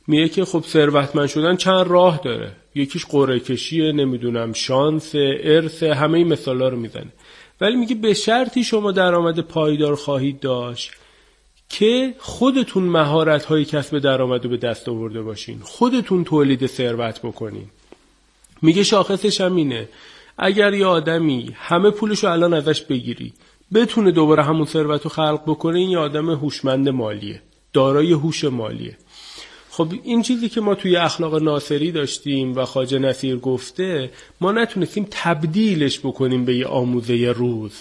میگه 0.07 0.29
که 0.29 0.45
خب 0.45 0.65
ثروتمند 0.67 1.29
شدن 1.29 1.57
چند 1.57 1.87
راه 1.89 2.21
داره. 2.25 2.53
یکیش 2.75 3.07
قرعه 3.07 3.41
کشیه 3.41 3.93
نمی‌دونم 3.93 4.53
شانس 4.53 5.13
ارث 5.15 5.83
همه 5.83 6.19
این 6.19 6.29
مثالا 6.29 6.69
رو 6.69 6.77
می‌زنه. 6.77 7.13
ولی 7.61 7.77
میگه 7.77 7.95
به 7.95 8.15
شرطی 8.15 8.65
شما 8.65 8.93
درآمد 8.93 9.41
پایدار 9.41 9.95
خواهید 9.95 10.41
داشت. 10.41 10.91
که 11.71 12.15
خودتون 12.19 12.83
مهارت 12.83 13.45
های 13.45 13.65
کسب 13.65 13.99
درآمد 13.99 14.45
رو 14.45 14.51
به 14.51 14.57
دست 14.57 14.89
آورده 14.89 15.23
باشین. 15.23 15.59
خودتون 15.63 16.25
تولید 16.25 16.67
ثروت 16.67 17.21
بکنین. 17.23 17.67
میگه 18.63 18.83
شاخصش 18.83 19.41
هم 19.41 19.57
اینه. 19.57 19.89
اگر 20.39 20.75
یه 20.75 20.87
آدمی 20.87 21.51
همه 21.55 21.91
پولش 21.91 22.25
رو 22.25 22.31
الان 22.31 22.55
ازش 22.55 22.83
بگیری 22.83 23.33
بتونه 23.75 24.11
دوباره 24.11 24.43
همون 24.45 24.67
ثروت 24.67 25.03
رو 25.03 25.11
خلق 25.11 25.43
بکنه 25.47 25.79
این 25.79 25.91
یه 25.91 25.99
آدم 25.99 26.31
هوشمند 26.31 26.89
مالیه. 26.89 27.43
دارای 27.73 28.13
هوش 28.13 28.45
مالیه. 28.45 28.97
خب 29.71 29.93
این 30.03 30.23
چیزی 30.23 30.49
که 30.49 30.61
ما 30.61 30.75
توی 30.75 30.97
اخلاق 30.97 31.43
ناصری 31.43 31.93
داشتیم 31.93 32.57
و 32.57 32.65
خاجه 32.65 32.99
نصیر 32.99 33.37
گفته 33.37 34.11
ما 34.41 34.53
نتونستیم 34.53 35.07
تبدیلش 35.11 35.99
بکنیم 35.99 36.45
به 36.45 36.57
یه 36.57 36.67
آموزه 36.67 37.33
روز. 37.37 37.73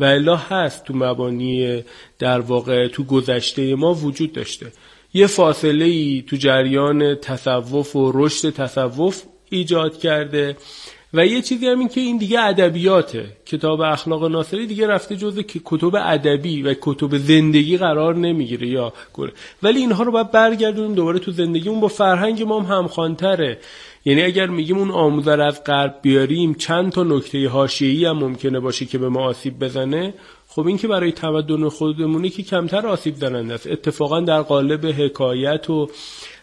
و 0.00 0.04
الا 0.04 0.36
هست 0.36 0.84
تو 0.84 0.94
مبانی 0.96 1.82
در 2.18 2.40
واقع 2.40 2.88
تو 2.88 3.04
گذشته 3.04 3.74
ما 3.74 3.94
وجود 3.94 4.32
داشته. 4.32 4.72
یه 5.14 5.26
فاصله 5.26 5.84
ای 5.84 6.24
تو 6.26 6.36
جریان 6.36 7.14
تصوف 7.14 7.96
و 7.96 8.12
رشد 8.14 8.50
تصوف 8.50 9.22
ایجاد 9.50 9.98
کرده 9.98 10.56
و 11.14 11.26
یه 11.26 11.42
چیزی 11.42 11.66
همین 11.66 11.88
که 11.88 12.00
این 12.00 12.18
دیگه 12.18 12.40
ادبیاته. 12.40 13.26
کتاب 13.46 13.80
اخلاق 13.80 14.24
ناصری 14.24 14.66
دیگه 14.66 14.86
رفته 14.86 15.16
جزء 15.16 15.42
کتب 15.42 15.94
ادبی 15.94 16.62
و 16.62 16.74
کتب 16.80 17.18
زندگی 17.18 17.76
قرار 17.76 18.14
نمی‌گیره 18.14 18.68
یا 18.68 18.92
ولی 19.62 19.80
اینها 19.80 20.02
رو 20.04 20.12
باید 20.12 20.30
برگردونیم 20.30 20.94
دوباره 20.94 21.18
تو 21.18 21.32
زندگی 21.32 21.68
اون 21.68 21.80
با 21.80 21.88
فرهنگ 21.88 22.42
ما 22.42 22.60
هم 22.60 22.76
همخوانتره. 22.78 23.58
یعنی 24.06 24.22
اگر 24.22 24.46
میگیم 24.46 24.78
اون 24.78 24.90
آموزه 24.90 25.30
از 25.30 25.64
غرب 25.64 25.98
بیاریم 26.02 26.54
چند 26.54 26.92
تا 26.92 27.02
نکته 27.02 27.48
حاشیه‌ای 27.48 28.04
هم 28.04 28.18
ممکنه 28.18 28.60
باشه 28.60 28.84
که 28.84 28.98
به 28.98 29.08
ما 29.08 29.20
آسیب 29.20 29.58
بزنه؟ 29.58 30.14
خب 30.48 30.66
این 30.66 30.78
که 30.78 30.88
برای 30.88 31.12
تمدن 31.12 31.68
خودمونه 31.68 32.28
که 32.28 32.42
کمتر 32.42 32.86
آسیب 32.86 33.14
زننده 33.14 33.54
است. 33.54 33.66
اتفاقا 33.66 34.20
در 34.20 34.42
قالب 34.42 34.86
حکایت 34.86 35.70
و 35.70 35.88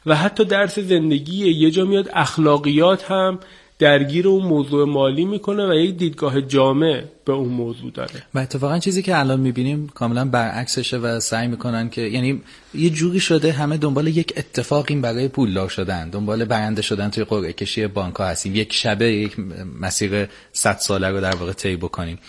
و 0.05 0.15
حتی 0.15 0.45
درس 0.45 0.79
زندگی 0.79 1.51
یه 1.51 1.71
جا 1.71 1.85
میاد 1.85 2.09
اخلاقیات 2.13 3.11
هم 3.11 3.39
درگیر 3.79 4.27
اون 4.27 4.45
موضوع 4.45 4.85
مالی 4.85 5.25
می‌کنه 5.25 5.69
و 5.69 5.73
یک 5.73 5.97
دیدگاه 5.97 6.41
جامع 6.41 7.03
به 7.25 7.33
اون 7.33 7.49
موضوع 7.49 7.91
داره. 7.91 8.23
و 8.33 8.39
اتفاقا 8.39 8.79
چیزی 8.79 9.01
که 9.01 9.17
الان 9.17 9.39
می‌بینیم 9.39 9.87
کاملا 9.87 10.25
برعکسشه 10.25 10.97
و 10.97 11.19
سعی 11.19 11.47
می‌کنن 11.47 11.89
که 11.89 12.01
یعنی 12.01 12.41
یه 12.73 12.89
جوری 12.89 13.19
شده 13.19 13.51
همه 13.51 13.77
دنبال 13.77 14.07
یک 14.07 14.33
اتفاقی 14.37 14.95
برای 14.95 15.27
پولدار 15.27 15.69
شدن 15.69 16.09
دنبال 16.09 16.45
برنده 16.45 16.81
شدن 16.81 17.09
توی 17.09 17.23
قرعه 17.23 17.53
کشی 17.53 17.87
بانک 17.87 18.15
ها 18.15 18.25
هستیم. 18.25 18.55
یک 18.55 18.73
شبه 18.73 19.13
یک 19.13 19.35
مسیر 19.81 20.27
100 20.51 20.77
ساله 20.77 21.09
رو 21.09 21.21
در 21.21 21.35
واقع 21.35 21.53
طی 21.53 21.75
بکنیم. 21.75 22.19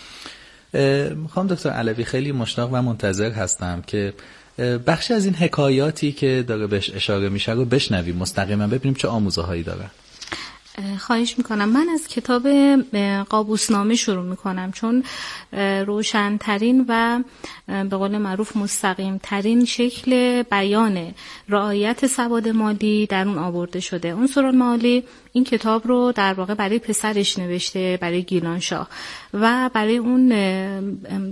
می‌خوام 1.15 1.47
دکتر 1.47 1.69
علوی 1.69 2.03
خیلی 2.03 2.31
مشتاق 2.31 2.73
و 2.73 2.81
منتظر 2.81 3.31
هستم 3.31 3.83
که 3.87 4.13
بخشی 4.87 5.13
از 5.13 5.25
این 5.25 5.33
حکایاتی 5.35 6.11
که 6.11 6.43
داره 6.47 6.67
بهش 6.67 6.91
اشاره 6.95 7.29
میشه 7.29 7.51
رو 7.51 7.65
بشنویم. 7.65 8.15
مستقیما 8.15 8.67
ببینیم 8.67 8.93
چه 8.93 9.07
آموزه 9.07 9.41
هایی 9.41 9.63
داره. 9.63 9.85
خواهش 10.99 11.37
می‌کنم. 11.37 11.69
من 11.69 11.89
از 11.89 12.07
کتاب 12.07 12.47
قابوسنامه 13.29 13.95
شروع 13.95 14.23
می‌کنم 14.23 14.71
چون 14.71 15.03
روشنترین 15.85 16.85
و 16.87 17.23
به 17.67 17.97
قول 17.97 18.17
معروف 18.17 18.57
مستقیم 18.57 19.19
ترین 19.23 19.65
شکل 19.65 20.43
بیان 20.43 21.13
رعایت 21.49 22.07
سواد 22.07 22.47
مالی 22.47 23.05
در 23.05 23.27
اون 23.27 23.37
آورده 23.37 23.79
شده. 23.79 24.07
اون 24.07 24.27
سران 24.27 24.57
مالی 24.57 25.03
این 25.35 25.43
کتاب 25.43 25.87
رو 25.87 26.11
در 26.11 26.33
واقع 26.33 26.53
برای 26.53 26.79
پسرش 26.79 27.39
نوشته 27.39 27.97
برای 28.01 28.23
گیلان 28.23 28.59
شاه 28.59 28.89
و 29.33 29.69
برای 29.73 29.97
اون 29.97 30.31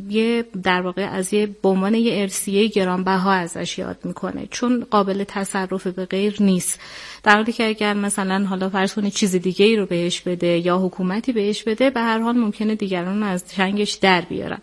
یه 0.09 0.45
در 0.63 0.81
واقع 0.81 1.09
از 1.09 1.33
یه 1.33 1.45
به 1.61 1.69
عنوان 1.69 1.95
یه 1.95 2.21
ارسیه 2.21 2.67
گرانبها 2.67 3.31
ازش 3.31 3.77
یاد 3.77 3.97
می‌کنه 4.03 4.47
چون 4.51 4.85
قابل 4.91 5.23
تصرف 5.23 5.87
به 5.87 6.05
غیر 6.05 6.35
نیست. 6.39 6.79
در 7.23 7.35
حالی 7.35 7.51
که 7.51 7.67
اگر 7.67 7.93
مثلا 7.93 8.45
حالا 8.45 8.69
فرض 8.69 8.93
کنید 8.93 9.13
چیز 9.13 9.35
دیگه 9.35 9.65
ای 9.65 9.75
رو 9.75 9.85
بهش 9.85 10.21
بده 10.21 10.47
یا 10.47 10.77
حکومتی 10.77 11.31
بهش 11.31 11.63
بده 11.63 11.89
به 11.89 11.99
هر 11.99 12.19
حال 12.19 12.37
ممکنه 12.37 12.75
دیگران 12.75 13.23
از 13.23 13.51
چنگش 13.51 13.91
در 13.91 14.21
بیارن. 14.21 14.59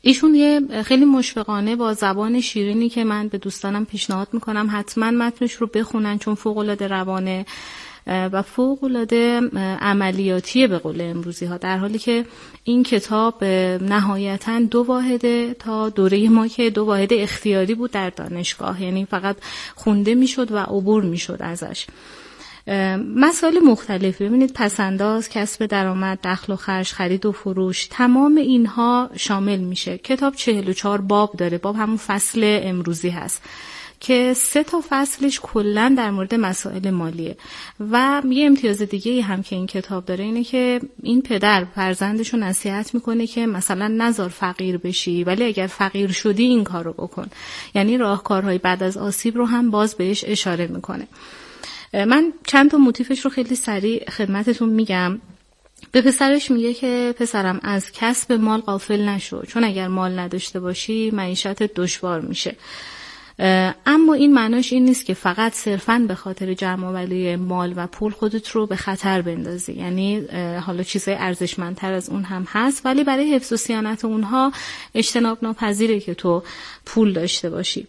ایشون 0.00 0.34
یه 0.34 0.60
خیلی 0.84 1.04
مشفقانه 1.04 1.76
با 1.76 1.94
زبان 1.94 2.40
شیرینی 2.40 2.88
که 2.88 3.04
من 3.04 3.28
به 3.28 3.38
دوستانم 3.38 3.84
پیشنهاد 3.84 4.28
می‌کنم 4.32 4.68
حتما 4.72 5.10
متنش 5.10 5.52
رو 5.52 5.66
بخونن 5.66 6.18
چون 6.18 6.34
فوق 6.34 6.58
العاده 6.58 6.86
روانه. 6.86 7.46
و 8.06 8.42
فوق 8.42 8.84
العاده 8.84 9.40
عملیاتی 9.80 10.66
به 10.66 10.78
قول 10.78 11.00
امروزی 11.00 11.46
ها. 11.46 11.56
در 11.56 11.78
حالی 11.78 11.98
که 11.98 12.24
این 12.64 12.82
کتاب 12.82 13.44
نهایتا 13.44 14.60
دو 14.60 14.82
واحده 14.82 15.54
تا 15.54 15.88
دوره 15.88 16.28
ما 16.28 16.48
که 16.48 16.70
دو 16.70 16.84
واحد 16.84 17.12
اختیاری 17.12 17.74
بود 17.74 17.90
در 17.90 18.10
دانشگاه. 18.10 18.82
یعنی 18.82 19.04
فقط 19.04 19.36
خونده 19.74 20.14
می‌شد 20.14 20.52
و 20.52 20.58
عبور 20.58 21.02
می‌شد 21.02 21.38
ازش. 21.40 21.86
مسائل 23.16 23.58
مختلفی 23.58 24.24
ببینید 24.24 24.52
پسنداز 24.52 25.28
کسب 25.28 25.66
درآمد 25.66 26.18
دخل 26.24 26.52
و 26.52 26.56
خرج 26.56 26.92
خرید 26.92 27.26
و 27.26 27.32
فروش 27.32 27.86
تمام 27.86 28.36
اینها 28.36 29.10
شامل 29.16 29.58
میشه. 29.58 29.98
کتاب 29.98 30.34
44 30.34 31.00
باب 31.00 31.32
داره. 31.36 31.58
باب 31.58 31.76
همون 31.76 31.96
فصل 31.96 32.60
امروزی 32.62 33.08
هست. 33.08 33.42
که 34.02 34.34
سه 34.34 34.64
تا 34.64 34.82
فصلش 34.88 35.40
کلا 35.42 35.94
در 35.98 36.10
مورد 36.10 36.34
مسائل 36.34 36.90
مالیه. 36.90 37.36
و 37.90 38.22
یه 38.30 38.46
امتیاز 38.46 38.82
دیگه 38.82 39.22
هم 39.22 39.42
که 39.42 39.56
این 39.56 39.66
کتاب 39.66 40.04
داره 40.04 40.24
اینه 40.24 40.44
که 40.44 40.80
این 41.02 41.22
پدر 41.22 41.64
فرزندش 41.64 42.34
رو 42.34 42.40
نصیحت 42.40 42.94
می‌کنه 42.94 43.26
که 43.26 43.46
مثلا 43.46 43.88
نزار 43.88 44.28
فقیر 44.28 44.76
بشی 44.78 45.24
ولی 45.24 45.44
اگر 45.44 45.66
فقیر 45.66 46.12
شدی 46.12 46.42
این 46.42 46.64
کار 46.64 46.84
رو 46.84 46.92
بکن. 46.92 47.26
یعنی 47.74 47.98
راهکارهای 47.98 48.58
بعد 48.58 48.82
از 48.82 48.96
آسیب 48.96 49.36
رو 49.36 49.46
هم 49.46 49.70
باز 49.70 49.94
بهش 49.94 50.24
اشاره 50.26 50.66
می‌کنه. 50.66 51.06
من 51.92 52.32
چند 52.46 52.70
تا 52.70 52.78
موتیفش 52.78 53.20
رو 53.20 53.30
خیلی 53.30 53.54
سریع 53.54 54.10
خدمتتون 54.10 54.68
میگم. 54.68 55.20
به 55.92 56.02
پسرش 56.02 56.50
میگه 56.50 56.74
که 56.74 57.14
پسرم 57.18 57.60
از 57.62 57.92
کسب 57.92 58.32
مال 58.32 58.60
قافل 58.60 59.08
نشو 59.08 59.42
چون 59.42 59.64
اگر 59.64 59.88
مال 59.88 60.18
نداشته 60.18 60.60
باشی 60.60 61.10
معیشت 61.10 61.62
دشوار 61.62 62.20
میشه. 62.20 62.56
اما 63.86 64.14
این 64.14 64.34
معناش 64.34 64.72
این 64.72 64.84
نیست 64.84 65.06
که 65.06 65.14
فقط 65.14 65.52
صرفا 65.54 66.04
به 66.08 66.14
خاطر 66.14 66.54
جمع 66.54 67.36
مال 67.36 67.72
و 67.76 67.86
پول 67.86 68.12
خودت 68.12 68.48
رو 68.48 68.66
به 68.66 68.76
خطر 68.76 69.22
بندازی. 69.22 69.72
یعنی 69.72 70.20
حالا 70.66 70.82
چیزای 70.82 71.14
ارزشمندتر 71.14 71.92
از 71.92 72.10
اون 72.10 72.24
هم 72.24 72.46
هست 72.48 72.86
ولی 72.86 73.04
برای 73.04 73.34
حفظ 73.34 73.52
و 73.52 73.56
صیانت 73.56 74.04
اونها 74.04 74.52
اجتناب 74.94 75.38
ناپذیره 75.42 76.00
که 76.00 76.14
تو 76.14 76.42
پول 76.86 77.12
داشته 77.12 77.50
باشی. 77.50 77.86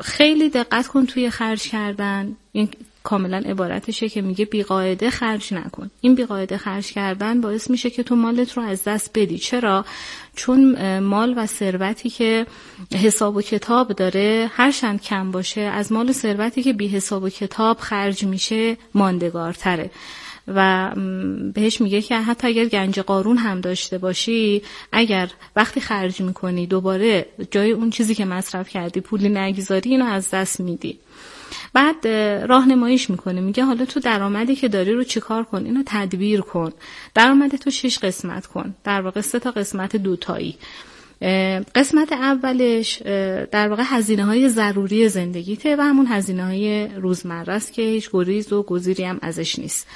خیلی 0.00 0.48
دقت 0.48 0.86
کن 0.86 1.06
توی 1.06 1.30
خرج 1.30 1.62
کردن. 1.62 2.36
این 2.52 2.68
کاملا 3.04 3.36
عبارتشه 3.36 4.08
که 4.08 4.22
میگه 4.22 4.44
بیقاعده 4.44 5.10
خرج 5.10 5.54
نکن. 5.54 5.90
این 6.00 6.14
بیقاعده 6.14 6.56
خرج 6.56 6.92
کردن 6.92 7.40
باعث 7.40 7.70
میشه 7.70 7.90
که 7.90 8.02
تو 8.02 8.16
مالت 8.16 8.52
رو 8.52 8.62
از 8.62 8.84
دست 8.84 9.10
بدی. 9.14 9.38
چرا؟ 9.38 9.84
چون 10.36 10.98
مال 10.98 11.34
و 11.36 11.46
ثروتی 11.46 12.10
که 12.10 12.46
حساب 12.94 13.36
و 13.36 13.42
کتاب 13.42 13.92
داره 13.92 14.50
هر 14.54 14.72
چند 14.72 15.02
کم 15.02 15.30
باشه 15.30 15.60
از 15.60 15.92
مال 15.92 16.10
و 16.10 16.12
ثروتی 16.12 16.62
که 16.62 16.72
بی 16.72 16.88
حساب 16.88 17.22
و 17.22 17.28
کتاب 17.28 17.78
خرج 17.78 18.24
میشه 18.24 18.76
ماندگارتره. 18.94 19.90
و 20.48 20.90
بهش 21.54 21.80
میگه 21.80 22.02
که 22.02 22.20
حتی 22.20 22.46
اگر 22.46 22.64
گنج 22.64 23.00
قارون 23.00 23.36
هم 23.36 23.60
داشته 23.60 23.98
باشی 23.98 24.62
اگر 24.92 25.30
وقتی 25.56 25.80
خرج 25.80 26.20
می‌کنی 26.20 26.66
دوباره 26.66 27.26
جای 27.50 27.70
اون 27.70 27.90
چیزی 27.90 28.14
که 28.14 28.24
مصرف 28.24 28.68
کردی 28.68 29.00
پولی 29.00 29.28
نگذاری 29.28 29.90
اینو 29.90 30.04
از 30.04 30.30
دست 30.30 30.60
میدی. 30.60 30.98
بعد 31.74 32.08
راهنماییش 32.48 33.10
می‌کنه. 33.10 33.40
میگه 33.40 33.64
حالا 33.64 33.84
تو 33.84 34.00
درآمدی 34.00 34.56
که 34.56 34.68
داری 34.68 34.92
رو 34.92 35.04
چیکار 35.04 35.44
کن؟ 35.44 35.64
اینو 35.64 35.82
تدبیر 35.86 36.40
کن. 36.40 36.72
درآمد 37.14 37.56
تو 37.56 37.70
شش 37.70 37.98
قسمت 37.98 38.46
کن. 38.46 38.74
در 38.84 39.00
واقع 39.00 39.20
سه 39.20 39.38
تا 39.38 39.50
قسمت 39.50 39.96
دوتایی. 39.96 40.56
قسمت 41.74 42.12
اولش 42.12 43.02
در 43.50 43.68
واقع 43.68 43.82
هزینه 43.86 44.24
های 44.24 44.48
ضروری 44.48 45.08
زندگیته 45.08 45.76
و 45.76 45.80
همون 45.80 46.06
هزینه 46.06 46.44
های 46.44 46.88
روزمره 46.88 47.52
است 47.52 47.72
که 47.72 47.82
هیچ 47.82 48.10
گریز 48.12 48.52
و 48.52 48.62
گزیری 48.62 49.04
هم 49.04 49.18
ازش 49.22 49.58
نیست. 49.58 49.86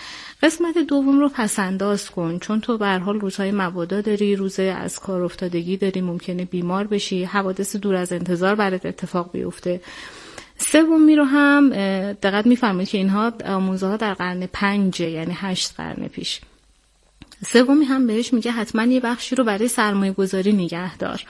قسمت 0.42 0.78
دوم 0.78 1.20
رو 1.20 1.28
پسنداز 1.28 2.10
کن. 2.10 2.38
چون 2.38 2.60
تو 2.60 2.78
به 2.78 2.86
حال 2.86 3.20
روزهای 3.20 3.50
مبادا 3.50 4.00
داری 4.00 4.36
روز 4.36 4.60
از 4.60 5.00
کار 5.00 5.22
افتادگی 5.22 5.76
داری 5.76 6.00
ممکنه 6.00 6.44
بیمار 6.44 6.86
بشی 6.86 7.24
حوادث 7.24 7.76
دور 7.76 7.94
از 7.94 8.12
انتظار 8.12 8.54
برات 8.54 8.86
اتفاق 8.86 9.32
بیفته. 9.32 9.80
سومی 10.58 11.16
رو 11.16 11.24
هم 11.24 11.70
دقت 12.12 12.46
میفرمایید 12.46 12.88
که 12.88 12.98
اینها 12.98 13.32
آموزه 13.44 13.86
ها 13.86 13.96
در 13.96 14.14
قرن 14.14 14.46
پنج 14.46 15.00
یعنی 15.00 15.36
هشت 15.36 15.74
قرن 15.76 16.08
پیش. 16.08 16.40
سومی 17.46 17.84
هم 17.84 18.06
بهش 18.06 18.32
میگه 18.32 18.50
حتما 18.50 18.84
یه 18.84 19.00
بخشی 19.00 19.34
رو 19.34 19.44
برای 19.44 19.68
سرمایه 19.68 20.12
گذاری 20.12 20.52
نگه 20.52 20.96
دار 20.96 21.24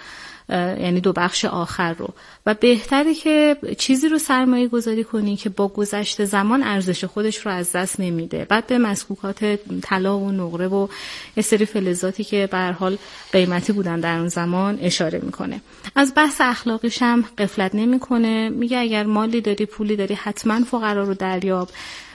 یعنی 0.51 1.01
دو 1.01 1.13
بخش 1.13 1.45
آخر 1.45 1.93
رو. 1.93 2.09
و 2.47 2.55
بهتره 2.55 3.15
که 3.15 3.57
چیزی 3.79 4.09
رو 4.09 4.19
سرمایه 4.19 4.69
گذاری 4.69 5.05
کنی 5.05 5.37
که 5.37 5.49
با 5.49 5.69
گذشت 5.69 6.25
زمان 6.25 6.63
ارزش 6.63 7.05
خودش 7.05 7.47
رو 7.47 7.53
از 7.53 7.73
دست 7.73 8.01
نمیده. 8.01 8.47
بعد 8.49 8.67
به 8.67 8.79
مسکوکات 8.79 9.59
طلا 9.83 10.19
و 10.19 10.33
نقره 10.33 10.69
و 10.69 10.89
یه 11.37 11.43
سری 11.43 11.65
فلزاتی 11.65 12.25
که 12.25 12.49
به 12.53 12.59
حال 12.59 12.99
قیمتی 13.33 13.73
بودن 13.73 14.01
در 14.01 14.19
اون 14.19 14.29
زمان 14.29 14.79
اشاره 14.83 15.19
می‌کنه. 15.19 15.61
از 15.97 16.13
بحث 16.17 16.41
اخلاقیش 16.41 17.03
هم 17.03 17.25
قفلت 17.39 17.75
نمی‌کنه. 17.75 18.49
میگه 18.49 18.79
اگر 18.79 19.07
مالی 19.07 19.41
داری 19.41 19.67
پولی 19.67 19.97
داری 19.97 20.15
حتما 20.15 20.65
فقرا 20.65 21.05
رو 21.05 21.15
دریاب. 21.15 21.69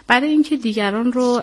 برای 0.07 0.29
اینکه 0.29 0.57
دیگران 0.57 1.13
رو 1.13 1.41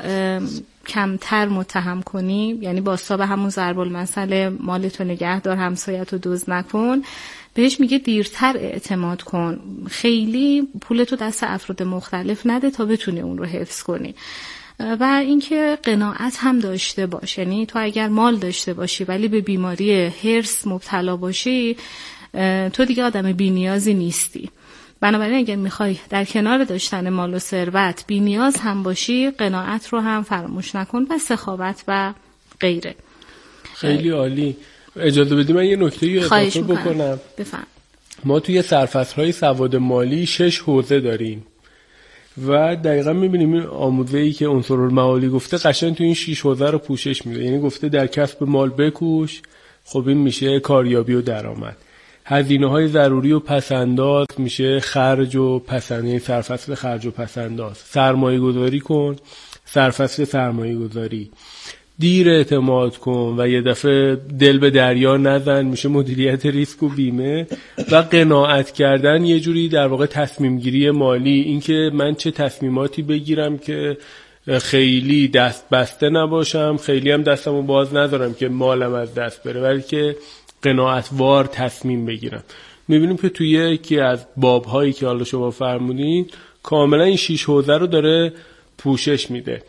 کمتر 0.86 1.48
متهم 1.48 2.02
کنی 2.02 2.58
یعنی 2.60 2.80
با 2.80 2.98
به 3.08 3.26
همون 3.26 3.50
ضرب 3.50 3.78
المثل 3.78 4.48
مالتو 4.48 5.04
نگه 5.04 5.40
دار 5.40 5.56
همسایت 5.56 6.12
رو 6.12 6.18
دوز 6.18 6.50
نکن 6.50 7.02
بهش 7.54 7.80
میگه 7.80 7.98
دیرتر 7.98 8.56
اعتماد 8.56 9.22
کن. 9.22 9.60
خیلی 9.90 10.68
پولتو 10.80 11.16
دست 11.16 11.44
افراد 11.44 11.82
مختلف 11.82 12.42
نده 12.44 12.70
تا 12.70 12.84
بتونی 12.84 13.20
اون 13.20 13.38
رو 13.38 13.44
حفظ 13.44 13.82
کنی. 13.82 14.14
و 15.00 15.04
اینکه 15.22 15.78
قناعت 15.82 16.36
هم 16.38 16.58
داشته 16.58 17.06
باش. 17.06 17.38
یعنی 17.38 17.66
تو 17.66 17.78
اگر 17.82 18.08
مال 18.08 18.36
داشته 18.36 18.74
باشی 18.74 19.04
ولی 19.04 19.28
به 19.28 19.40
بیماری 19.40 20.06
هرس 20.06 20.66
مبتلا 20.66 21.16
باشی 21.16 21.76
تو 22.72 22.84
دیگه 22.84 23.04
آدم 23.04 23.32
بینیازی 23.32 23.94
نیستی. 23.94 24.50
بنابراین 25.00 25.38
اگر 25.38 25.56
می‌خوای 25.56 25.96
در 26.10 26.24
کنار 26.24 26.64
داشتن 26.64 27.08
مال 27.08 27.34
و 27.34 27.38
ثروت 27.38 28.04
بی 28.06 28.20
نیاز 28.20 28.56
هم 28.56 28.82
باشی 28.82 29.30
قناعت 29.30 29.88
رو 29.88 30.00
هم 30.00 30.22
فراموش 30.22 30.74
نکن 30.74 31.02
و 31.02 31.18
سخاوت 31.18 31.84
و 31.88 32.14
غیره. 32.60 32.94
خیلی 33.74 34.10
عالی. 34.10 34.56
اجازه 34.96 35.36
بدی 35.36 35.52
من 35.52 35.64
یه 35.64 35.76
نکته 35.76 36.06
اضافه 36.06 36.62
بکنم. 36.62 37.20
بفهم. 37.38 37.66
ما 38.24 38.40
توی 38.40 38.62
سرفصل 38.62 39.16
های 39.16 39.32
سواد 39.32 39.76
مالی 39.76 40.26
شش 40.26 40.58
حوزه 40.58 41.00
داریم 41.00 41.46
و 42.46 42.76
دقیقا 42.76 43.12
می‌بینیم 43.12 43.52
این 43.52 43.62
آموزه 43.62 44.18
ای 44.18 44.32
که 44.32 44.46
عنصر 44.48 44.74
المعالی 44.74 45.28
گفته 45.28 45.56
قشنگ 45.56 45.94
تو 45.94 46.04
این 46.04 46.14
شش 46.14 46.40
حوزه 46.40 46.70
رو 46.70 46.78
پوشش 46.78 47.26
میده. 47.26 47.44
یعنی 47.44 47.60
گفته 47.60 47.88
در 47.88 48.06
کسب 48.06 48.42
مال 48.42 48.70
بکوش 48.70 49.42
خب 49.84 50.08
این 50.08 50.18
میشه 50.18 50.60
کاریابی 50.60 51.14
و 51.14 51.22
درآمد. 51.22 51.76
هزینه 52.30 52.70
های 52.70 52.88
ضروری 52.88 53.32
و 53.32 53.40
پسنداز 53.40 54.26
میشه 54.38 54.80
خرج 54.80 55.36
و 55.36 55.58
پسند 55.58 56.04
یعنی 56.04 56.18
سرفصل 56.18 56.74
خرج 56.74 57.06
و 57.06 57.10
پسنداز 57.10 57.76
سرمایه 57.76 58.38
گذاری 58.38 58.80
کن 58.80 59.16
سرفصل 59.64 60.24
سرمایه 60.24 60.76
گذاری 60.76 61.30
دیر 62.00 62.30
اعتماد 62.30 62.96
کن 62.96 63.34
و 63.38 63.48
یه 63.48 63.62
دفعه 63.62 64.16
دل 64.16 64.58
به 64.58 64.70
دریا 64.70 65.16
نزن 65.16 65.64
میشه 65.64 65.88
مدیریت 65.88 66.46
ریسک 66.46 66.82
و 66.82 66.88
بیمه 66.88 67.46
و 67.90 67.96
قناعت 67.96 68.70
کردن. 68.70 69.24
یه 69.24 69.40
جوری 69.40 69.68
در 69.68 69.86
واقع 69.86 70.06
تصمیم 70.06 70.58
گیری 70.58 70.90
مالی. 70.90 71.40
اینکه 71.40 71.90
من 71.94 72.14
چه 72.14 72.30
تصمیماتی 72.30 73.02
بگیرم 73.02 73.58
که 73.58 73.96
خیلی 74.58 75.28
دست 75.28 75.68
بسته 75.68 76.10
نباشم. 76.10 76.76
خیلی 76.76 77.10
هم 77.10 77.22
دستمو 77.22 77.62
باز 77.62 77.96
ندارم 77.96 78.34
که 78.34 78.48
مالم 78.48 78.94
از 78.94 79.14
دست 79.14 79.42
بره 79.42 79.60
بلکه 79.60 80.16
قناعتوار 80.62 81.44
تصمیم 81.44 82.06
بگیرم 82.06 82.42
می‌بینیم 82.88 83.16
که 83.16 83.28
توی 83.28 83.50
یکی 83.50 84.00
از 84.00 84.26
باب 84.36 84.64
هایی 84.64 84.92
که 84.92 85.06
حالا 85.06 85.24
شما 85.24 85.50
فرمودین 85.50 86.26
کاملا 86.62 87.04
این 87.04 87.16
شیش 87.16 87.44
حوزه 87.44 87.76
رو 87.76 87.86
داره 87.86 88.32
پوشش 88.78 89.30
میده. 89.30 89.62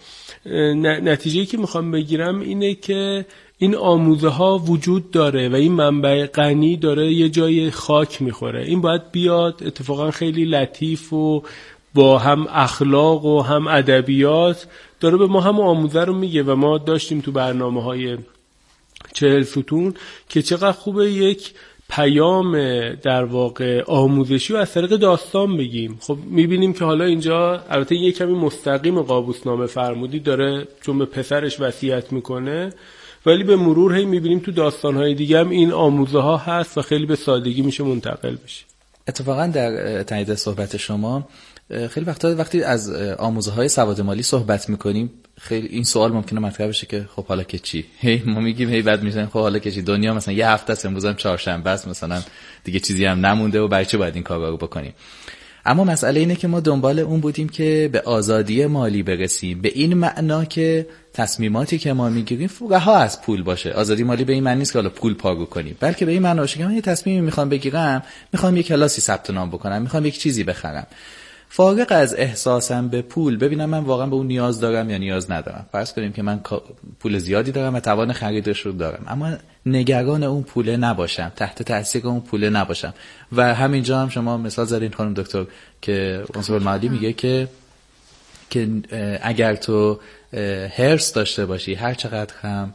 نتیجه 1.04 1.46
که 1.46 1.58
می‌خوام 1.58 1.92
بگیرم 1.92 2.40
اینه 2.40 2.74
که 2.76 3.26
این 3.58 3.76
آموزه 3.76 4.30
ها 4.30 4.58
وجود 4.58 5.12
داره 5.12 5.50
و 5.50 5.56
این 5.56 5.72
منبع 5.72 6.26
غنی 6.26 6.78
داره 6.78 7.14
یه 7.14 7.30
جای 7.30 7.72
خاک 7.72 8.22
می‌خوره. 8.22 8.64
این 8.64 8.82
باید 8.82 9.12
بیاد 9.12 9.64
اتفاقا 9.66 10.12
خیلی 10.12 10.46
لطیف 10.46 11.14
و 11.14 11.44
با 11.94 12.18
هم 12.18 12.48
اخلاق 12.50 13.26
و 13.26 13.42
هم 13.42 13.68
ادبیات 13.68 14.68
داره 15.00 15.18
به 15.18 15.28
ما 15.28 15.42
هم 15.42 15.60
آموزه 15.60 16.04
رو 16.04 16.14
میگه 16.14 16.44
و 16.44 16.56
ما 16.56 16.78
داشتیم 16.78 17.22
تو 17.22 17.32
برنامه 17.32 17.84
های 17.84 18.18
چهل 19.14 19.44
ستون 19.44 19.94
که 20.30 20.42
چقدر 20.42 20.72
خوبه 20.72 21.12
یک 21.12 21.54
پیام 21.90 22.52
در 22.96 23.24
واقع 23.24 23.84
آموزشی 23.88 24.54
و 24.54 24.58
از 24.58 24.72
طریق 24.72 24.90
داستان 24.90 25.58
بگیم. 25.58 25.98
خب 26.02 26.18
می‌بینیم 26.26 26.74
که 26.74 26.86
حالا 26.86 27.06
اینجا 27.06 27.64
البته 27.70 27.96
یه 27.96 28.12
کمی 28.12 28.34
مستقیم 28.34 29.02
قابوسنامه 29.02 29.66
فرمودی 29.66 30.20
داره 30.20 30.68
چون 30.82 31.00
به 31.00 31.06
پسرش 31.06 31.60
وصیت 31.60 32.14
می‌کنه 32.14 32.74
ولی 33.26 33.44
به 33.44 33.56
مرور 33.56 33.96
هی 33.96 34.06
می‌بینیم 34.06 34.40
تو 34.40 34.52
داستانهای 34.52 35.14
دیگه 35.14 35.40
هم 35.40 35.50
این 35.50 35.72
آموزه 35.72 36.20
ها 36.20 36.38
هست 36.38 36.78
و 36.78 36.82
خیلی 36.82 37.06
به 37.06 37.16
سادگی 37.16 37.62
میشه 37.62 37.84
منتقل 37.84 38.36
بشه. 38.44 38.66
اتفاقا 39.08 39.48
در 39.48 40.04
تایید 40.04 40.34
صحبت 40.36 40.78
شما 40.78 41.28
خیلی 41.90 42.06
وقتا 42.06 42.36
وقتی 42.36 42.64
از 42.64 42.94
آموزه 43.20 43.52
های 43.52 43.70
سواد 43.70 44.02
مالی 44.02 44.24
صحبت 44.24 44.70
می‌کنیم 44.70 45.10
خیلی 45.44 45.68
این 45.68 45.84
سوال 45.84 46.12
ممکنه 46.12 46.40
مطرح 46.40 46.68
بشه 46.68 46.88
که 46.88 47.06
خب 47.16 47.26
حالا 47.26 47.44
که 47.44 47.60
چی؟ 47.60 47.86
هی 47.98 48.24
ما 48.26 48.40
میگیم 48.40 48.70
هی 48.70 48.82
بعد 48.82 49.04
میشن 49.04 49.26
خب 49.26 49.40
حالا 49.40 49.60
که 49.60 49.72
چی؟ 49.72 49.82
دنیا 49.82 50.14
مثلا 50.14 50.34
یه 50.34 50.50
هفته 50.50 50.74
است 50.74 50.86
امروز 50.86 51.16
چهارشنبه 51.16 51.70
است 51.70 51.88
مثلا 51.88 52.22
دیگه 52.64 52.80
چیزی 52.80 53.06
هم 53.06 53.26
نمونده 53.26 53.60
و 53.60 53.68
برای 53.68 53.86
چه 53.86 53.98
باید 53.98 54.16
این 54.16 54.24
کارا 54.24 54.50
رو 54.50 54.58
بکنیم؟ 54.58 54.94
اما 55.66 55.84
مسئله 55.84 56.20
اینه 56.20 56.36
که 56.36 56.48
ما 56.48 56.60
دنبال 56.60 57.00
اون 57.00 57.20
بودیم 57.20 57.50
که 57.50 57.90
به 57.92 58.02
آزادی 58.02 58.66
مالی 58.66 59.04
برسیم. 59.04 59.62
به 59.62 59.72
این 59.76 59.94
معنا 59.94 60.46
که 60.46 60.88
تصمیماتی 61.14 61.78
که 61.78 61.94
ما 61.94 62.10
می‌گیریم 62.10 62.50
ها 62.72 62.98
از 62.98 63.22
پول 63.22 63.44
باشه. 63.44 63.72
آزادی 63.72 64.04
مالی 64.04 64.24
به 64.24 64.34
این 64.34 64.44
معنی 64.44 64.60
نیست 64.60 64.74
که 64.74 64.80
حالا 64.80 64.90
پول 64.90 65.14
پاگو 65.14 65.46
کنیم. 65.46 65.78
بلکه 65.80 66.06
به 66.06 66.12
این 66.12 66.22
معنا 66.22 66.46
که 66.46 66.66
من 66.66 66.76
یه 66.76 66.82
تصمیمی 66.82 67.22
می‌خوام 67.22 67.50
بگیرم 67.50 68.04
می‌خوام 68.34 68.58
یه 68.58 68.64
کلاسی 68.64 69.02
ثبت 69.02 69.30
نام 69.30 69.50
بکنم 69.50 69.82
می‌خوام 69.82 70.06
یک 70.06 70.20
چیزی 70.20 70.44
بخرم. 70.44 70.88
فارغ 71.54 71.88
از 71.90 72.16
احساسم 72.18 72.88
به 72.88 73.02
پول 73.02 73.38
ببینم 73.38 73.70
من 73.70 73.80
واقعا 73.80 74.08
به 74.08 74.16
اون 74.16 74.28
نیاز 74.28 74.60
دارم 74.60 74.90
یا 74.90 74.98
نیاز 74.98 75.32
ندارم. 75.32 75.66
فرض 75.72 75.94
کنیم 75.94 76.12
که 76.12 76.22
من 76.22 76.42
پول 77.00 77.18
زیادی 77.18 77.52
دارم 77.52 77.76
و 77.76 77.80
توان 77.80 78.14
خریدش 78.14 78.60
رو 78.60 78.72
دارم. 78.72 79.04
اما 79.08 79.32
نگران 79.66 80.24
اون 80.24 80.44
پوله 80.44 80.78
نباشم 80.78 81.32
تحت 81.36 81.64
تاثیر 81.64 82.08
اون 82.08 82.20
پوله 82.20 82.50
نباشم. 82.50 82.94
و 83.32 83.56
همینجا 83.56 84.00
هم 84.00 84.10
شما 84.10 84.38
مثال 84.38 84.66
زدین 84.66 84.92
خانم 84.92 85.14
دکتر 85.14 85.46
که 85.82 86.24
عنصر 86.36 86.60
مالی 86.60 86.90
میگه 86.90 87.14
که 87.14 87.48
که 88.50 88.68
اگر 89.22 89.56
تو 89.56 90.00
هرس 90.78 91.14
داشته 91.14 91.46
باشی 91.46 91.74
هر 91.74 91.94
چقدر 91.94 92.34
هم 92.42 92.74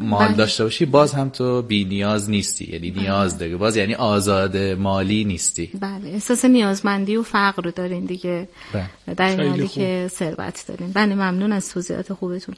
مال 0.00 0.28
بله. 0.28 0.36
داشته 0.36 0.64
باشی 0.64 0.84
باز 0.84 1.12
هم 1.12 1.28
تو 1.28 1.62
بی 1.62 1.84
نیاز 1.84 2.30
نیستی. 2.30 2.72
یعنی 2.72 2.90
بله. 2.90 3.02
نیاز 3.02 3.38
داری 3.38 3.56
باز 3.56 3.76
یعنی 3.76 3.94
آزاد 3.94 4.56
مالی 4.56 5.24
نیستی. 5.24 5.70
بله. 5.80 6.08
احساس 6.08 6.44
نیازمندی 6.44 7.16
و 7.16 7.22
فقر 7.22 7.62
رو 7.62 7.70
دارین 7.70 8.04
دیگه. 8.04 8.48
بله. 8.72 9.14
در 9.14 9.28
این 9.28 9.48
حالی 9.48 9.68
که 9.68 10.10
ثروت 10.12 10.64
دارین. 10.68 10.92
بله 10.92 11.14
ممنون 11.14 11.52
از 11.52 11.72
توضیحات 11.72 12.12
خوبتون. 12.12 12.54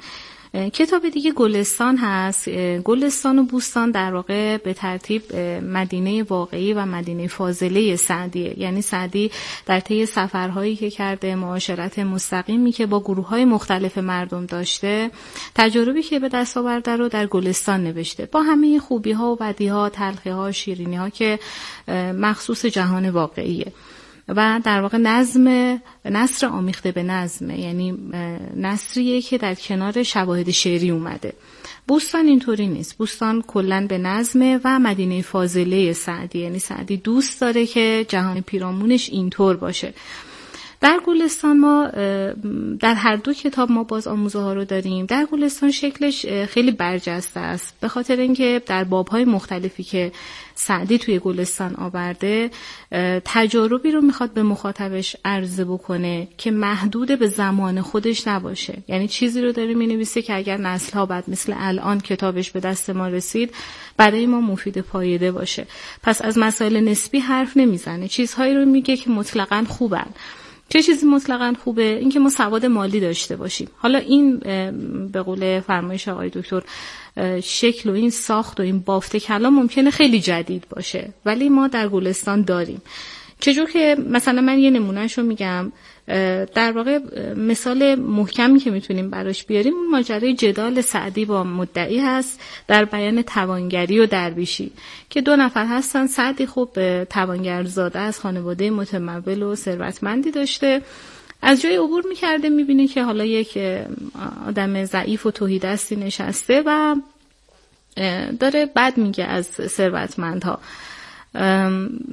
کتاب 0.55 1.09
دیگه 1.09 1.33
گلستان 1.33 1.97
هست. 1.97 2.49
گلستان 2.85 3.39
و 3.39 3.43
بوستان 3.43 3.91
در 3.91 4.15
واقع 4.15 4.57
به 4.57 4.75
ترتیب 4.75 5.37
مدینه 5.63 6.23
واقعی 6.23 6.73
و 6.73 6.87
مدینه 6.87 7.27
فاضله 7.27 7.97
سعدیه. 7.97 8.61
یعنی 8.61 8.83
سعدی 8.83 9.31
در 9.67 9.81
طی 9.81 10.07
سفرهایی 10.07 10.77
که 10.77 10.91
کرده 10.91 11.35
معاشرت 11.35 11.99
مستقیمی 11.99 12.73
که 12.73 12.87
با 12.87 13.01
گروه 13.01 13.29
های 13.29 13.45
مختلف 13.45 13.99
مردم 13.99 14.47
داشته 14.47 15.11
تجربی 15.55 16.03
که 16.03 16.19
به 16.19 16.29
دست 16.29 16.57
آورده 16.57 16.97
رو 16.97 17.09
در 17.09 17.27
گلستان 17.27 17.85
نوشته. 17.85 18.27
با 18.27 18.43
همه 18.43 18.79
خوبی 18.79 19.13
ها 19.13 19.33
و 19.33 19.37
بدی 19.37 19.69
ها 19.69 19.89
تلخی 19.89 20.31
ها 20.31 20.53
شیرینی 20.53 20.97
ها 20.97 21.09
که 21.09 21.39
مخصوص 22.15 22.67
جهان 22.67 23.11
واقعیه. 23.11 23.73
و 24.37 24.61
در 24.65 24.81
واقع 24.81 24.99
نظم 24.99 25.49
نصر 26.05 26.47
آمیخته 26.47 26.93
به 26.93 27.03
نظم 27.03 27.51
یعنی 27.51 27.99
نصریه 28.57 29.23
که 29.23 29.39
در 29.39 29.55
کنار 29.55 30.03
شواهد 30.03 30.51
شعری 30.51 30.91
اومده. 30.91 31.33
بوستان 31.89 32.27
اینطوری 32.27 32.67
نیست. 32.67 32.97
بوستان 32.97 33.43
کلا 33.43 33.87
به 33.89 33.99
نظمه 33.99 34.61
و 34.65 34.79
مدینه 34.79 35.23
فاضله 35.23 35.93
سعدی 35.93 36.39
یعنی 36.39 36.59
سعدی 36.59 36.97
دوست 36.97 37.41
داره 37.41 37.67
که 37.67 38.07
جهان 38.09 38.41
پیرامونش 38.41 39.11
اینطور 39.11 39.57
باشه. 39.57 39.95
در 40.81 41.01
گلستان 41.07 41.59
ما 41.59 41.87
در 42.81 42.95
هر 42.95 43.17
دو 43.17 43.33
کتاب 43.33 43.71
ما 43.71 43.85
باز 43.85 44.07
آموزه 44.07 44.39
ها 44.39 44.53
رو 44.53 44.65
داریم. 44.65 45.07
در 45.07 45.27
گلستان 45.33 45.71
شکلش 45.71 46.27
خیلی 46.27 46.71
برجسته 46.71 47.41
است. 47.41 47.75
به 47.81 47.89
خاطر 47.89 48.17
اینکه 48.17 48.63
در 48.67 48.85
باب 48.85 49.09
های 49.09 49.25
مختلفی 49.25 49.83
که 49.83 50.13
سعدی 50.55 50.99
توی 50.99 51.19
گلستان 51.19 51.75
آورده 51.75 52.51
تجاربی 53.25 53.91
رو 53.91 54.01
می‌خواد 54.01 54.33
به 54.33 54.43
مخاطبش 54.43 55.17
عرضه 55.25 55.65
بکنه 55.65 56.29
که 56.39 56.51
محدود 56.51 57.19
به 57.19 57.27
زمان 57.27 57.81
خودش 57.81 58.29
نباشه. 58.29 58.79
یعنی 58.89 59.09
چیزی 59.09 59.43
رو 59.43 59.53
داره 59.53 59.75
می‌نویسه 59.75 60.23
که 60.23 60.37
اگر 60.37 60.57
نسل 60.57 60.93
ها 60.93 61.07
بعد 61.07 61.25
مثل 61.29 61.55
الان 61.57 62.01
کتابش 62.01 62.51
به 62.51 62.61
دست 62.61 62.91
ما 62.91 63.09
رسید 63.09 63.55
برای 63.97 64.27
ما 64.27 64.41
مفید 64.41 64.79
پایده 64.79 65.33
باشه. 65.33 65.67
پس 66.03 66.23
از 66.23 66.39
مسائل 66.39 66.81
نسبی 66.81 67.19
حرف 67.19 67.57
نمی‌زنه. 67.57 68.09
چیزهایی 68.09 68.55
رو 68.55 68.65
میگه 68.65 68.97
که 68.97 69.11
مطلقا 69.11 69.65
خوبن. 69.69 70.07
چه 70.71 70.83
چیزی 70.83 71.07
مطلقا 71.07 71.55
خوبه؟ 71.65 71.83
اینکه 71.83 72.19
ما 72.19 72.31
سواد 72.31 72.67
مالی 72.67 73.01
داشته 73.01 73.37
باشیم. 73.37 73.69
حالا 73.77 73.99
این 73.99 74.39
به 75.13 75.23
قول 75.23 75.61
فرمایش 75.61 76.09
آقای 76.09 76.31
دکتر 76.35 76.63
شکل 77.43 77.91
و 77.91 77.93
این 77.93 78.11
ساخت 78.11 78.61
و 78.61 78.63
این 78.63 78.79
بافت 78.79 79.17
کلام 79.17 79.55
ممکنه 79.55 79.91
خیلی 79.91 80.21
جدید 80.21 80.65
باشه. 80.71 81.13
ولی 81.25 81.49
ما 81.49 81.69
در 81.69 81.89
گلستان 81.89 82.43
داریم. 82.43 82.83
چجور 83.41 83.71
که 83.71 83.97
مثلا 84.09 84.41
من 84.41 84.59
یه 84.59 84.71
نمونهش 84.71 85.19
رو 85.19 85.25
میگم. 85.25 85.73
در 86.55 86.73
واقع 86.73 86.99
مثال 87.35 87.95
محکمی 87.95 88.59
که 88.59 88.71
می‌تونیم 88.71 89.11
براش 89.11 89.45
بیاریم 89.45 89.75
اون 89.75 89.91
ماجرای 89.91 90.35
جدال 90.35 90.81
سعدی 90.81 91.25
با 91.25 91.45
مدعی 91.45 91.99
هست 91.99 92.41
در 92.67 92.85
بیان 92.85 93.23
توانگری 93.23 93.99
و 93.99 94.07
درویشی 94.07 94.73
که 95.11 95.21
دو 95.21 95.37
نفر 95.37 95.67
هستن. 95.67 96.07
سعدی 96.07 96.47
خب 96.47 96.69
توانگرزاده 97.05 97.99
از 97.99 98.21
خانواده 98.21 98.71
متمول 98.71 99.43
و 99.43 99.55
ثروتمندی 99.55 100.31
داشته. 100.31 100.83
از 101.43 101.63
جای 101.63 101.77
عبور 101.77 102.05
می‌کرده 102.09 102.49
می‌بینه 102.49 102.87
که 102.87 103.03
حالا 103.03 103.25
یک 103.25 103.59
آدم 104.47 104.85
ضعیف 104.85 105.27
و 105.27 105.31
توهیدستی 105.31 105.97
نشسته 105.97 106.63
و 106.67 106.97
داره 108.41 108.67
بد 108.77 108.97
میگه 108.97 109.25
از 109.25 109.47
ثروتمندها. 109.47 110.59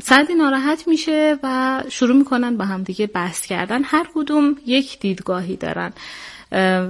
سعدی 0.04 0.34
ناراحت 0.38 0.88
میشه 0.88 1.40
و 1.44 1.84
شروع 1.90 2.16
می‌کنن 2.16 2.58
با 2.58 2.66
همدیگه 2.66 3.08
بحث 3.08 3.46
کردن. 3.46 3.84
هر 3.84 4.08
کدوم 4.16 4.56
یک 4.66 5.00
دیدگاهی 5.00 5.56
دارن. 5.56 5.94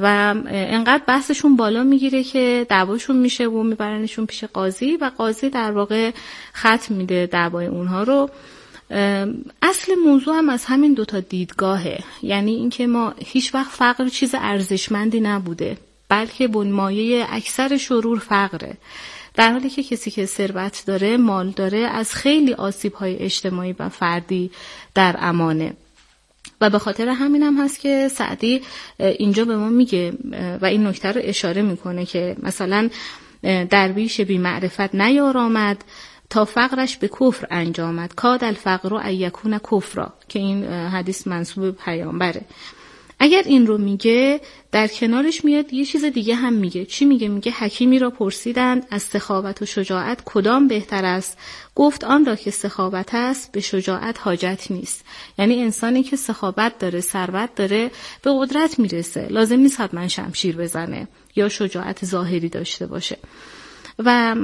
و 0.02 0.36
انقدر 0.48 1.04
بحثشون 1.08 1.56
بالا 1.56 1.84
می‌گیره 1.84 2.24
که 2.24 2.66
دعواشون 2.70 3.16
میشه 3.16 3.48
و 3.48 3.64
میبرنشون 3.64 4.26
پیش 4.26 4.44
قاضی 4.44 4.98
و 4.98 5.12
قاضی 5.18 5.50
در 5.50 5.72
واقع 5.72 6.12
ختم 6.56 6.96
میده 6.96 7.26
دعوای 7.32 7.66
اونها 7.66 8.04
رو. 8.04 8.30
اصل 9.62 9.96
موضوع 10.06 10.38
هم 10.38 10.50
از 10.50 10.66
همین 10.66 10.94
دوتا 10.94 11.20
دیدگاهه. 11.20 12.00
یعنی 12.22 12.56
اینکه 12.56 12.88
ما 12.88 13.14
هیچ 13.26 13.56
وقت 13.56 13.72
فقر 13.72 14.08
چیز 14.08 14.36
ارزشمندی 14.38 15.20
نبوده 15.20 15.78
بلکه 16.10 16.48
بنمایه 16.48 17.28
اکثر 17.30 17.78
شرور 17.78 18.20
فقره. 18.20 18.78
در 19.38 19.52
حالی 19.52 19.70
که 19.70 19.84
کسی 19.84 20.12
که 20.12 20.26
ثروت 20.26 20.84
داره 20.86 21.18
مال 21.18 21.50
داره 21.50 21.78
از 21.78 22.16
خیلی 22.16 22.54
آسیب 22.54 22.94
های 22.94 23.16
اجتماعی 23.16 23.76
و 23.80 23.90
فردی 23.90 24.52
در 24.94 25.16
امانه. 25.20 25.74
و 26.62 26.70
به 26.70 26.80
خاطر 26.80 27.10
همین 27.10 27.44
هم 27.44 27.58
هست 27.64 27.80
که 27.80 28.08
سعدی 28.08 28.62
اینجا 29.00 29.46
به 29.46 29.58
ما 29.58 29.70
میگه 29.70 30.14
و 30.62 30.66
این 30.66 30.88
نکته 30.88 31.12
رو 31.12 31.22
اشاره 31.24 31.62
می‌کنه 31.62 32.06
که 32.06 32.36
مثلا 32.44 32.90
درویش 33.70 34.22
بی 34.22 34.38
معرفت 34.38 34.96
نیار 34.96 35.38
آمد 35.38 35.84
تا 36.30 36.46
فقرش 36.46 36.98
به 36.98 37.08
کفر 37.08 37.48
انجامد. 37.52 38.16
کاد 38.16 38.44
الفقر 38.44 38.94
و 38.94 38.98
ایکون 38.98 39.60
کفرا 39.72 40.14
که 40.30 40.40
این 40.40 40.64
حدیث 40.66 41.28
منصوب 41.28 41.72
پیامبره. 41.72 42.42
اگر 43.20 43.44
این 43.46 43.68
رو 43.68 43.78
میگه 43.78 44.42
در 44.72 44.88
کنارش 44.88 45.46
میاد 45.46 45.74
یه 45.74 45.86
چیز 45.86 46.06
دیگه 46.06 46.36
هم 46.36 46.54
میگه. 46.54 46.86
چی 46.86 47.06
میگه؟ 47.06 47.28
میگه 47.28 47.52
حکیمی 47.52 48.00
را 48.00 48.10
پرسیدند 48.10 48.88
از 48.92 49.02
سخاوت 49.04 49.62
و 49.62 49.66
شجاعت 49.66 50.22
کدام 50.26 50.68
بهتر 50.68 51.06
است؟ 51.06 51.38
گفت 51.76 52.04
آن 52.04 52.26
را 52.26 52.36
که 52.36 52.52
سخاوت 52.52 53.16
است 53.16 53.52
به 53.52 53.62
شجاعت 53.62 54.20
حاجت 54.20 54.66
نیست. 54.70 55.06
یعنی 55.40 55.62
انسانی 55.62 56.04
که 56.04 56.16
سخاوت 56.16 56.80
داره 56.80 57.02
ثروت 57.02 57.56
داره 57.56 57.92
به 58.22 58.32
قدرت 58.40 58.80
می‌رسه. 58.80 59.28
لازم 59.30 59.60
نیست 59.60 59.80
حتما 59.82 60.08
شمشیر 60.08 60.56
بزنه 60.56 61.08
یا 61.36 61.50
شجاعت 61.50 62.06
ظاهری 62.06 62.50
داشته 62.50 62.88
باشه. 62.88 63.18
و 64.00 64.36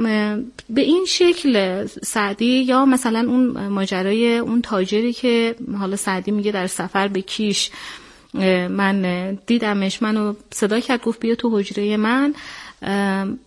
به 0.70 0.82
این 0.82 1.06
شکل 1.08 1.86
سعدی 1.86 2.64
یا 2.64 2.86
مثلا 2.86 3.20
اون 3.20 3.68
ماجرای 3.68 4.38
اون 4.38 4.62
تاجری 4.62 5.14
که 5.14 5.56
حالا 5.80 5.96
سعدی 5.96 6.32
میگه 6.32 6.52
در 6.52 6.68
سفر 6.68 7.08
به 7.08 7.22
کیش 7.22 7.72
من 8.70 9.34
دیدمش 9.46 10.02
منو 10.02 10.34
صدا 10.54 10.80
کرد 10.80 11.02
گفت 11.02 11.20
بیا 11.20 11.36
تو 11.36 11.60
حجره 11.60 11.98
من. 11.98 12.34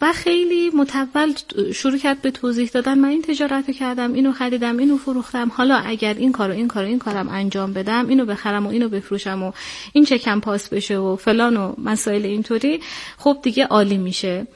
و 0.01 0.13
خیلی 0.15 0.71
متول 0.71 1.33
شروع 1.75 1.99
کرد 1.99 2.23
به 2.23 2.31
توضیح 2.31 2.71
دادن. 2.73 2.99
من 2.99 3.09
این 3.09 3.23
تجارت 3.23 3.69
رو 3.69 3.75
کردم 3.75 4.13
اینو 4.13 4.33
خریدم 4.33 4.77
اینو 4.77 4.97
فروختم. 4.97 5.49
حالا 5.55 5.77
اگر 5.77 6.15
این 6.15 6.33
کارو 6.33 6.53
این 6.53 6.69
کارو 6.69 6.87
این 6.87 6.99
کارم 6.99 7.29
انجام 7.29 7.73
بدم 7.73 8.09
اینو 8.09 8.25
بخرم 8.25 8.67
و 8.67 8.71
اینو 8.71 8.89
بفروشم 8.89 9.43
و 9.43 9.53
این 9.93 10.05
چکم 10.05 10.41
پاس 10.41 10.69
بشه 10.69 10.99
و 10.99 11.17
فلان 11.17 11.57
و 11.57 11.75
مسائل 11.79 12.25
اینطوری 12.25 12.81
خب 13.19 13.39
دیگه 13.43 13.67
عالی 13.67 13.99
میشه. 13.99 14.47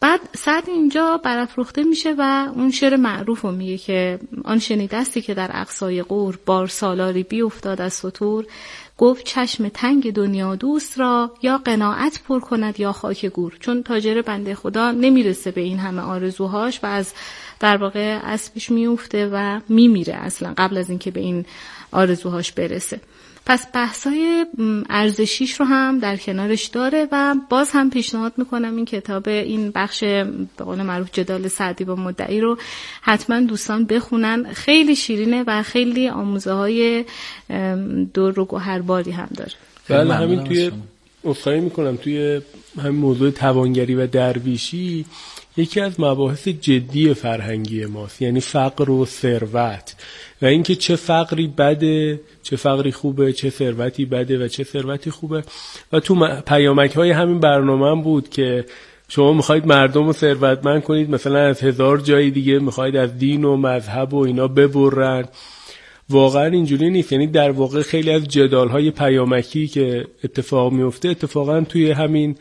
بعد 0.00 0.20
سعد 0.36 0.68
اینجا 0.68 1.16
برافروخته 1.16 1.82
میشه 1.82 2.14
و 2.18 2.48
اون 2.54 2.70
شعر 2.70 2.96
معروف 2.96 3.40
رو 3.40 3.52
میگه 3.52 3.78
که 3.78 4.18
آن 4.44 4.58
شنیدستی 4.58 5.20
که 5.22 5.34
در 5.34 5.50
اقصای 5.54 6.02
قور 6.02 6.38
بار 6.46 6.66
سالاری 6.66 7.22
بی 7.22 7.42
افتاد 7.42 7.80
از 7.80 7.92
سطور 7.92 8.46
گفت 8.98 9.24
چشم 9.24 9.68
تنگ 9.68 10.12
دنیا 10.12 10.56
دوست 10.56 10.98
را 10.98 11.32
یا 11.42 11.58
قناعت 11.58 12.20
پر 12.28 12.40
کند 12.40 12.80
یا 12.80 12.92
خاک 12.92 13.26
گور. 13.26 13.56
چون 13.60 13.82
تاجر 13.82 14.22
بنده 14.22 14.54
خدا 14.54 14.90
نمی‌رسه 14.90 15.50
به 15.50 15.60
این 15.60 15.78
همه 15.78 16.02
آرزوهاش 16.02 16.80
و 16.82 16.86
از 16.86 17.12
در 17.60 17.76
واقع 17.76 18.20
اسبش 18.24 18.70
میفته 18.70 19.30
و 19.32 19.60
میمیره 19.68 20.14
اصلا 20.14 20.54
قبل 20.58 20.76
از 20.76 20.90
اینکه 20.90 21.10
به 21.10 21.20
این 21.20 21.46
آرزوهاش 21.92 22.52
برسه. 22.52 23.00
پس 23.46 23.66
بحثای 23.74 24.46
ارزشیش 24.90 25.60
رو 25.60 25.66
هم 25.66 25.98
در 25.98 26.16
کنارش 26.16 26.66
داره 26.66 27.08
و 27.12 27.34
باز 27.50 27.70
هم 27.72 27.90
پیشنهاد 27.90 28.32
می‌کنم 28.36 28.76
این 28.76 28.84
کتاب 28.84 29.28
این 29.28 29.70
بخش 29.70 30.04
به 30.04 30.64
قول 30.64 30.82
معروف 30.82 31.08
جدال 31.12 31.48
سعدی 31.48 31.84
با 31.84 31.94
مدعی 31.94 32.40
رو 32.40 32.58
حتما 33.02 33.40
دوستان 33.40 33.84
بخونن. 33.84 34.52
خیلی 34.52 34.96
شیرینه 34.96 35.44
و 35.46 35.62
خیلی 35.62 36.08
آموزه 36.08 36.52
های 36.52 37.04
دور 38.14 38.40
و 38.40 38.44
گوهرباری 38.44 39.10
هم 39.10 39.28
داره. 39.36 39.52
بله 39.88 40.14
همین 40.14 40.44
توی 40.44 40.70
اصخایی 41.24 41.60
می‌کنم. 41.60 41.96
توی 41.96 42.40
همین 42.78 43.00
موضوع 43.00 43.30
توانگری 43.30 43.94
و 43.94 44.06
درویشی 44.06 45.04
یکی 45.56 45.80
از 45.80 46.00
مباحث 46.00 46.48
جدی 46.48 47.14
فرهنگی 47.14 47.86
ماست 47.86 48.22
یعنی 48.22 48.40
فقر 48.40 48.90
و 48.90 49.06
ثروت. 49.06 49.94
و 50.44 50.46
اینکه 50.46 50.74
چه 50.74 50.96
فقری 50.96 51.46
بده 51.46 52.20
چه 52.42 52.56
فقری 52.56 52.92
خوبه 52.92 53.32
چه 53.32 53.50
ثروتی 53.50 54.04
بده 54.04 54.44
و 54.44 54.48
چه 54.48 54.64
ثروتی 54.64 55.10
خوبه. 55.10 55.44
و 55.92 56.00
تو 56.00 56.40
پیامک 56.46 56.92
های 56.94 57.10
همین 57.10 57.40
برنامه 57.40 58.02
بود 58.02 58.28
که 58.28 58.64
شما 59.08 59.32
می‌خواید 59.32 59.66
مردم 59.66 60.06
رو 60.06 60.12
ثروتمند 60.12 60.82
کنید. 60.82 61.10
مثلا 61.10 61.38
از 61.38 61.62
هزار 61.62 61.98
جای 61.98 62.30
دیگه 62.30 62.58
می‌خواید 62.58 62.96
از 62.96 63.18
دین 63.18 63.44
و 63.44 63.56
مذهب 63.56 64.14
و 64.14 64.18
اینا 64.18 64.48
ببرن. 64.48 65.24
واقعا 66.10 66.46
اینجوری 66.46 66.90
نیست. 66.90 67.12
یعنی 67.12 67.26
در 67.26 67.50
واقع 67.50 67.82
خیلی 67.82 68.10
از 68.10 68.28
جدال 68.28 68.68
های 68.68 68.90
پیامکی 68.90 69.66
که 69.66 70.06
اتفاق 70.24 70.72
میفته 70.72 71.08
اتفاقا 71.08 71.60
توی 71.60 71.90
همین 71.90 72.36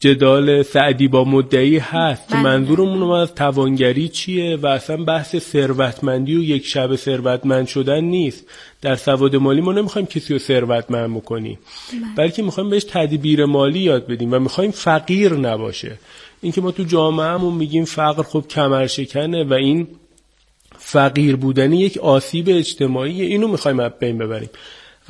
جدال 0.00 0.62
سعدی 0.62 1.08
با 1.08 1.24
مدعی 1.24 1.78
هست. 1.78 2.28
که 2.28 2.34
بله. 2.34 2.42
منظورمون 2.42 3.20
از 3.20 3.34
توانگری 3.34 4.08
چیه 4.08 4.56
و 4.56 4.66
اصلا 4.66 5.04
بحث 5.04 5.36
ثروتمندی 5.36 6.36
و 6.36 6.42
یک 6.42 6.66
شب 6.66 6.96
ثروتمند 6.96 7.66
شدن 7.66 8.04
نیست. 8.04 8.44
در 8.82 8.96
سواد 8.96 9.36
مالی 9.36 9.60
ما 9.60 9.72
نمی‌خوایم 9.72 10.06
کسی 10.06 10.32
رو 10.32 10.38
ثروتمند 10.38 11.16
بکنیم. 11.16 11.58
بله. 11.92 12.00
بلکه 12.16 12.42
می‌خوایم 12.42 12.70
بهش 12.70 12.84
تدبیر 12.84 13.44
مالی 13.44 13.78
یاد 13.78 14.06
بدیم 14.06 14.32
و 14.32 14.38
می‌خوایم 14.38 14.70
فقیر 14.70 15.32
نباشه. 15.32 15.98
اینکه 16.40 16.60
ما 16.60 16.70
تو 16.70 16.82
جامعهمون 16.82 17.54
میگیم 17.54 17.84
فقر 17.84 18.22
خب 18.22 18.44
کمر 18.50 18.86
شکنه 18.86 19.44
و 19.44 19.52
این 19.52 19.86
فقیر 20.78 21.36
بودنی 21.36 21.80
یک 21.80 21.98
آسیب 21.98 22.44
اجتماعی. 22.48 23.22
اینو 23.22 23.48
می‌خوایم 23.48 23.80
از 23.80 23.92
بین 24.00 24.18
ببریم. 24.18 24.50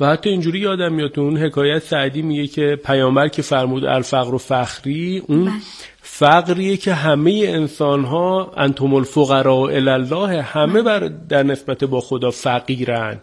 و 0.01 0.05
حتی 0.05 0.29
اینجوری 0.29 0.59
یادم 0.59 0.93
میاد 0.93 1.19
اون 1.19 1.37
حکایت 1.37 1.83
سعدی 1.83 2.21
میگه 2.21 2.47
که 2.47 2.79
پیامبر 2.85 3.27
که 3.27 3.41
فرمود 3.41 3.85
الفقر 3.85 4.33
و 4.33 4.37
فخری 4.37 5.23
اون 5.27 5.45
بله. 5.45 5.53
فقریه 6.01 6.77
که 6.77 6.93
همه 6.93 7.43
انسان 7.47 8.03
ها 8.03 8.53
انتم 8.57 8.93
الفقراء 8.93 9.69
الله 9.71 10.41
همه 10.41 10.81
بر 10.81 11.11
در 11.29 11.43
نسبت 11.43 11.83
با 11.83 12.01
خدا 12.01 12.31
فقیرن. 12.31 13.19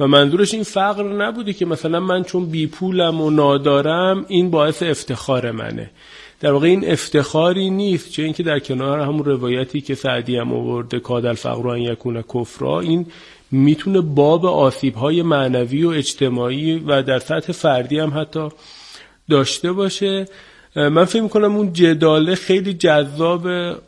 و 0.00 0.06
منظورش 0.06 0.54
این 0.54 0.62
فقر 0.62 1.02
نبوده 1.02 1.52
که 1.52 1.66
مثلا 1.66 2.00
من 2.00 2.22
چون 2.22 2.46
بی 2.46 2.66
پولم 2.66 3.20
و 3.20 3.30
نادارم 3.30 4.24
این 4.28 4.50
باعث 4.50 4.82
افتخار 4.82 5.50
منه. 5.50 5.90
در 6.40 6.52
واقع 6.52 6.66
این 6.66 6.90
افتخاری 6.90 7.70
نیست 7.70 8.10
چه 8.10 8.22
اینکه 8.22 8.42
در 8.42 8.58
کنار 8.58 9.00
همون 9.00 9.24
روایتی 9.24 9.80
که 9.80 9.94
سعدی 9.94 10.36
هم 10.36 10.52
آورده 10.52 11.00
کاد 11.00 11.26
الفقر 11.26 11.68
ان 11.68 11.78
یکون 11.78 12.22
کفرا 12.22 12.80
این 12.80 13.06
می‌تونه 13.50 14.00
باب 14.00 14.46
آسیب 14.46 14.94
های 14.94 15.22
معنوی 15.22 15.84
و 15.84 15.88
اجتماعی 15.88 16.78
و 16.78 17.02
در 17.02 17.18
سطح 17.18 17.52
فردی 17.52 17.98
هم 17.98 18.20
حتی 18.20 18.48
داشته 19.30 19.72
باشه. 19.72 20.26
من 20.76 21.04
فکر 21.04 21.22
می‌کنم 21.22 21.56
اون 21.56 21.72
جداله 21.72 22.34
خیلی 22.34 22.74
جذاب 22.74 23.42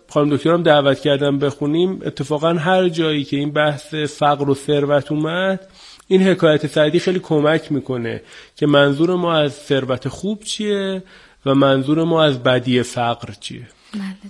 خانم 0.09 0.37
دکترم 0.37 0.63
دعوت 0.63 1.01
کردم 1.01 1.39
بخونیم. 1.39 2.01
اتفاقا 2.07 2.53
هر 2.55 2.89
جایی 2.89 3.25
که 3.25 3.37
این 3.37 3.51
بحث 3.51 3.95
فقر 3.95 4.51
و 4.51 4.55
ثروت 4.55 5.13
اومد 5.13 5.69
این 6.09 6.23
حکایت 6.23 6.67
سعدی 6.67 6.99
خیلی 6.99 7.19
کمک 7.19 7.73
می‌کنه 7.73 8.23
که 8.57 8.67
منظور 8.67 9.15
ما 9.15 9.35
از 9.35 9.53
ثروت 9.53 10.09
خوب 10.09 10.43
چیه 10.43 11.03
و 11.47 11.55
منظور 11.55 12.05
ما 12.05 12.25
از 12.25 12.43
بدی 12.43 12.83
فقر 12.83 13.33
چیه. 13.41 13.69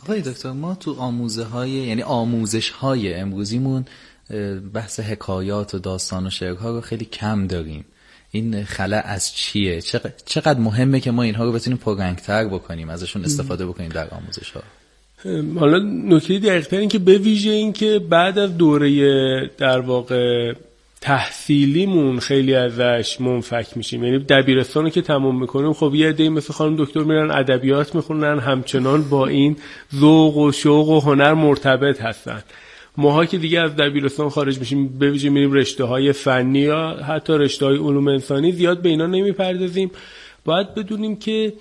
آقای 0.05 0.21
دکتر 0.21 0.53
ما 0.53 0.75
تو 0.75 0.95
آموزه 0.99 1.45
های 1.45 1.71
یعنی 1.71 2.03
آموزش 2.03 2.71
های 2.71 3.15
امروزیمون 3.15 3.85
بحث 4.75 5.01
حکایات 5.01 5.75
و 5.75 5.79
داستان 5.79 6.27
و 6.27 6.31
شعرها 6.31 6.71
رو 6.71 6.81
خیلی 6.81 7.05
کم 7.05 7.47
داریم. 7.47 7.85
این 8.31 8.65
خلا 8.65 8.97
از 8.97 9.35
چیه؟ 9.35 9.81
چقدر 10.27 10.61
مهمه 10.61 11.01
که 11.01 11.11
ما 11.11 11.23
اینها 11.23 11.45
رو 11.45 11.53
بتونیم 11.53 11.79
پررنگتر 11.79 12.45
بکنیم 12.45 12.91
ازشون 12.91 13.25
استفاده 13.25 13.67
بکنیم 13.67 13.89
در 13.89 14.09
آموزش 14.11 14.51
ها 14.51 14.63
حالا 15.61 15.79
نکته 16.05 16.39
دقیقتر 16.39 16.77
این 16.77 16.89
که 16.89 16.99
به 16.99 17.19
ویژه 17.19 17.51
این 17.51 17.73
که 17.73 17.99
بعد 17.99 18.39
از 18.39 18.57
دوره 18.57 19.51
در 19.59 19.81
واقع 19.81 20.53
تحصیلیمون 21.01 22.19
خیلی 22.21 22.55
ازش 22.55 23.21
منفک 23.21 23.77
میشیم. 23.77 24.05
یعنی 24.05 24.19
دبیرستان 24.19 24.85
رو 24.85 24.91
که 24.91 25.03
تموم 25.03 25.41
می‌کنیم 25.41 25.73
خب 25.73 25.95
یه 25.95 26.09
عده 26.09 26.29
مثل 26.29 26.53
خانم 26.53 26.77
دکتر 26.85 27.01
میرن 27.01 27.31
ادبیات 27.31 27.95
می‌خونن 27.95 28.39
همچنان 28.39 29.09
با 29.09 29.27
این 29.27 29.57
ذوق 29.95 30.37
و 30.37 30.53
شوق 30.53 30.89
و 30.89 31.01
هنر 31.01 31.35
مرتبط 31.35 32.01
هستن. 32.01 32.43
ماها 32.99 33.27
که 33.27 33.39
دیگه 33.39 33.61
از 33.61 33.77
دبیرستان 33.77 34.29
خارج 34.29 34.59
میشیم 34.59 34.99
به 34.99 35.11
ویژه 35.11 35.31
میریم 35.31 35.53
رشته 35.53 35.85
های 35.85 36.13
فنی 36.13 36.59
یا 36.59 36.91
حتی 36.91 37.33
رشته 37.33 37.67
های 37.67 37.77
علوم 37.77 38.09
انسانی 38.09 38.53
زیاد 38.53 38.83
به 38.83 38.89
اینا 38.89 39.07
نمی‌پردازیم. 39.07 39.91
باید 40.45 40.75
بدونیم 40.75 41.17
که 41.17 41.53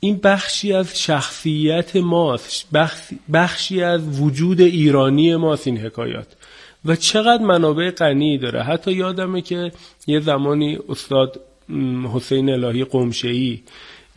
این 0.00 0.20
بخشی 0.24 0.72
از 0.72 1.00
شخصیت 1.02 1.96
ماست 1.96 2.68
بخشی 3.32 3.82
از 3.82 4.20
وجود 4.20 4.60
ایرانی 4.60 5.36
ماست 5.36 5.66
این 5.66 5.78
حکایات. 5.78 6.26
و 6.84 6.96
چقدر 6.96 7.42
منابع 7.42 7.90
غنی 7.90 8.38
داره. 8.38 8.62
حتی 8.62 8.92
یادمه 8.92 9.42
که 9.42 9.72
یه 10.06 10.20
زمانی 10.20 10.78
استاد 10.88 11.40
حسین 12.14 12.50
الهی 12.50 12.84
قمشه‌ای 12.84 13.60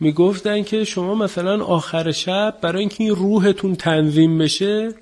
می‌گفتن 0.00 0.62
که 0.62 0.84
شما 0.84 1.14
مثلا 1.14 1.64
آخر 1.64 2.12
شب 2.12 2.54
برای 2.62 2.80
اینکه 2.80 3.04
این 3.04 3.14
روحتون 3.14 3.74
تنظیم 3.74 4.38
بشه 4.38 4.94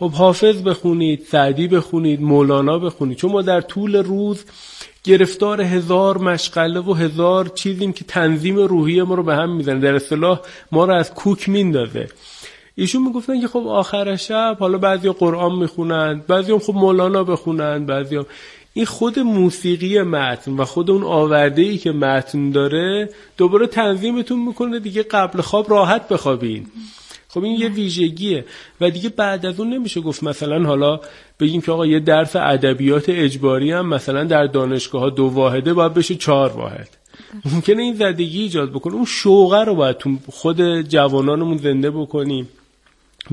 خب 0.00 0.10
حافظ 0.10 0.62
بخونید 0.62 1.26
سعدی 1.30 1.68
بخونید 1.68 2.22
مولانا 2.22 2.78
بخونید. 2.78 3.16
چون 3.16 3.32
ما 3.32 3.42
در 3.42 3.60
طول 3.60 3.96
روز 3.96 4.44
گرفتار 5.04 5.60
هزار 5.60 6.18
مشغله 6.18 6.80
و 6.80 6.92
هزار 6.92 7.48
چیزیم 7.48 7.92
که 7.92 8.04
تنظیم 8.04 8.56
روحی 8.56 9.02
ما 9.02 9.14
رو 9.14 9.22
به 9.22 9.34
هم 9.34 9.56
می‌زنه. 9.56 9.80
در 9.80 9.94
اصطلاح 9.94 10.40
ما 10.72 10.84
رو 10.84 10.94
از 10.94 11.14
کوک 11.14 11.48
میندازه. 11.48 12.08
ایشون 12.74 13.02
می‌گفتن 13.02 13.40
که 13.40 13.48
خب 13.48 13.66
آخر 13.66 14.16
شب 14.16 14.56
حالا 14.60 14.78
بعضی 14.78 15.10
قرآن 15.10 15.54
می‌خونند 15.54 16.26
بعضی 16.26 16.52
هم 16.52 16.58
خب 16.58 16.74
مولانا 16.74 17.24
بخونند 17.24 17.86
بعضی 17.86 18.16
هم 18.16 18.26
این 18.72 18.84
خود 18.84 19.18
موسیقی 19.18 20.02
متن 20.02 20.52
و 20.52 20.64
خود 20.64 20.90
اون 20.90 21.02
آورده 21.02 21.62
ای 21.62 21.78
که 21.78 21.92
متن 21.92 22.50
داره 22.50 23.10
دوباره 23.36 23.66
تنظیمتون 23.66 24.38
می‌کنه 24.46 24.78
دیگه 24.78 25.02
قبل 25.02 25.40
خواب 25.40 25.70
راحت 25.70 26.08
بخوابین. 26.08 26.66
خب 27.32 27.44
این 27.44 27.60
یه 27.60 27.68
ویژگیه. 27.68 28.44
و 28.80 28.90
دیگه 28.90 29.08
بعد 29.08 29.46
از 29.46 29.60
اون 29.60 29.74
نمیشه 29.74 30.00
گفت 30.00 30.22
مثلا 30.22 30.66
حالا 30.66 31.00
بگیم 31.40 31.60
که 31.60 31.72
آقا 31.72 31.86
یه 31.86 32.00
درس 32.00 32.36
ادبیات 32.36 33.04
اجباری 33.08 33.72
هم 33.72 33.86
مثلا 33.86 34.24
در 34.24 34.46
دانشگاه 34.46 35.02
ها 35.02 35.10
دو 35.10 35.24
واحده 35.24 35.74
باید 35.74 35.94
بشه 35.94 36.14
چهار 36.14 36.52
واحد. 36.52 36.88
ممکنه 37.52 37.82
این 37.82 37.94
زدگی 37.94 38.42
ایجاد 38.42 38.70
بکنه. 38.70 38.94
اون 38.94 39.04
شوقه 39.04 39.64
رو 39.64 39.74
باید 39.74 39.96
تو 39.96 40.16
خود 40.32 40.80
جوانانمون 40.80 41.56
زنده 41.56 41.90
بکنیم. 41.90 42.48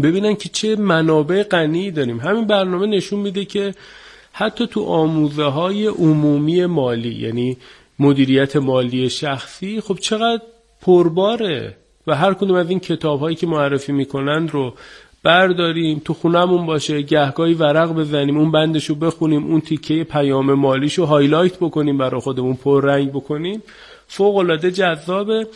ببینن 0.03 0.35
که 0.35 0.49
چه 0.49 0.75
منابع 0.75 1.43
غنی 1.43 1.91
داریم. 1.91 2.19
همین 2.19 2.47
برنامه 2.47 2.87
نشون 2.87 3.19
میده 3.19 3.45
که 3.45 3.73
حتی 4.31 4.67
تو 4.67 4.83
آموزه 4.83 5.43
های 5.43 5.87
عمومی 5.87 6.65
مالی 6.65 7.15
یعنی 7.15 7.57
مدیریت 7.99 8.55
مالی 8.55 9.09
شخصی 9.09 9.81
خب 9.81 9.97
چقدر 10.01 10.41
پرباره. 10.81 11.75
و 12.07 12.15
هر 12.15 12.33
کدوم 12.33 12.55
از 12.55 12.69
این 12.69 12.79
کتاب 12.79 13.19
هایی 13.19 13.35
که 13.35 13.47
معرفی 13.47 13.91
می‌کنند 13.91 14.51
رو 14.51 14.73
برداریم 15.23 16.01
تو 16.05 16.13
خونمون 16.13 16.65
باشه 16.65 17.01
گهگاهی 17.01 17.53
ورق 17.53 17.93
بزنیم 17.93 18.37
اون 18.37 18.51
بندشو 18.51 18.95
بخونیم 18.95 19.43
اون 19.43 19.61
تیکه 19.61 20.03
پیام 20.03 20.53
مالیشو 20.53 21.05
highlight 21.05 21.57
بکنیم 21.59 21.97
برای 21.97 22.21
خودمون 22.21 22.55
پر 22.55 22.85
رنگ 22.85 23.09
بکنیم. 23.09 23.63
فوق 24.07 24.35
العاده 24.35 24.71
جذابه. 24.71 25.47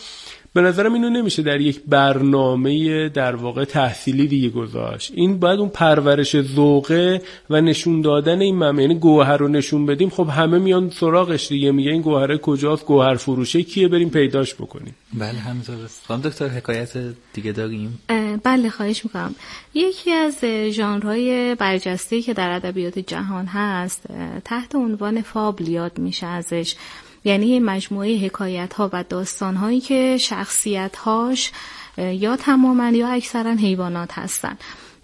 به 0.54 0.62
نظرم 0.62 0.94
اینو 0.94 1.10
نمیشه 1.10 1.42
در 1.42 1.62
یک 1.62 1.82
برنامه 1.88 3.10
در 3.10 3.36
واقع 3.36 3.66
تحصیلی 3.66 4.28
دیگه 4.28 4.50
گذاشت. 4.50 5.12
این 5.16 5.40
باید 5.40 5.60
اون 5.60 5.70
پرورش 5.70 6.42
ذوقه 6.42 7.22
و 7.50 7.62
نشون 7.62 8.02
دادن 8.02 8.42
این 8.42 8.56
ممه 8.56 8.82
یعنی 8.82 8.96
گوهر 8.96 9.38
رو 9.38 9.48
نشون 9.48 9.86
بدیم. 9.86 10.10
خب 10.10 10.28
همه 10.30 10.58
میان 10.58 10.90
سراغش 10.90 11.48
دیگه 11.48 11.72
میگه 11.72 11.92
این 11.92 12.02
گوهره 12.02 12.38
کجاست 12.38 12.86
گوهر 12.86 13.16
فروشه 13.16 13.64
کیه؟ 13.64 13.88
بریم 13.88 14.10
پیداش 14.10 14.56
بکنیم. 14.56 14.96
بله 15.14 15.40
همینطور. 15.40 15.76
خانم 16.08 16.22
دکتر 16.22 16.48
حکایت 16.48 16.94
دیگه 17.34 17.52
داریم؟ 17.52 18.00
بله 18.44 18.70
خواهش 18.70 19.06
می‌کنم. 19.06 19.36
یکی 19.74 20.12
از 20.12 20.46
ژانرهای 20.70 21.56
برجسته 21.56 22.22
که 22.22 22.34
در 22.34 22.52
ادبیات 22.52 23.00
جهان 23.00 23.46
هست 23.46 24.04
تحت 24.46 24.76
عنوان 24.76 25.22
فابل 25.22 25.68
یاد 25.68 26.00
میشه 26.00 26.28
ازش. 26.28 26.76
یعنی 27.24 27.60
مجموعه 27.60 28.18
حکایت 28.18 28.74
ها 28.74 28.90
و 28.94 29.04
داستان 29.04 29.56
هایی 29.56 29.80
که 29.80 30.18
شخصیت 30.18 30.96
هاش 30.96 31.52
یا 31.98 32.36
تماما 32.36 32.90
یا 32.90 33.08
اکثرا 33.08 33.52
حیوانات 33.52 34.10
هستن. 34.14 34.58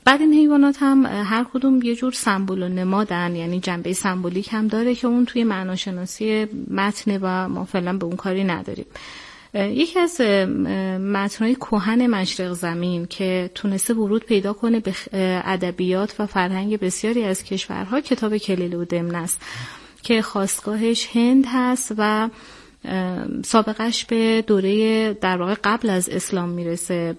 بعد 0.06 0.22
این 0.22 0.34
حیوانات 0.34 0.78
هم 0.80 1.06
هر 1.06 1.46
کدوم 1.54 1.82
یه 1.82 1.96
جور 1.96 2.12
سمبول 2.12 2.64
و 2.64 2.70
نمادن. 2.70 3.36
یعنی 3.36 3.60
جنبه 3.60 3.94
سمبولیک 3.94 4.54
هم 4.54 4.68
داره 4.68 4.96
که 4.96 5.08
اون 5.08 5.26
توی 5.26 5.44
معناشناسی 5.44 6.48
متن 6.72 7.18
و 7.22 7.50
ما 7.50 7.66
فعلا 7.66 7.98
به 7.98 8.06
اون 8.06 8.16
کاری 8.16 8.44
نداریم. 8.44 8.86
یکی 9.54 10.00
از 10.00 10.22
متنهای 11.02 11.56
کوهن 11.56 12.08
مشرق 12.08 12.54
زمین 12.54 13.06
که 13.06 13.52
تونسته 13.56 13.94
ورود 13.94 14.26
پیدا 14.26 14.54
کنه 14.54 14.80
به 14.80 14.94
ادبیات 15.46 16.16
و 16.20 16.26
فرهنگ 16.26 16.80
بسیاری 16.80 17.24
از 17.24 17.44
کشورها 17.44 18.02
کتاب 18.02 18.38
کلیل 18.38 18.74
و 18.74 18.86
دمن 18.86 19.16
است. 19.16 19.42
که 20.08 20.22
خواستگاهش 20.22 21.08
هند 21.14 21.46
هست 21.48 21.94
و 21.98 22.30
سابقش 23.46 24.06
به 24.06 24.44
دوره 24.48 25.14
در 25.14 25.38
واقع 25.38 25.56
قبل 25.64 25.90
از 25.90 26.10
اسلام 26.10 26.50
می‌رسه. 26.50 27.16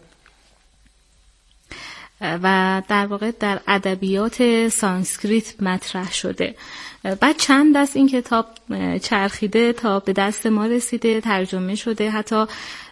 و 2.20 2.82
در 2.88 3.06
واقع 3.06 3.30
در 3.40 3.60
ادبیات 3.68 4.68
سانسکریت 4.68 5.62
مطرح 5.62 6.12
شده. 6.12 6.54
بعد 7.20 7.36
چند 7.36 7.76
دست 7.76 7.96
این 7.96 8.08
کتاب 8.08 8.46
چرخیده 9.02 9.72
تا 9.72 10.00
به 10.00 10.12
دست 10.12 10.46
ما 10.46 10.66
رسیده 10.66 11.20
ترجمه 11.20 11.74
شده. 11.74 12.10
حتی 12.10 12.44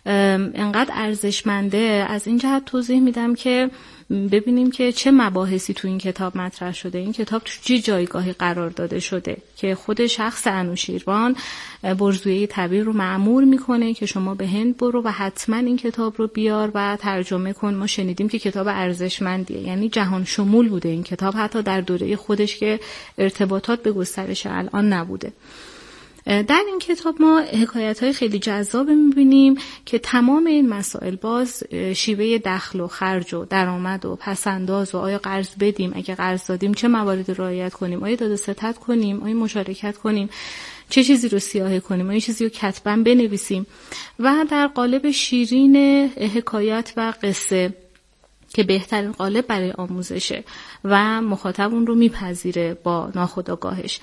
انقدر 0.07 0.91
ارزشمنده. 0.95 2.07
از 2.09 2.27
این 2.27 2.39
جهت 2.39 2.65
توضیح 2.65 3.01
میدم 3.01 3.35
که 3.35 3.71
ببینیم 4.11 4.71
که 4.71 4.93
چه 4.93 5.11
مباحثی 5.11 5.75
تو 5.75 5.89
این 5.89 5.99
کتاب 5.99 6.37
مطرح 6.37 6.73
شده. 6.73 6.99
این 6.99 7.13
کتاب 7.13 7.43
تو 7.43 7.53
چه 7.63 7.79
جایگاهی 7.79 8.33
قرار 8.33 8.71
داده 8.71 9.01
شده 9.01 9.37
که 9.57 9.75
خود 9.75 10.07
شخص 10.07 10.47
انوشیروان 10.47 11.37
برزویه 11.83 12.47
طبیع 12.47 12.83
رو 12.83 12.93
معمور 12.93 13.45
می‌کنه 13.45 13.95
که 13.95 14.07
شما 14.07 14.35
به 14.35 14.47
هند 14.47 14.77
برو 14.77 15.03
و 15.03 15.09
حتما 15.09 15.57
این 15.57 15.77
کتاب 15.77 16.15
رو 16.17 16.27
بیار 16.27 16.71
و 16.75 16.97
ترجمه 16.97 17.53
کن. 17.53 17.75
ما 17.75 17.87
شنیدیم 17.87 18.29
که 18.29 18.39
کتاب 18.39 18.67
ارزشمندیه. 18.69 19.61
یعنی 19.61 19.89
جهان 19.89 20.25
شمول 20.25 20.69
بوده 20.69 20.89
این 20.89 21.03
کتاب 21.03 21.35
حتی 21.37 21.63
در 21.63 21.81
دوره 21.81 22.17
خودش 22.17 22.57
که 22.57 22.81
ارتباطات 23.19 23.83
به 23.83 23.93
گسترش 23.93 24.47
الان 24.47 24.93
نبوده. 24.93 25.33
در 26.27 26.63
این 26.67 26.79
کتاب 26.79 27.23
ما 27.23 27.41
حکایت 27.41 28.03
های 28.03 28.13
خیلی 28.13 28.39
جذاب 28.39 28.91
می‌بینیم 28.91 29.59
که 29.85 29.99
تمام 29.99 30.47
این 30.47 30.69
مسائل 30.69 31.17
باز 31.17 31.63
شیوه 31.95 32.39
دخل 32.45 32.81
و 32.81 32.87
خرج 32.87 33.35
و 33.35 33.45
درآمد 33.45 34.05
و 34.05 34.17
پسنداز 34.17 34.95
و 34.95 34.99
آیا 34.99 35.19
قرض 35.19 35.49
بدیم 35.61 35.93
اگه 35.95 36.15
قرض 36.15 36.47
دادیم 36.47 36.75
چه 36.75 36.89
مواردی 36.89 37.35
رعایت 37.35 37.75
کنیم 37.75 38.03
آیا 38.03 38.17
داده 38.17 38.37
ستت 38.37 38.79
کنیم 38.79 39.23
آیا 39.23 39.35
مشارکت 39.35 39.97
کنیم 39.97 40.31
چه 40.91 41.05
چیزی 41.05 41.29
رو 41.29 41.39
سیاهی 41.39 41.81
کنیم 41.81 42.11
آیا 42.11 42.21
چیزی 42.21 42.45
رو 42.45 42.51
کتبا 42.51 42.97
بنویسیم. 42.97 43.67
و 44.19 44.47
در 44.51 44.67
قالب 44.67 45.11
شیرین 45.11 45.77
حکایت 46.35 46.93
و 46.97 47.13
قصه 47.23 47.75
که 48.49 48.63
بهترین 48.63 49.13
قالب 49.13 49.47
برای 49.47 49.71
آموزشه 49.71 50.45
و 50.85 51.21
مخاطب 51.21 51.75
اون 51.75 51.87
رو 51.87 51.95
میپذیره 51.95 52.75
با 52.75 53.11
ناخداگاهش 53.15 54.01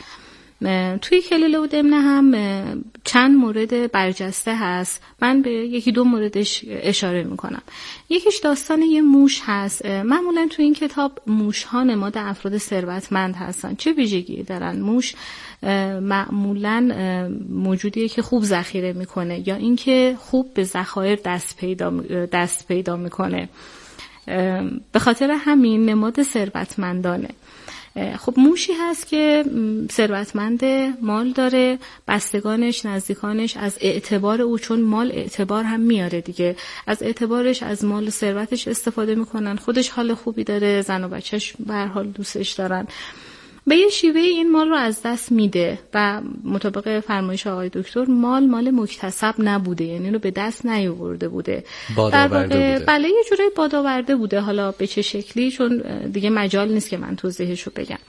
توی 1.02 1.22
کلیله 1.22 1.60
و 1.60 1.68
دمنه 1.68 2.02
هم 2.02 2.84
چند 3.04 3.38
مورد 3.38 3.92
برجسته 3.92 4.56
هست. 4.56 5.02
من 5.22 5.42
به 5.42 5.52
یکی 5.52 5.92
دو 5.92 6.04
موردش 6.04 6.66
اشاره 6.68 7.24
می‌کنم. 7.24 7.62
یکیش 8.10 8.38
داستان 8.38 8.82
یه 8.82 9.02
موش 9.02 9.42
هست. 9.46 9.86
معمولا 9.86 10.48
توی 10.50 10.66
این 10.66 10.74
کتاب 10.74 11.22
موش 11.28 11.64
ها 11.64 11.84
نماد 11.84 12.18
افراد 12.18 12.58
ثروتمند 12.58 13.36
هستن. 13.36 13.76
چه 13.76 13.92
ویژگی 13.92 14.44
دارن؟ 14.44 14.80
موش 14.80 15.16
معمولا 16.02 16.90
موجودیه 17.50 18.08
که 18.08 18.22
خوب 18.22 18.44
ذخیره 18.44 18.94
می‌کنه 18.94 19.48
یا 19.48 19.56
اینکه 19.56 20.16
خوب 20.20 20.54
به 20.54 20.64
ذخایر 20.64 21.20
دست 21.26 21.58
پیدا 21.58 21.90
دست 22.32 22.68
پیدا 22.68 22.96
می‌کنه. 22.96 23.50
به 24.92 25.00
خاطر 25.00 25.32
همین 25.32 25.86
نماد 25.86 26.24
ثروتمندانه. 26.24 27.30
خب 28.20 28.34
موشی 28.38 28.74
هست 28.74 29.08
که 29.08 29.46
ثروتمند 29.92 30.64
مال 31.02 31.32
داره 31.32 31.80
بستگانش 32.08 32.86
نزدیکانش 32.86 33.58
از 33.58 33.78
اعتبار 33.82 34.42
او 34.42 34.60
چون 34.60 34.82
مال 34.82 35.12
اعتبار 35.12 35.64
هم 35.64 35.80
میاره 35.80 36.22
دیگه. 36.22 36.56
از 36.88 37.04
اعتبارش 37.04 37.64
از 37.64 37.86
مال 37.86 38.10
ثروتش 38.10 38.68
استفاده 38.68 39.16
می‌کنن. 39.16 39.56
خودش 39.56 39.90
حال 39.90 40.14
خوبی 40.14 40.44
داره 40.44 40.82
زن 40.82 41.04
و 41.04 41.08
بچهش 41.08 41.54
به 41.60 41.74
حال 41.74 42.08
دوستش 42.08 42.52
دارن. 42.52 42.88
به 43.68 43.76
یه 43.76 43.90
شیوه 43.90 44.20
این 44.20 44.52
مال 44.52 44.70
رو 44.70 44.76
از 44.76 45.02
دست 45.06 45.32
میده 45.32 45.80
و 45.94 46.22
مطابق 46.44 47.00
فرمایش 47.00 47.48
آقای 47.48 47.70
دکتر 47.74 48.06
مال 48.06 48.46
مال 48.46 48.72
مکتسب 48.72 49.36
نبوده 49.40 49.84
یعنی 49.84 50.12
رو 50.12 50.20
به 50.20 50.32
دست 50.32 50.66
نیاورده 50.66 51.28
بوده. 51.28 51.64
در 52.12 52.28
بوده. 52.28 52.84
بله 52.88 53.08
یه 53.08 53.24
جورایی 53.30 53.50
بادآورده 53.56 54.16
بوده 54.16 54.40
حالا 54.40 54.72
به 54.72 54.88
چه 54.88 55.02
شکلی؟ 55.02 55.52
چون 55.52 55.84
دیگه 56.12 56.30
مجال 56.30 56.72
نیست 56.72 56.90
که 56.90 56.98
من 56.98 57.16
توضیحش 57.16 57.64
رو 57.64 57.72
بگم. 57.76 58.00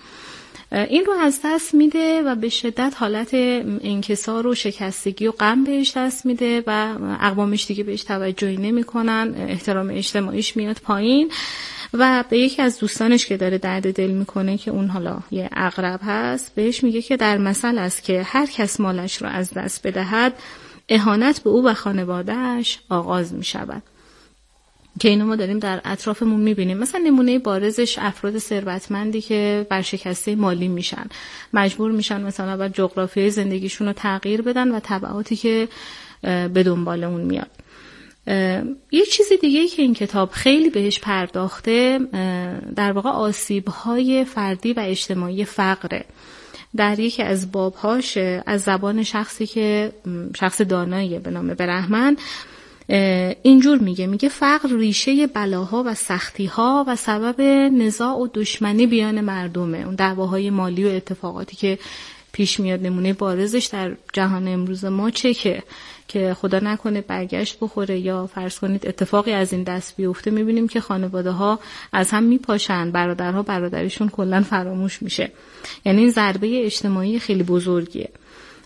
این 0.73 1.05
رو 1.05 1.13
از 1.13 1.41
دست 1.45 1.75
میده 1.75 2.23
و 2.23 2.35
به 2.35 2.49
شدت 2.49 2.95
حالت 2.97 3.35
انکسار 3.35 4.47
و 4.47 4.55
شکستگی 4.55 5.27
و 5.27 5.33
غم 5.33 5.65
بهش 5.65 5.97
دست 5.97 6.27
میده 6.27 6.63
و 6.67 6.95
اقوامش 7.21 7.67
دیگه 7.67 7.85
بهش 7.85 8.05
توجهی 8.05 8.57
نمی‌کنن 8.57 9.35
احترام 9.49 9.91
اجتماعیش 9.91 10.57
میاد 10.57 10.77
پایین. 10.85 11.31
و 11.99 12.25
به 12.29 12.39
یکی 12.39 12.63
از 12.63 12.79
دوستانش 12.79 13.27
که 13.27 13.37
داره 13.37 13.59
درد 13.59 13.93
دل 13.95 14.11
می‌کنه 14.11 14.59
که 14.59 14.71
اون 14.71 14.89
حالا 14.89 15.19
یه 15.31 15.51
اقرب 15.53 16.01
هست 16.03 16.55
بهش 16.55 16.85
میگه 16.85 17.03
که 17.03 17.17
در 17.17 17.39
مثل 17.39 17.79
است 17.79 18.03
که 18.03 18.23
هر 18.23 18.47
کس 18.47 18.81
مالش 18.81 19.23
رو 19.23 19.29
از 19.29 19.53
دست 19.53 19.87
بدهد 19.87 20.33
اهانت 20.89 21.43
به 21.43 21.51
او 21.51 21.65
و 21.65 21.75
خانوادهش 21.75 22.79
آغاز 22.89 23.35
می‌شود. 23.35 23.83
که 25.01 25.09
اینو 25.09 25.27
ما 25.27 25.37
داریم 25.37 25.59
در 25.59 25.81
اطرافمون 25.85 26.41
می‌بینیم. 26.41 26.79
مثلا 26.79 27.01
نمونه 27.01 27.39
بارزش 27.39 27.99
افراد 27.99 28.39
ثروتمندی 28.39 29.21
که 29.21 29.67
برشکسته 29.71 30.37
مالی 30.37 30.69
میشن. 30.69 31.07
مجبور 31.53 31.93
میشن 31.93 32.21
مثلا 32.23 32.57
بر 32.57 32.69
جغرافیای 32.69 33.31
زندگیشون 33.31 33.87
رو 33.87 33.93
تغییر 33.93 34.43
بدن 34.43 34.71
و 34.71 34.81
طبعاتی 34.81 35.37
که 35.37 35.69
به 36.23 36.63
دنبال 36.63 37.05
اون 37.05 37.21
میاد. 37.21 37.51
یه 38.91 39.05
چیز 39.13 39.27
دیگه 39.41 39.69
که 39.69 39.83
این 39.83 39.95
کتاب 39.95 40.31
خیلی 40.31 40.71
بهش 40.71 40.99
پرداخته 40.99 41.99
در 42.77 42.93
واقع 42.93 43.11
آسیب 43.11 43.69
های 43.69 44.25
فردی 44.25 44.73
و 44.73 44.81
اجتماعی 44.81 45.45
فقره. 45.45 46.05
در 46.77 46.99
یکی 46.99 47.23
از 47.23 47.53
بابهاش 47.53 48.19
از 48.47 48.63
زبان 48.63 49.03
شخصی 49.03 49.47
که 49.47 49.93
شخص 50.37 50.61
داناییه 50.61 51.19
به 51.19 51.31
نام 51.31 51.55
برهمن 51.55 52.17
اینجور 53.43 53.79
میگه. 53.79 54.07
میگه 54.07 54.29
فقر 54.29 54.69
ریشه 54.77 55.27
بلاها 55.27 55.83
و 55.87 55.95
سختیها 55.95 56.85
و 56.89 56.97
سبب 56.97 57.41
نزاع 57.73 58.17
و 58.17 58.29
دشمنی 58.35 58.87
بیان 58.87 59.21
مردمه. 59.21 59.79
اون 59.79 59.95
دعواهای 59.95 60.51
مالی 60.51 60.85
و 60.85 60.89
اتفاقاتی 60.89 61.57
که 61.57 61.79
پیش 62.33 62.61
میاد 62.61 62.83
نمونه 62.83 63.13
بارزش 63.13 63.67
در 63.73 63.97
جهان 64.13 64.49
امروز 64.49 64.85
ما 64.85 65.11
چه 65.11 65.35
که 65.35 65.63
که 66.09 66.35
خدا 66.35 66.59
نکنه 66.59 67.01
برگشت 67.01 67.59
بخوره 67.61 67.99
یا 67.99 68.27
فرض 68.27 68.59
کنید 68.59 68.87
اتفاقی 68.87 69.33
از 69.33 69.53
این 69.53 69.63
دست 69.63 69.97
بیفته 69.97 70.31
می‌بینیم 70.31 70.69
که 70.69 70.81
خانواده 70.81 71.31
ها 71.31 71.59
از 71.93 72.11
هم 72.11 72.23
میپاشن 72.23 72.91
برادرها 72.91 73.43
برادریشون 73.43 74.09
کلا 74.09 74.43
فراموش 74.43 75.03
میشه. 75.03 75.31
یعنی 75.85 76.01
این 76.01 76.11
ضربه 76.11 76.65
اجتماعی 76.65 77.19
خیلی 77.19 77.43
بزرگیه. 77.43 78.09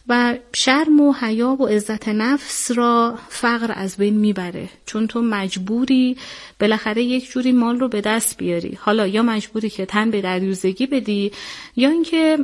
و 0.08 0.36
شرم 0.52 1.00
و 1.00 1.12
حیا 1.12 1.48
و 1.48 1.66
عزت 1.66 2.08
نفس 2.08 2.70
را 2.70 3.18
فقر 3.28 3.72
از 3.76 3.96
بین 3.96 4.14
می‌بره. 4.14 4.68
چون 4.86 5.06
تو 5.06 5.22
مجبوری 5.22 6.16
بالاخره 6.60 7.02
یک 7.02 7.30
جوری 7.30 7.52
مال 7.52 7.80
رو 7.80 7.88
به 7.88 8.00
دست 8.00 8.38
بیاری. 8.38 8.78
حالا 8.80 9.06
یا 9.06 9.22
مجبوری 9.22 9.70
که 9.70 9.86
تن 9.86 10.10
به 10.10 10.20
دریوزگی 10.20 10.86
بدی 10.86 11.32
یا 11.76 11.90
اینکه 11.90 12.36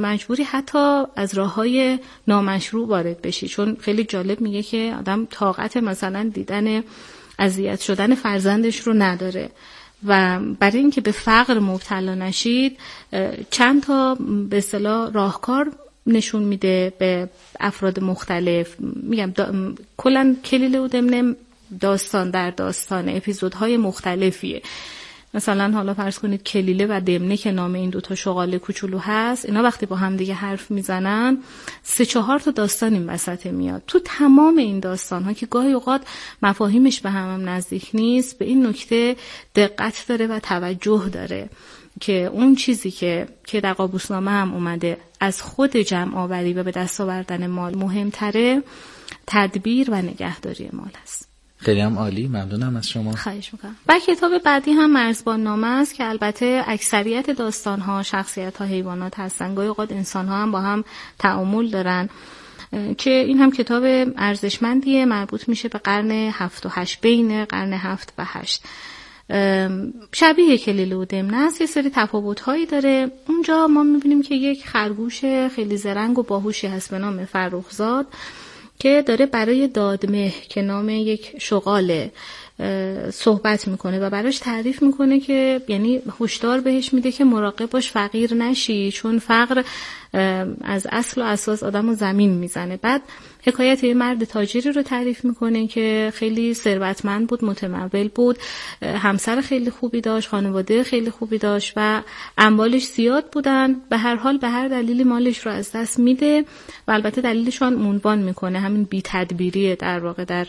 مجبوری 0.00 0.42
حتی 0.42 1.02
از 1.16 1.34
راه 1.34 1.54
های 1.54 1.98
نامشروع 2.28 2.88
وارد 2.88 3.22
بشی. 3.22 3.48
چون 3.48 3.76
خیلی 3.80 4.04
جالب 4.04 4.40
میگه 4.40 4.62
که 4.62 4.94
آدم 4.98 5.26
طاقت 5.30 5.76
مثلا 5.76 6.30
دیدن 6.34 6.82
اذیت 7.38 7.80
شدن 7.80 8.14
فرزندش 8.14 8.80
رو 8.80 8.92
نداره. 8.92 9.50
و 10.06 10.40
برای 10.58 10.78
اینکه 10.78 11.00
به 11.00 11.10
فقر 11.10 11.58
مبتلا 11.58 12.14
نشید 12.14 12.78
چند 13.50 13.82
تا 13.82 14.14
به 14.50 14.58
اصطلاح 14.58 15.12
راهکار 15.12 15.72
نشون 16.06 16.42
میده 16.42 16.92
به 16.98 17.28
افراد 17.60 18.00
مختلف. 18.00 18.76
میگم 19.02 19.32
کلا 19.96 20.36
کلیل 20.44 20.78
و 20.78 20.88
دمنه 20.88 21.36
داستان 21.80 22.30
در 22.30 22.50
داستان 22.50 23.08
اپیزودهای 23.08 23.76
مختلفیه. 23.76 24.62
مثلا 25.34 25.70
حالا 25.70 25.94
فرض 25.94 26.18
کنید 26.18 26.42
کلیله 26.42 26.86
و 26.86 27.00
دمنه 27.00 27.36
که 27.36 27.50
نام 27.50 27.74
این 27.74 27.90
دوتا 27.90 28.14
شغال 28.14 28.58
کوچولو 28.58 28.98
هست 28.98 29.46
اینا 29.46 29.62
وقتی 29.62 29.86
با 29.86 29.96
هم 29.96 30.16
دیگه 30.16 30.34
حرف 30.34 30.70
می‌زنن 30.70 31.38
سه 31.82 32.04
چهار 32.04 32.38
تا 32.38 32.50
داستان 32.50 32.92
این 32.92 33.06
وسط 33.06 33.46
میاد. 33.46 33.82
تو 33.86 33.98
تمام 34.04 34.56
این 34.56 34.80
داستان 34.80 35.22
ها 35.22 35.32
که 35.32 35.46
گاهی 35.46 35.72
اوقات 35.72 36.00
مفاهیمش 36.42 37.00
به 37.00 37.10
هم, 37.10 37.34
هم 37.34 37.48
نزدیک 37.48 37.90
نیست 37.94 38.38
به 38.38 38.44
این 38.44 38.66
نکته 38.66 39.16
دقت 39.54 40.04
داره 40.08 40.26
و 40.26 40.38
توجه 40.38 41.08
داره 41.12 41.48
که 42.00 42.12
اون 42.12 42.54
چیزی 42.54 42.90
که 42.90 43.28
که 43.46 43.60
در 43.60 43.72
قابوسنامه 43.72 44.30
هم 44.30 44.54
اومده 44.54 44.96
از 45.22 45.42
خود 45.42 45.76
جمع 45.76 46.16
آوری 46.16 46.52
و 46.52 46.62
به 46.62 46.70
دست 46.70 47.00
آوردن 47.00 47.46
مال 47.46 47.74
مهمتره 47.74 48.62
تدبیر 49.26 49.90
و 49.90 49.94
نگهداری 49.94 50.68
مال 50.72 50.90
است. 51.02 51.28
خیلی 51.56 51.80
هم 51.80 51.98
عالی 51.98 52.28
ممنونم 52.28 52.76
از 52.76 52.88
شما. 52.88 53.12
خواهش 53.16 53.52
می‌کنم. 53.52 53.76
و 53.88 53.98
کتاب 54.06 54.38
بعدی 54.38 54.72
هم 54.72 54.92
مرزبان 54.92 55.42
نامه 55.42 55.66
است 55.66 55.94
که 55.94 56.04
البته 56.04 56.64
اکثریت 56.66 57.30
داستان 57.30 57.80
ها 57.80 58.02
شخصیت 58.02 58.56
ها 58.56 58.64
حیوانات 58.64 59.18
هستن. 59.18 59.54
گاهی 59.54 59.68
اوقات 59.68 59.92
انسان 59.92 60.28
ها 60.28 60.42
هم 60.42 60.52
با 60.52 60.60
هم 60.60 60.84
تعامل 61.18 61.68
دارن 61.68 62.08
که 62.98 63.10
این 63.10 63.38
هم 63.38 63.50
کتاب 63.50 63.82
ارزشمندیه 64.16 65.04
مربوط 65.04 65.48
میشه 65.48 65.68
به 65.68 65.78
قرن 65.78 66.10
هفت 66.10 66.66
و 66.66 66.68
هشت 66.72 67.00
بین 67.00 67.44
قرن 67.44 67.72
هفت 67.72 68.12
و 68.18 68.24
هشت. 68.26 68.64
شبیه 70.12 70.58
کلیله 70.58 70.96
و 70.96 71.04
دمنه 71.04 71.36
است. 71.36 71.60
یه 71.60 71.66
سری 71.66 71.90
تفاوت 71.94 72.40
هایی 72.40 72.66
داره. 72.66 73.10
اونجا 73.28 73.66
ما 73.66 73.82
می‌بینیم 73.82 74.22
که 74.22 74.34
یک 74.34 74.66
خرگوش 74.66 75.20
خیلی 75.56 75.76
زرنگ 75.76 76.18
و 76.18 76.22
باهوشی 76.22 76.66
هست 76.66 76.90
به 76.90 76.98
نام 76.98 77.24
فرخزاد 77.24 78.06
که 78.78 79.02
داره 79.06 79.26
برای 79.26 79.68
دادمه 79.68 80.32
که 80.48 80.62
نام 80.62 80.88
یک 80.88 81.32
شغاله 81.38 82.12
صحبت 83.12 83.68
می‌کنه 83.68 84.00
و 84.00 84.10
براش 84.10 84.38
تعریف 84.38 84.82
می‌کنه 84.82 85.20
که 85.20 85.60
یعنی 85.68 86.02
هشدار 86.20 86.60
بهش 86.60 86.94
میده 86.94 87.12
که 87.12 87.24
مراقب 87.24 87.70
باش 87.70 87.90
فقیر 87.90 88.34
نشی 88.34 88.92
چون 88.92 89.18
فقر 89.18 89.62
از 90.62 90.86
اصل 90.92 91.20
و 91.20 91.24
اساس 91.24 91.62
آدم 91.62 91.88
رو 91.88 91.94
زمین 91.94 92.30
می‌زنه. 92.30 92.76
بعد 92.76 93.02
حکایت 93.44 93.84
یه 93.84 93.94
مرد 93.94 94.24
تاجری 94.24 94.72
رو 94.72 94.82
تعریف 94.82 95.24
می‌کنه 95.24 95.66
که 95.66 96.12
خیلی 96.14 96.54
ثروتمند 96.54 97.26
بود 97.26 97.44
متمول 97.44 98.08
بود 98.08 98.38
همسر 98.82 99.40
خیلی 99.40 99.70
خوبی 99.70 100.00
داشت 100.00 100.28
خانواده 100.28 100.82
خیلی 100.82 101.10
خوبی 101.10 101.38
داشت 101.38 101.72
و 101.76 102.02
اموالش 102.38 102.86
زیاد 102.86 103.30
بودن. 103.32 103.74
به 103.90 103.96
هر 103.96 104.16
حال 104.16 104.38
به 104.38 104.48
هر 104.48 104.68
دلیلی 104.68 105.04
مالش 105.04 105.38
رو 105.38 105.52
از 105.52 105.72
دست 105.72 105.98
میده 105.98 106.44
و 106.88 106.92
البته 106.92 107.20
دلیلشان 107.20 107.74
عنوان 107.74 108.18
می‌کنه. 108.18 108.60
همین 108.60 108.84
بی 108.84 109.02
تدبیریه 109.04 109.76
در 109.76 109.98
واقع 109.98 110.24
در 110.24 110.46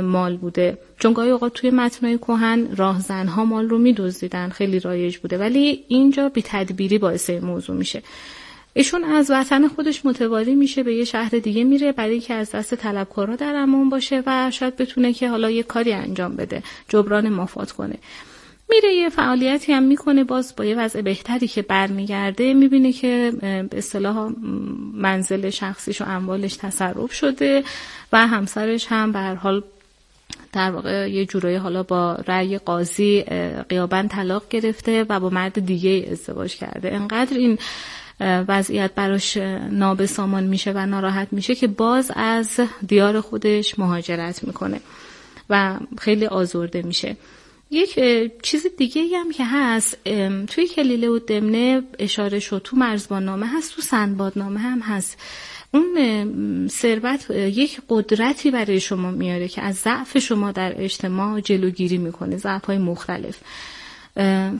مال 0.00 0.36
بوده. 0.36 0.78
چون 0.98 1.12
گاهی 1.12 1.30
اوقات 1.30 1.52
توی 1.52 1.70
متنای 1.70 2.18
کهن 2.18 2.76
راهزنها 2.76 3.44
مال 3.44 3.68
رو 3.68 3.78
میدزدیدن 3.78 4.48
خیلی 4.48 4.80
رایج 4.80 5.16
بوده. 5.16 5.38
ولی 5.38 5.84
اینجا 5.88 6.28
بی 6.28 6.42
تدبیری 6.42 6.98
باعث 6.98 7.30
موضوع 7.30 7.76
میشه. 7.76 8.02
ایشون 8.76 9.04
از 9.04 9.30
وطن 9.30 9.68
خودش 9.68 10.06
متواری 10.06 10.54
میشه 10.54 10.82
به 10.82 10.94
یه 10.94 11.04
شهر 11.04 11.28
دیگه 11.28 11.64
میره 11.64 11.92
برای 11.92 12.20
که 12.20 12.34
از 12.34 12.50
دست 12.50 12.74
طلبکارا 12.74 13.36
در 13.36 13.54
امان 13.54 13.88
باشه 13.88 14.22
و 14.26 14.50
شاید 14.50 14.76
بتونه 14.76 15.12
که 15.12 15.28
حالا 15.28 15.50
یه 15.50 15.62
کاری 15.62 15.92
انجام 15.92 16.36
بده 16.36 16.62
جبران 16.88 17.28
مافات 17.28 17.72
کنه. 17.72 17.98
میره 18.70 18.94
یه 18.94 19.08
فعالیتی 19.08 19.72
هم 19.72 19.82
می‌کنه 19.82 20.24
باز 20.24 20.54
با 20.56 20.64
یه 20.64 20.76
وضع 20.76 21.00
بهتری 21.00 21.48
که 21.48 21.62
برمیگرده 21.62 22.54
می‌بینه 22.54 22.92
که 22.92 23.32
به 23.40 23.78
اصطلاح 23.78 24.30
منزل 24.94 25.50
شخصیش 25.50 26.00
و 26.00 26.04
اموالش 26.08 26.56
تصرف 26.56 27.12
شده 27.12 27.64
و 28.12 28.26
همسرش 28.26 28.86
هم 28.88 29.12
به 29.12 29.18
هر 29.18 29.34
حال 29.34 29.62
در 30.52 30.70
واقع 30.70 31.10
یه 31.10 31.26
جورایی 31.26 31.56
حالا 31.56 31.82
با 31.82 32.18
رأی 32.26 32.58
قاضی 32.58 33.22
قیابن 33.68 34.08
طلاق 34.08 34.42
گرفته 34.50 35.06
و 35.08 35.20
با 35.20 35.30
مرد 35.30 35.66
دیگه 35.66 36.08
ازدواج 36.10 36.56
کرده. 36.56 36.94
انقدر 36.94 37.36
این 37.36 37.58
وضعیت 38.20 38.94
براش 38.94 39.36
نابسامان 39.70 40.44
میشه 40.44 40.72
و 40.72 40.86
ناراحت 40.86 41.28
میشه 41.30 41.54
که 41.54 41.66
باز 41.66 42.12
از 42.14 42.60
دیار 42.86 43.20
خودش 43.20 43.78
مهاجرت 43.78 44.44
می‌کنه 44.44 44.80
و 45.50 45.78
خیلی 45.98 46.26
آزرده 46.26 46.82
میشه. 46.82 47.16
یک 47.70 48.00
چیز 48.42 48.66
دیگه 48.78 49.02
هم 49.18 49.32
که 49.32 49.44
هست 49.44 49.98
توی 50.46 50.66
کلیله 50.66 51.08
و 51.08 51.18
دمنه 51.18 51.82
اشاره 51.98 52.40
شد 52.40 52.60
تو 52.64 52.76
مرزبان 52.76 53.24
نامه 53.24 53.46
هست 53.46 53.74
تو 53.74 53.82
سندباد 53.82 54.32
نامه 54.36 54.60
هم 54.60 54.80
هست. 54.80 55.18
اون 55.74 56.68
ثروت 56.68 57.30
یک 57.30 57.80
قدرتی 57.88 58.50
برای 58.50 58.80
شما 58.80 59.10
میاره 59.10 59.48
که 59.48 59.62
از 59.62 59.74
ضعف 59.76 60.18
شما 60.18 60.52
در 60.52 60.82
اجتماع 60.82 61.40
جلوگیری 61.40 61.98
می‌کنه 61.98 62.36
ضعف 62.36 62.64
های 62.64 62.78
مختلف. 62.78 63.38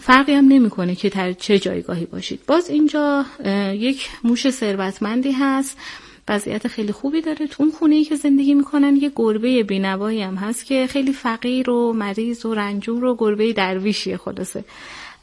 فرقی 0.01 0.33
هم 0.33 0.49
نمی‌کنه 0.49 0.95
که 0.95 1.09
در 1.09 1.33
چه 1.33 1.59
جایگاهی 1.59 2.07
باشید. 2.07 2.41
باز 2.47 2.71
اینجا 2.71 3.25
یک 3.73 4.09
موش 4.25 4.51
ثروتمندی 4.51 5.33
هست. 5.33 5.79
وضعیت 6.29 6.69
خیلی 6.69 6.93
خوبی 6.93 7.21
داره. 7.21 7.47
تو 7.47 7.63
اون 7.63 7.73
خونه 7.73 7.95
ای 7.95 8.05
که 8.05 8.17
زندگی 8.17 8.55
می‌کنن 8.55 8.97
یه 8.97 9.13
گربه 9.17 9.63
بینوایی 9.63 10.23
هم 10.23 10.35
هست 10.35 10.67
که 10.67 10.87
خیلی 10.87 11.13
فقیر 11.13 11.71
و 11.71 11.93
مریض 11.93 12.47
و 12.47 12.55
رنجور 12.55 13.05
و 13.05 13.17
گربه 13.19 13.53
درویشیه 13.53 14.17
خلاصه. 14.17 14.65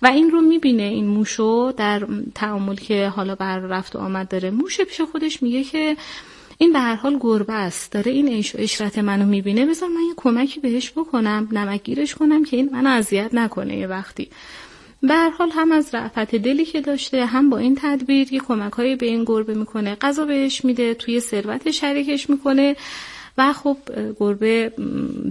و 0.02 0.08
این 0.08 0.32
رو 0.32 0.42
می‌بینه 0.42 0.84
این 0.84 1.08
موشو 1.08 1.74
در 1.78 2.08
تعامل 2.36 2.76
که 2.76 3.08
حالا 3.08 3.36
بر 3.36 3.60
رفت 3.60 3.96
و 3.96 4.00
آمد 4.00 4.28
داره. 4.28 4.52
موش 4.52 4.82
پیش 4.82 5.02
خودش 5.02 5.44
میگه 5.44 5.64
که 5.64 5.98
این 6.58 6.74
به 6.74 6.80
هر 6.80 6.95
حال 6.95 7.18
گربه 7.20 7.54
است. 7.54 7.91
داره 7.91 8.12
این 8.12 8.28
عیش 8.28 8.56
و 8.56 8.58
اشرت 8.62 8.97
منو 8.97 9.26
می‌بینه. 9.26 9.66
بذار 9.66 9.89
من 9.89 10.01
یه 10.01 10.14
کمکی 10.18 10.60
بهش 10.60 10.91
بکنم 10.91 11.47
نمکگیرش 11.51 12.16
کنم 12.16 12.43
که 12.43 12.58
این 12.58 12.70
منو 12.72 12.89
اذیت 12.89 13.30
نکنه 13.34 13.78
یه 13.78 13.88
وقتی. 13.88 14.30
به 15.01 15.14
هر 15.14 15.30
حال 15.30 15.49
هم 15.51 15.72
از 15.72 15.95
رعفت 15.95 16.36
دلی 16.36 16.66
که 16.66 16.82
داشته 16.82 17.26
هم 17.26 17.49
با 17.49 17.58
این 17.58 17.78
تدبیر 17.82 18.34
یه 18.34 18.39
کمک 18.39 18.76
به 18.76 19.06
این 19.06 19.24
گربه 19.24 19.54
می‌کنه. 19.54 19.95
غذا 19.95 20.26
بهش 20.26 20.66
میده 20.66 20.93
توی 20.93 21.20
ثروت 21.20 21.72
شریکش 21.72 22.30
می‌کنه 22.30 22.76
و 23.38 23.54
خب 23.54 23.78
گربه 24.20 24.74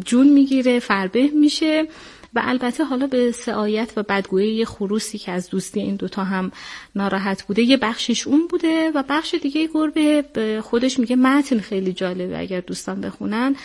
جون 0.04 0.28
می‌گیره 0.28 0.78
فربه 0.78 1.30
میشه. 1.34 1.86
و 2.34 2.42
البته 2.44 2.84
حالا 2.84 3.06
به 3.06 3.32
سعایت 3.32 3.92
و 3.96 4.02
بدگویی 4.02 4.64
خروسی 4.64 5.18
که 5.18 5.32
از 5.32 5.50
دوستی 5.50 5.80
این 5.80 5.96
دوتا 5.96 6.24
هم 6.24 6.52
ناراحت 6.96 7.42
بوده 7.42 7.62
یه 7.62 7.76
بخشش 7.76 8.26
اون 8.26 8.46
بوده 8.46 8.90
و 8.94 9.02
بخش 9.08 9.34
دیگه 9.34 9.68
گربه 9.74 10.22
به 10.22 10.60
خودش 10.64 10.98
میگه 10.98 11.16
متن 11.16 11.58
خیلی 11.58 11.92
جالبه 11.92 12.38
اگر 12.38 12.60
دوستان 12.60 13.00
بخونن. 13.00 13.56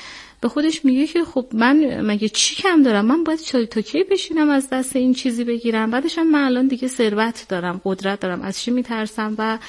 به 0.42 0.50
خودش 0.50 0.86
میگه 0.86 1.08
که 1.08 1.24
خب 1.24 1.48
من 1.54 2.02
مگه 2.02 2.30
چی 2.30 2.56
کم 2.56 2.84
دارم؟ 2.84 3.06
من 3.06 3.24
باید 3.24 3.42
چای 3.42 3.68
تا 3.68 3.82
کی 3.82 4.04
بشینم 4.04 4.50
از 4.50 4.70
دست 4.70 4.96
این 4.96 5.14
چیزی 5.14 5.44
بگیرم؟ 5.44 5.92
بعدش 5.92 6.18
هم 6.18 6.32
من 6.32 6.44
الان 6.44 6.68
دیگه 6.68 6.88
ثروت 6.88 7.46
دارم 7.50 7.82
قدرت 7.86 8.20
دارم. 8.20 8.42
از 8.42 8.60
چی 8.60 8.72
میترسم؟ 8.72 9.36
و 9.38 9.60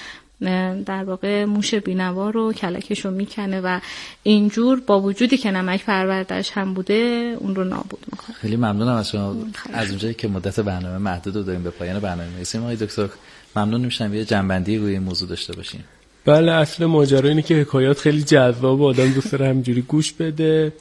در 0.86 1.04
واقع 1.04 1.44
موش 1.44 1.74
بینوا 1.74 2.30
رو 2.30 2.52
کلکش 2.52 3.04
رو 3.04 3.10
می‌کنه 3.10 3.60
و 3.60 3.80
اینجور 4.22 4.80
با 4.80 5.00
وجودی 5.00 5.36
که 5.36 5.50
نمک 5.50 5.84
پروردش 5.84 6.50
هم 6.50 6.74
بوده 6.74 7.34
اون 7.38 7.54
رو 7.54 7.64
نابود 7.64 8.00
می‌کنه. 8.12 8.36
خیلی 8.36 8.56
ممنونم 8.56 8.96
از 8.96 9.10
شما. 9.10 9.36
از 9.72 9.88
اونجایی 9.88 10.14
که 10.14 10.28
مدت 10.28 10.60
برنامه 10.60 10.98
محدود 10.98 11.36
رو 11.36 11.42
داریم 11.42 11.62
به 11.62 11.70
پایان 11.70 12.00
برنامه 12.00 12.30
می‌رسیم. 12.34 12.62
آقای 12.62 12.76
دکتر 12.76 13.08
ممنون 13.56 13.80
میشم 13.80 14.14
یه 14.14 14.24
جنبندی 14.24 14.78
روی 14.78 14.98
موضوع 14.98 15.28
داشته 15.28 15.56
باشیم. 15.56 15.84
بله 16.24 16.52
اصل 16.52 16.84
ماجرا 16.84 17.28
اینه 17.28 17.42
که 17.42 17.54
حکایات 17.54 17.98
خیلی 17.98 18.22
جذاب 18.22 18.82
آدم 18.82 19.12
دوست 19.12 19.32
داره 19.32 19.48
همجوری 19.48 19.82
گوش 19.82 20.12
بده. 20.12 20.72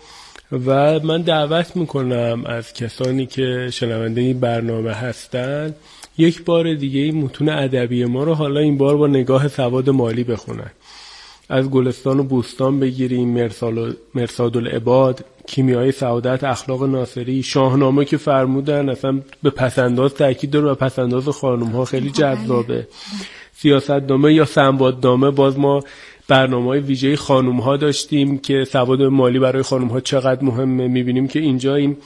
و 0.51 0.99
من 0.99 1.21
دعوت 1.21 1.75
می‌کنم 1.75 2.43
از 2.45 2.73
کسانی 2.73 3.25
که 3.25 3.69
شنونده 3.73 4.21
این 4.21 4.39
برنامه 4.39 4.93
هستن 4.93 5.75
یک 6.17 6.45
بار 6.45 6.73
دیگه 6.73 6.99
این 6.99 7.17
متون 7.17 7.49
ادبی 7.49 8.05
ما 8.05 8.23
رو 8.23 8.33
حالا 8.33 8.59
این 8.59 8.77
بار 8.77 8.97
با 8.97 9.07
نگاه 9.07 9.47
سواد 9.47 9.89
مالی 9.89 10.23
بخونن. 10.23 10.71
از 11.49 11.69
گلستان 11.69 12.19
و 12.19 12.23
بوستان 12.23 12.79
بگیریم 12.79 13.29
مرسال 13.29 13.93
مرساد 14.15 14.57
العباد 14.57 15.25
کیمیای 15.47 15.91
سعادت 15.91 16.43
اخلاق 16.43 16.83
ناصری 16.83 17.43
شاهنامه 17.43 18.05
که 18.05 18.17
فرمودن 18.17 18.89
اصلا 18.89 19.21
به 19.43 19.49
پسنداز 19.49 20.13
تاکید 20.13 20.51
داره 20.51 20.67
و 20.67 20.75
پسنداز 20.75 21.29
خانم 21.29 21.65
ها 21.65 21.85
خیلی 21.85 22.09
بله. 22.09 22.35
جذابه. 22.35 22.87
سیاست 23.53 23.91
نامه 23.91 24.33
یا 24.33 24.45
سنباد 24.45 25.05
نامه 25.05 25.31
باز 25.31 25.59
ما 25.59 25.83
برنامه 26.27 26.65
های 26.65 26.79
ویژه 26.79 27.15
خانوم 27.15 27.59
ها 27.59 27.77
داشتیم 27.77 28.37
که 28.37 28.63
سواد 28.63 29.01
مالی 29.01 29.39
برای 29.39 29.63
خانوم 29.63 29.87
ها 29.87 29.99
چقدر 29.99 30.43
مهمه. 30.43 30.87
می‌بینیم 30.87 31.27
که 31.27 31.39
اینجا 31.39 31.75
این 31.75 31.97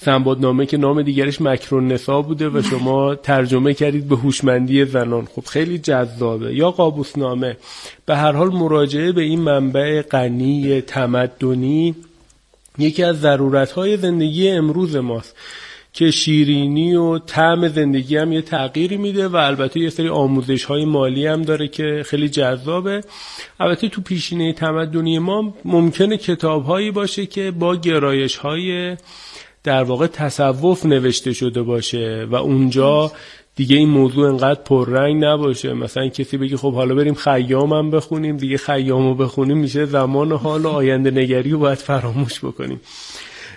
سنبادنامه 0.00 0.66
که 0.66 0.76
نام 0.76 1.02
دیگرش 1.02 1.40
مکرون 1.40 1.92
نسا 1.92 2.22
بوده 2.22 2.48
و 2.48 2.62
شما 2.62 3.14
ترجمه 3.14 3.74
کردید 3.74 4.08
به 4.08 4.16
هوشمندی 4.16 4.84
زنان. 4.84 5.24
خب 5.24 5.44
خیلی 5.44 5.78
جذابه. 5.78 6.54
یا 6.54 6.70
قابوسنامه. 6.70 7.56
به 8.06 8.16
هر 8.16 8.32
حال 8.32 8.48
مراجعه 8.48 9.12
به 9.12 9.22
این 9.22 9.40
منبع 9.40 10.02
غنی 10.02 10.80
تمدنی 10.80 11.94
یکی 12.78 13.02
از 13.02 13.20
ضرورت 13.20 13.72
های 13.72 13.96
زندگی 13.96 14.48
امروز 14.48 14.96
ماست 14.96 15.36
که 15.92 16.10
شیرینی 16.10 16.96
و 16.96 17.18
طعم 17.18 17.68
زندگی 17.68 18.16
هم 18.16 18.32
یه 18.32 18.42
تغییری 18.42 18.96
میده 18.96 19.28
و 19.28 19.36
البته 19.36 19.80
یه 19.80 19.90
سری 19.90 20.08
آموزش 20.08 20.64
های 20.64 20.84
مالی 20.84 21.26
هم 21.26 21.42
داره 21.42 21.68
که 21.68 22.02
خیلی 22.06 22.28
جذابه. 22.28 23.00
البته 23.60 23.88
تو 23.88 24.00
پیشینه 24.00 24.52
تمدنی 24.52 25.18
ما 25.18 25.54
ممکنه 25.64 26.16
کتاب 26.16 26.64
هایی 26.64 26.90
باشه 26.90 27.26
که 27.26 27.50
با 27.50 27.76
گرایش 27.76 28.36
های 28.36 28.96
در 29.68 29.82
واقع 29.82 30.06
تصوف 30.06 30.86
نوشته 30.86 31.32
شده 31.32 31.62
باشه 31.62 32.26
و 32.30 32.34
اونجا 32.34 33.12
دیگه 33.56 33.76
این 33.76 33.88
موضوع 33.88 34.28
انقدر 34.28 34.60
پررنگ 34.62 35.24
نباشه. 35.24 35.72
مثلا 35.72 36.08
کسی 36.08 36.36
بگی 36.36 36.56
خب 36.56 36.74
حالا 36.74 36.94
بریم 36.94 37.14
خیام 37.14 37.72
هم 37.72 37.90
بخونیم 37.90 38.36
دیگه 38.36 38.56
خیام 38.56 39.08
رو 39.08 39.14
بخونیم 39.14 39.58
میشه 39.58 39.84
زمان 39.84 40.32
حال 40.32 40.62
و 40.62 40.68
آینده 40.68 41.10
نگری 41.10 41.50
رو 41.50 41.58
باید 41.58 41.78
فراموش 41.78 42.44
بکنیم. 42.44 42.80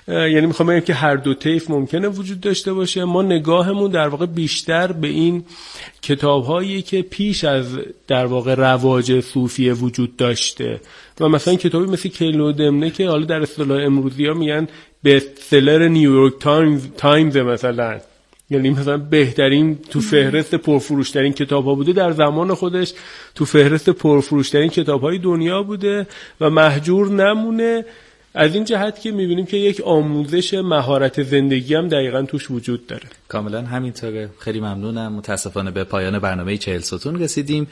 یعنی 0.07 0.45
می‌خوام 0.45 0.69
بگم 0.69 0.79
که 0.79 0.93
هر 0.93 1.15
دو 1.15 1.33
طیف 1.33 1.69
ممکنه 1.69 2.07
وجود 2.07 2.41
داشته 2.41 2.73
باشه. 2.73 3.03
ما 3.03 3.21
نگاهمون 3.21 3.91
در 3.91 4.07
واقع 4.07 4.25
بیشتر 4.25 4.91
به 4.91 5.07
این 5.07 5.43
کتاب 6.01 6.45
هایی 6.45 6.81
که 6.81 7.01
پیش 7.01 7.43
از 7.43 7.79
در 8.07 8.25
واقع 8.25 8.55
رواج 8.55 9.19
صوفیه 9.19 9.73
وجود 9.73 10.15
داشته. 10.17 10.81
و 11.19 11.29
مثلا 11.29 11.55
کتابی 11.55 11.91
مثل 11.91 12.09
کلیله 12.09 12.45
و 12.45 12.51
دمنه 12.51 12.89
که 12.89 13.07
حالا 13.07 13.25
در 13.25 13.41
اصطلاح 13.41 13.85
امروزی 13.85 14.25
ها 14.25 14.33
میگن 14.33 14.67
best 15.03 15.39
seller 15.39 15.87
نیویورک 15.87 16.33
تایمز 16.39 16.87
تایمز 16.97 17.37
مثلا. 17.37 17.99
یعنی 18.49 18.69
مثلا 18.69 18.97
بهترین 18.97 19.77
تو 19.89 19.99
فهرست 19.99 20.55
پرفروشترین 20.55 21.33
کتاب 21.33 21.65
ها 21.65 21.75
بوده 21.75 21.93
در 21.93 22.11
زمان 22.11 22.53
خودش. 22.53 22.93
تو 23.35 23.45
فهرست 23.45 23.89
پرفروشترین 23.89 24.69
کتاب 24.69 25.01
های 25.01 25.17
دنیا 25.17 25.63
بوده 25.63 26.07
و 26.41 26.49
مهجور 26.49 27.09
نمونده. 27.11 27.85
از 28.33 28.55
این 28.55 28.65
جهت 28.65 29.01
که 29.01 29.11
می‌بینیم 29.11 29.45
که 29.45 29.57
یک 29.57 29.81
آموزش 29.81 30.53
مهارت 30.53 31.23
زندگی 31.23 31.75
هم 31.75 31.87
دقیقا 31.87 32.21
توش 32.21 32.51
وجود 32.51 32.87
داره. 32.87 33.03
کاملا 33.27 33.61
همینطوره. 33.61 34.29
خیلی 34.39 34.59
ممنونم. 34.59 35.13
متاسفانه 35.13 35.71
به 35.71 35.83
پایان 35.83 36.19
برنامه 36.19 36.57
چهل 36.57 36.79
ستون 36.79 37.19
رسیدیم. 37.19 37.67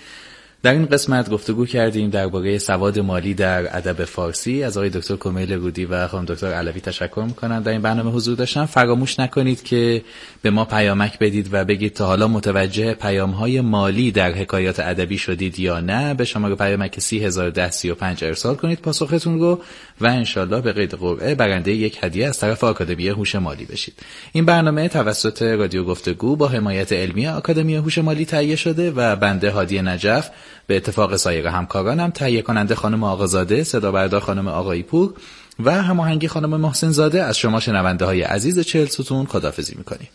در 0.64 0.74
این 0.74 0.86
قسمت 0.86 1.30
گفتگو 1.30 1.66
کردیم 1.66 2.10
درباره 2.10 2.58
سواد 2.58 3.00
مالی 3.00 3.34
در 3.34 3.78
ادب 3.78 4.04
فارسی. 4.04 4.64
از 4.64 4.78
آقای 4.78 4.90
دکتر 4.90 5.16
کمیل 5.16 5.54
رودی 5.54 5.86
و 5.86 6.08
خانم 6.08 6.26
دکتر 6.26 6.48
علوی 6.48 6.82
تشکر 6.82 7.24
می‌کنم. 7.28 7.64
در 7.64 7.72
این 7.72 7.82
برنامه 7.82 8.12
حضور 8.12 8.36
داشتم. 8.36 8.66
فراموش 8.66 9.20
نکنید 9.20 9.64
که 9.64 10.02
به 10.42 10.50
ما 10.50 10.66
پیامک 10.66 11.20
بدید 11.20 11.50
و 11.52 11.66
بگید 11.66 11.94
تا 11.94 12.06
حالا 12.06 12.28
متوجه 12.28 12.94
پیام 12.94 13.32
های 13.32 13.62
مالی 13.62 14.12
در 14.12 14.32
حکایات 14.32 14.80
ادبی 14.80 15.18
شدید 15.18 15.60
یا 15.60 15.80
نه 15.80 16.14
به 16.14 16.26
شماره 16.26 16.56
پیامک 16.56 17.00
301035 17.00 18.24
ارسال 18.24 18.56
کنید 18.56 18.80
پاسختون 18.80 19.40
رو 19.40 19.62
و 20.02 20.08
انشالله 20.08 20.62
به 20.62 20.74
قید 20.74 20.94
قرعه 20.94 21.36
برنده 21.36 21.72
یک 21.72 22.00
هدیه 22.02 22.28
از 22.28 22.40
طرف 22.40 22.64
آکادمی 22.64 23.08
هوش 23.08 23.36
مالی 23.36 23.66
بشید. 23.66 23.94
این 24.32 24.46
برنامه 24.46 24.88
توسط 24.88 25.42
رادیو 25.42 25.84
گفتگو 25.84 26.36
با 26.36 26.48
حمایت 26.48 26.94
علمی 26.94 27.28
آکادمی 27.28 27.76
هوش 27.76 27.98
مالی 27.98 28.26
تهیه 28.26 28.56
شده 28.56 28.92
و 28.92 29.16
بنده 29.16 29.52
هادی 29.52 29.82
نجف 29.82 30.30
به 30.68 30.78
اتفاق 30.78 31.16
سایر 31.16 31.48
همکارانم 31.48 32.10
تهیه 32.10 32.42
کننده 32.42 32.76
خانم 32.76 33.04
آقازاده 33.04 33.64
صدا 33.64 33.92
بردار 33.92 34.22
خانم 34.22 34.48
آقایی 34.48 34.84
پور 34.84 35.14
و 35.60 35.72
هماهنگی 35.72 36.28
خانم 36.28 36.62
محسن 36.62 36.90
زاده 36.90 37.24
از 37.24 37.38
شما 37.38 37.60
شنونده 37.60 38.06
های 38.06 38.22
عزیز 38.22 38.60
چهل 38.60 38.86
ستون 38.86 39.26
خدافزی 39.26 39.76
می‌کنیم. 39.78 40.10